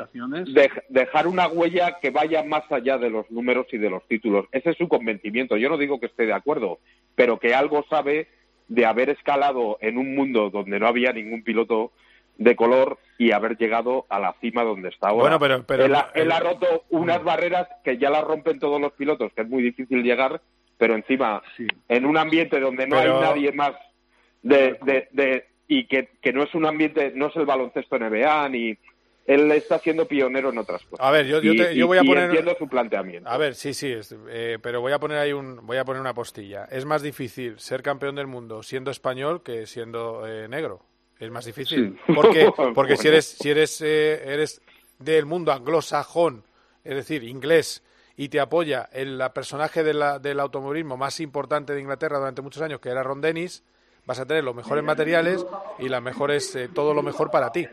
dejar 0.89 1.27
una 1.27 1.47
huella 1.47 1.97
que 2.01 2.09
vaya 2.09 2.43
más 2.43 2.69
allá 2.71 2.97
de 2.97 3.09
los 3.09 3.29
números 3.31 3.67
y 3.71 3.77
de 3.77 3.89
los 3.89 4.05
títulos. 4.07 4.45
Ese 4.51 4.71
es 4.71 4.77
su 4.77 4.87
convencimiento. 4.87 5.57
Yo 5.57 5.69
no 5.69 5.77
digo 5.77 5.99
que 5.99 6.07
esté 6.07 6.25
de 6.25 6.33
acuerdo, 6.33 6.79
pero 7.15 7.39
que 7.39 7.53
algo 7.53 7.85
sabe 7.89 8.27
de 8.67 8.85
haber 8.85 9.09
escalado 9.09 9.77
en 9.81 9.97
un 9.97 10.15
mundo 10.15 10.49
donde 10.49 10.79
no 10.79 10.87
había 10.87 11.11
ningún 11.11 11.43
piloto 11.43 11.91
de 12.37 12.55
color 12.55 12.97
y 13.17 13.31
haber 13.31 13.57
llegado 13.57 14.05
a 14.09 14.19
la 14.19 14.33
cima 14.39 14.63
donde 14.63 14.89
está 14.89 15.09
ahora. 15.09 15.37
Bueno, 15.37 15.65
pero, 15.65 15.85
él, 15.85 15.95
ha, 15.95 16.39
roto 16.39 16.85
unas 16.89 17.21
barreras 17.23 17.67
que 17.83 17.97
ya 17.97 18.09
las 18.09 18.23
rompen 18.23 18.59
todos 18.59 18.79
los 18.79 18.93
pilotos, 18.93 19.33
que 19.33 19.41
es 19.41 19.49
muy 19.49 19.61
difícil 19.61 20.03
llegar, 20.03 20.41
pero 20.77 20.95
encima 20.95 21.41
en 21.89 22.05
un 22.05 22.17
ambiente 22.17 22.59
donde 22.59 22.87
no 22.87 22.97
hay 22.97 23.09
nadie 23.09 23.51
más 23.51 23.73
de, 24.41 24.77
de, 24.83 25.09
de 25.11 25.45
y 25.67 25.85
que, 25.85 26.09
que 26.21 26.31
no 26.31 26.43
es 26.43 26.55
un 26.55 26.65
ambiente, 26.65 27.11
no 27.13 27.27
es 27.27 27.35
el 27.35 27.45
baloncesto 27.45 27.99
NBA 27.99 28.49
ni 28.49 28.77
él 29.29 29.51
está 29.51 29.77
siendo 29.77 30.07
pionero 30.07 30.49
en 30.49 30.57
otras 30.57 30.81
cosas. 30.85 31.05
A 31.05 31.11
ver, 31.11 31.27
yo, 31.27 31.39
yo, 31.39 31.85
voy 31.85 31.99
a 31.99 32.01
poner. 32.01 32.25
entiendo 32.25 32.55
su 32.57 32.67
planteamiento. 32.67 33.29
A 33.29 33.37
ver, 33.37 33.53
sí, 33.53 33.75
sí, 33.75 33.93
eh, 34.27 34.57
pero 34.59 34.81
voy 34.81 34.91
a 34.91 34.97
poner 34.97 35.19
ahí 35.19 35.33
un, 35.33 35.67
voy 35.67 35.77
a 35.77 35.85
poner 35.85 36.01
una 36.01 36.15
postilla. 36.15 36.65
Es 36.65 36.83
más 36.85 37.03
difícil 37.03 37.59
ser 37.59 37.83
campeón 37.83 38.15
del 38.15 38.25
mundo 38.25 38.63
siendo 38.63 38.89
español 38.89 39.43
que 39.43 39.67
siendo 39.67 40.25
eh, 40.27 40.47
negro. 40.47 40.81
Es 41.19 41.29
más 41.29 41.45
difícil. 41.45 41.99
Porque, 42.15 42.51
porque 42.73 42.97
si 42.97 43.07
eres, 43.07 43.25
si 43.25 43.51
eres, 43.51 43.79
eh, 43.81 44.19
eres 44.33 44.63
del 44.97 45.27
mundo 45.27 45.51
anglosajón, 45.51 46.43
es 46.83 46.95
decir, 46.95 47.23
inglés, 47.23 47.83
y 48.17 48.29
te 48.29 48.39
apoya 48.39 48.89
el 48.91 49.21
personaje 49.31 49.83
de 49.83 49.93
la, 49.93 50.17
del 50.17 50.39
automovilismo 50.39 50.97
más 50.97 51.19
importante 51.19 51.73
de 51.73 51.81
Inglaterra 51.81 52.17
durante 52.17 52.41
muchos 52.41 52.63
años, 52.63 52.79
que 52.79 52.89
era 52.89 53.03
Ron 53.03 53.21
Dennis, 53.21 53.63
vas 54.07 54.19
a 54.19 54.25
tener 54.25 54.43
los 54.43 54.55
mejores 54.55 54.83
materiales 54.83 55.45
y 55.77 55.87
las 55.87 56.01
mejores, 56.01 56.57
todo 56.73 56.95
lo 56.95 57.03
mejor 57.03 57.29
para 57.29 57.51
ti 57.51 57.67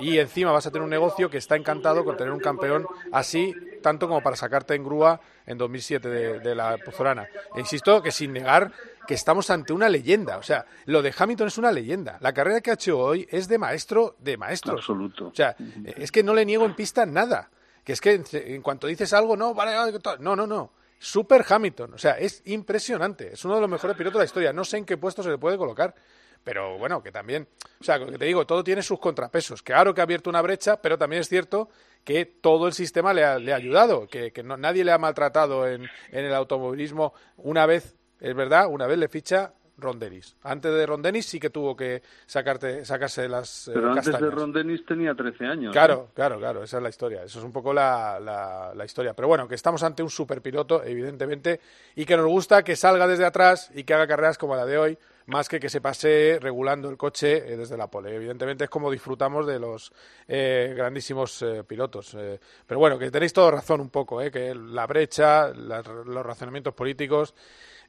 y 0.00 0.18
encima 0.18 0.52
vas 0.52 0.66
a 0.66 0.70
tener 0.70 0.82
un 0.82 0.90
negocio 0.90 1.30
que 1.30 1.38
está 1.38 1.56
encantado 1.56 2.04
con 2.04 2.16
tener 2.16 2.32
un 2.32 2.40
campeón 2.40 2.86
así, 3.12 3.54
tanto 3.82 4.08
como 4.08 4.22
para 4.22 4.36
sacarte 4.36 4.74
en 4.74 4.84
grúa 4.84 5.20
en 5.46 5.58
2007 5.58 6.08
de, 6.08 6.54
la 6.54 6.76
Pozorana. 6.78 7.26
E 7.54 7.60
insisto 7.60 8.02
que 8.02 8.10
sin 8.10 8.32
negar 8.32 8.72
que 9.06 9.14
estamos 9.14 9.50
ante 9.50 9.72
una 9.72 9.88
leyenda, 9.88 10.36
o 10.36 10.42
sea, 10.42 10.66
lo 10.84 11.00
de 11.00 11.14
Hamilton 11.16 11.48
es 11.48 11.58
una 11.58 11.72
leyenda. 11.72 12.18
La 12.20 12.32
carrera 12.32 12.60
que 12.60 12.70
ha 12.70 12.74
hecho 12.74 12.98
hoy 12.98 13.26
es 13.30 13.48
de 13.48 13.58
maestro 13.58 14.16
de 14.18 14.36
maestros. 14.36 14.80
Absoluto. 14.80 15.28
O 15.28 15.34
sea, 15.34 15.56
es 15.84 16.12
que 16.12 16.22
no 16.22 16.34
le 16.34 16.44
niego 16.44 16.66
en 16.66 16.74
pista 16.74 17.06
nada. 17.06 17.50
Que 17.84 17.92
es 17.94 18.00
que 18.02 18.22
en 18.32 18.60
cuanto 18.60 18.86
dices 18.86 19.14
algo, 19.14 19.34
no, 19.34 19.54
vale, 19.54 19.72
no, 20.20 20.36
no, 20.36 20.46
no. 20.46 20.72
Super 20.98 21.44
Hamilton, 21.48 21.94
o 21.94 21.98
sea, 21.98 22.18
es 22.18 22.42
impresionante. 22.46 23.32
Es 23.32 23.44
uno 23.44 23.54
de 23.54 23.60
los 23.60 23.70
mejores 23.70 23.96
pilotos 23.96 24.18
de 24.18 24.24
la 24.24 24.26
historia. 24.26 24.52
No 24.52 24.64
sé 24.64 24.78
en 24.78 24.84
qué 24.84 24.96
puesto 24.96 25.22
se 25.22 25.30
le 25.30 25.38
puede 25.38 25.56
colocar. 25.56 25.94
Pero 26.48 26.78
bueno, 26.78 27.02
que 27.02 27.12
también, 27.12 27.46
o 27.78 27.84
sea, 27.84 27.98
que 27.98 28.16
te 28.16 28.24
digo, 28.24 28.46
todo 28.46 28.64
tiene 28.64 28.82
sus 28.82 28.98
contrapesos. 28.98 29.62
Claro 29.62 29.92
que 29.92 30.00
ha 30.00 30.04
abierto 30.04 30.30
una 30.30 30.40
brecha, 30.40 30.80
pero 30.80 30.96
también 30.96 31.20
es 31.20 31.28
cierto 31.28 31.68
que 32.04 32.24
todo 32.24 32.66
el 32.66 32.72
sistema 32.72 33.12
le 33.12 33.22
ha, 33.22 33.38
le 33.38 33.52
ha 33.52 33.56
ayudado, 33.56 34.06
que, 34.06 34.32
que 34.32 34.42
no, 34.42 34.56
nadie 34.56 34.82
le 34.82 34.92
ha 34.92 34.96
maltratado 34.96 35.68
en, 35.68 35.82
en 36.10 36.24
el 36.24 36.32
automovilismo 36.32 37.12
una 37.36 37.66
vez, 37.66 37.96
es 38.18 38.34
verdad, 38.34 38.66
una 38.68 38.86
vez 38.86 38.96
le 38.96 39.08
ficha 39.08 39.52
Rondenis. 39.78 40.36
Antes 40.42 40.72
de 40.72 40.86
Rondenis 40.86 41.26
sí 41.26 41.38
que 41.38 41.50
tuvo 41.50 41.76
que 41.76 42.02
sacarte, 42.26 42.84
sacarse 42.84 43.28
las 43.28 43.68
eh, 43.68 43.72
Pero 43.74 43.92
antes 43.92 44.06
de 44.06 44.30
Rondenis 44.30 44.84
tenía 44.84 45.14
13 45.14 45.46
años. 45.46 45.72
Claro, 45.72 46.08
claro, 46.14 46.38
claro, 46.38 46.64
esa 46.64 46.78
es 46.78 46.82
la 46.82 46.88
historia. 46.88 47.22
Eso 47.22 47.38
es 47.38 47.44
un 47.44 47.52
poco 47.52 47.72
la, 47.72 48.18
la, 48.20 48.72
la, 48.74 48.84
historia. 48.84 49.14
Pero 49.14 49.28
bueno, 49.28 49.46
que 49.46 49.54
estamos 49.54 49.82
ante 49.82 50.02
un 50.02 50.10
superpiloto, 50.10 50.82
evidentemente, 50.82 51.60
y 51.94 52.04
que 52.04 52.16
nos 52.16 52.26
gusta 52.26 52.64
que 52.64 52.74
salga 52.74 53.06
desde 53.06 53.24
atrás 53.24 53.70
y 53.74 53.84
que 53.84 53.94
haga 53.94 54.06
carreras 54.08 54.36
como 54.36 54.56
la 54.56 54.66
de 54.66 54.78
hoy, 54.78 54.98
más 55.26 55.48
que 55.48 55.60
que 55.60 55.68
se 55.68 55.80
pase 55.80 56.38
regulando 56.40 56.90
el 56.90 56.96
coche 56.96 57.52
eh, 57.52 57.56
desde 57.56 57.76
la 57.76 57.86
pole. 57.86 58.14
Evidentemente 58.14 58.64
es 58.64 58.70
como 58.70 58.90
disfrutamos 58.90 59.46
de 59.46 59.60
los 59.60 59.92
eh, 60.26 60.74
grandísimos 60.76 61.44
pilotos. 61.66 62.16
pero 62.66 62.80
bueno, 62.80 62.98
que 62.98 63.10
tenéis 63.10 63.32
toda 63.32 63.52
razón 63.52 63.80
un 63.80 63.90
poco, 63.90 64.18
que 64.30 64.54
la 64.54 64.86
brecha, 64.86 65.50
los 65.50 66.26
razonamientos 66.26 66.74
políticos 66.74 67.34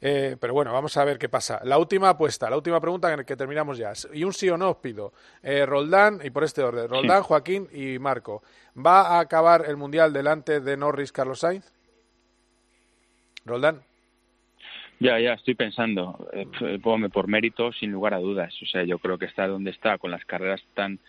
eh, 0.01 0.37
pero 0.39 0.53
bueno, 0.53 0.71
vamos 0.71 0.95
a 0.97 1.03
ver 1.03 1.17
qué 1.17 1.29
pasa. 1.29 1.59
La 1.63 1.77
última 1.77 2.09
apuesta, 2.09 2.49
la 2.49 2.55
última 2.55 2.79
pregunta 2.79 3.11
en 3.11 3.17
la 3.17 3.23
que 3.23 3.35
terminamos 3.35 3.77
ya. 3.77 3.91
Y 4.13 4.23
un 4.23 4.33
sí 4.33 4.49
o 4.49 4.57
no 4.57 4.71
os 4.71 4.77
pido. 4.77 5.13
Eh, 5.43 5.65
Roldán, 5.65 6.19
y 6.23 6.29
por 6.29 6.43
este 6.43 6.63
orden, 6.63 6.87
Roldán, 6.89 7.23
Joaquín 7.23 7.67
y 7.73 7.99
Marco. 7.99 8.41
¿Va 8.75 9.17
a 9.17 9.19
acabar 9.19 9.65
el 9.67 9.77
Mundial 9.77 10.13
delante 10.13 10.61
de 10.61 10.77
Norris 10.77 11.11
Carlos 11.11 11.39
Sainz? 11.39 11.65
Roldán. 13.45 13.81
Ya, 14.99 15.19
ya, 15.19 15.33
estoy 15.33 15.55
pensando. 15.55 16.29
Eh, 16.33 16.79
por 16.81 17.27
mérito, 17.27 17.71
sin 17.73 17.91
lugar 17.91 18.13
a 18.13 18.19
dudas. 18.19 18.53
O 18.61 18.65
sea, 18.65 18.83
yo 18.83 18.99
creo 18.99 19.17
que 19.17 19.25
está 19.25 19.47
donde 19.47 19.71
está, 19.71 19.97
con 19.97 20.11
las 20.11 20.25
carreras 20.25 20.61
tan 20.73 20.99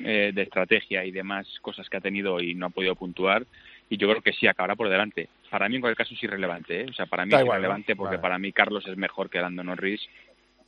eh, 0.00 0.30
de 0.34 0.42
estrategia 0.42 1.04
y 1.04 1.10
demás 1.10 1.46
cosas 1.62 1.88
que 1.88 1.96
ha 1.96 2.00
tenido 2.00 2.40
y 2.40 2.54
no 2.54 2.66
ha 2.66 2.70
podido 2.70 2.94
puntuar 2.96 3.46
y 3.88 3.96
yo 3.96 4.08
creo 4.08 4.22
que 4.22 4.32
sí 4.32 4.46
acabará 4.46 4.76
por 4.76 4.88
delante. 4.88 5.28
Para 5.50 5.68
mí 5.68 5.76
en 5.76 5.80
cualquier 5.80 6.06
caso 6.06 6.14
es 6.14 6.22
irrelevante, 6.22 6.82
¿eh? 6.82 6.86
o 6.88 6.92
sea, 6.92 7.06
para 7.06 7.24
mí 7.24 7.34
es 7.34 7.40
irrelevante 7.40 7.96
porque 7.96 8.18
para 8.18 8.38
mí 8.38 8.52
Carlos 8.52 8.86
es 8.86 8.96
mejor 8.96 9.30
que 9.30 9.40
Lando 9.40 9.62
Norris 9.62 10.06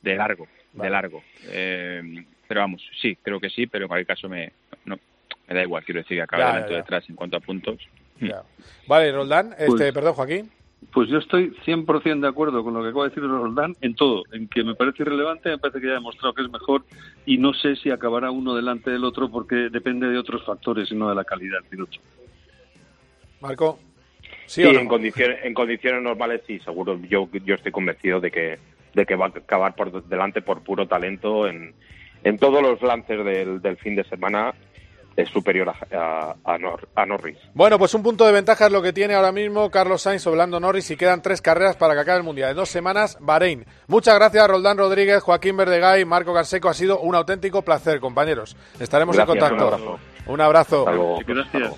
de 0.01 0.15
largo, 0.15 0.47
de 0.73 0.89
largo. 0.89 1.23
Eh, 1.47 2.23
pero 2.47 2.61
vamos, 2.61 2.81
sí, 3.01 3.17
creo 3.21 3.39
que 3.39 3.49
sí, 3.49 3.67
pero 3.67 3.85
en 3.85 3.89
cualquier 3.89 4.07
caso 4.07 4.29
me, 4.29 4.51
no, 4.85 4.97
me 5.47 5.55
da 5.55 5.61
igual, 5.61 5.83
quiero 5.83 6.01
decir 6.01 6.17
que 6.17 6.23
acaba 6.23 6.61
detrás 6.61 7.07
en 7.09 7.15
cuanto 7.15 7.37
a 7.37 7.39
puntos. 7.39 7.77
Vale, 8.87 9.11
Roldán, 9.11 9.53
este, 9.53 9.65
pues 9.65 9.93
perdón, 9.93 10.13
Joaquín. 10.13 10.51
Pues 10.93 11.09
yo 11.09 11.17
estoy 11.17 11.51
100% 11.65 12.21
de 12.21 12.27
acuerdo 12.27 12.63
con 12.63 12.73
lo 12.73 12.81
que 12.81 12.89
acaba 12.89 13.03
de 13.03 13.09
decir 13.09 13.23
Roldán 13.23 13.75
en 13.81 13.95
todo, 13.95 14.23
en 14.31 14.47
que 14.47 14.63
me 14.63 14.75
parece 14.75 15.03
irrelevante, 15.03 15.49
me 15.49 15.57
parece 15.57 15.81
que 15.81 15.87
ya 15.87 15.91
ha 15.91 15.95
demostrado 15.95 16.33
que 16.33 16.41
es 16.41 16.49
mejor 16.49 16.85
y 17.25 17.37
no 17.37 17.53
sé 17.53 17.75
si 17.75 17.91
acabará 17.91 18.31
uno 18.31 18.55
delante 18.55 18.89
del 18.89 19.03
otro 19.03 19.29
porque 19.29 19.69
depende 19.69 20.07
de 20.07 20.17
otros 20.17 20.43
factores 20.45 20.89
y 20.91 20.95
no 20.95 21.09
de 21.09 21.15
la 21.15 21.25
calidad 21.25 21.59
del 21.59 21.69
piloto. 21.69 21.99
Marco. 23.41 23.79
Sí, 24.49 24.63
en, 24.63 24.87
condiciones, 24.87 25.37
en 25.43 25.53
condiciones 25.53 26.01
normales 26.01 26.41
sí, 26.47 26.59
seguro. 26.61 26.99
Yo, 27.07 27.29
yo 27.45 27.53
estoy 27.53 27.71
convencido 27.71 28.19
de 28.19 28.31
que, 28.31 28.57
de 28.95 29.05
que 29.05 29.15
va 29.15 29.27
a 29.27 29.29
acabar 29.29 29.75
por 29.75 30.03
delante 30.07 30.41
por 30.41 30.63
puro 30.63 30.87
talento 30.87 31.47
en, 31.47 31.75
en 32.23 32.37
todos 32.39 32.59
los 32.63 32.81
lances 32.81 33.23
del, 33.23 33.61
del 33.61 33.77
fin 33.77 33.95
de 33.95 34.03
semana 34.05 34.55
es 35.15 35.29
superior 35.29 35.69
a, 35.69 36.35
a, 36.43 37.05
Norris. 37.05 37.37
Bueno, 37.53 37.77
pues 37.77 37.93
un 37.93 38.01
punto 38.01 38.25
de 38.25 38.31
ventaja 38.31 38.65
es 38.65 38.71
lo 38.71 38.81
que 38.81 38.91
tiene 38.91 39.13
ahora 39.13 39.31
mismo 39.31 39.69
Carlos 39.69 40.01
Sainz 40.01 40.23
sobre 40.23 40.37
Lando 40.37 40.59
Norris 40.59 40.89
y 40.89 40.97
quedan 40.97 41.21
tres 41.21 41.41
carreras 41.41 41.75
para 41.75 41.93
que 41.93 41.99
acabe 41.99 42.17
el 42.17 42.23
Mundial. 42.23 42.51
En 42.51 42.55
dos 42.55 42.69
semanas, 42.69 43.17
Bahrein. 43.19 43.65
Muchas 43.87 44.15
gracias, 44.15 44.47
Roldán 44.47 44.77
Rodríguez, 44.77 45.21
Joaquín 45.21 45.57
Verdegay, 45.57 46.05
Marco 46.05 46.33
Garseco. 46.33 46.69
Ha 46.69 46.73
sido 46.73 47.01
un 47.01 47.15
auténtico 47.15 47.61
placer, 47.61 47.99
compañeros. 47.99 48.55
Estaremos 48.79 49.15
en 49.15 49.25
contacto. 49.25 49.55
Un 49.55 49.61
abrazo. 49.61 49.99
Un 50.25 50.41
abrazo. 50.41 50.85
Gracias. 51.27 51.75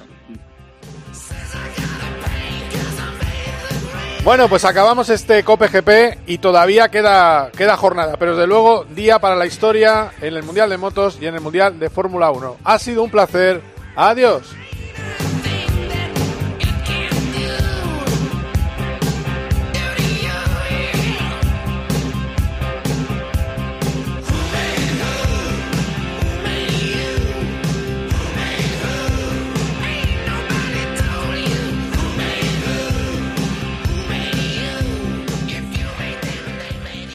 Bueno, 4.24 4.48
pues 4.48 4.66
acabamos 4.66 5.10
este 5.10 5.44
Cope 5.44 5.68
GP 5.68 6.20
y 6.28 6.38
todavía 6.38 6.90
queda, 6.90 7.50
queda 7.58 7.76
jornada, 7.76 8.18
pero 8.20 8.36
desde 8.36 8.46
luego 8.46 8.84
día 8.84 9.18
para 9.18 9.36
la 9.36 9.48
historia 9.48 10.12
en 10.22 10.36
el 10.36 10.44
Mundial 10.44 10.70
de 10.70 10.78
Motos 10.78 11.18
y 11.20 11.26
en 11.26 11.34
el 11.34 11.42
Mundial 11.42 11.80
de 11.80 11.90
Fórmula 11.90 12.30
1. 12.30 12.58
Ha 12.64 12.78
sido 12.78 13.02
un 13.02 13.10
placer. 13.10 13.62
Adiós. 13.96 14.44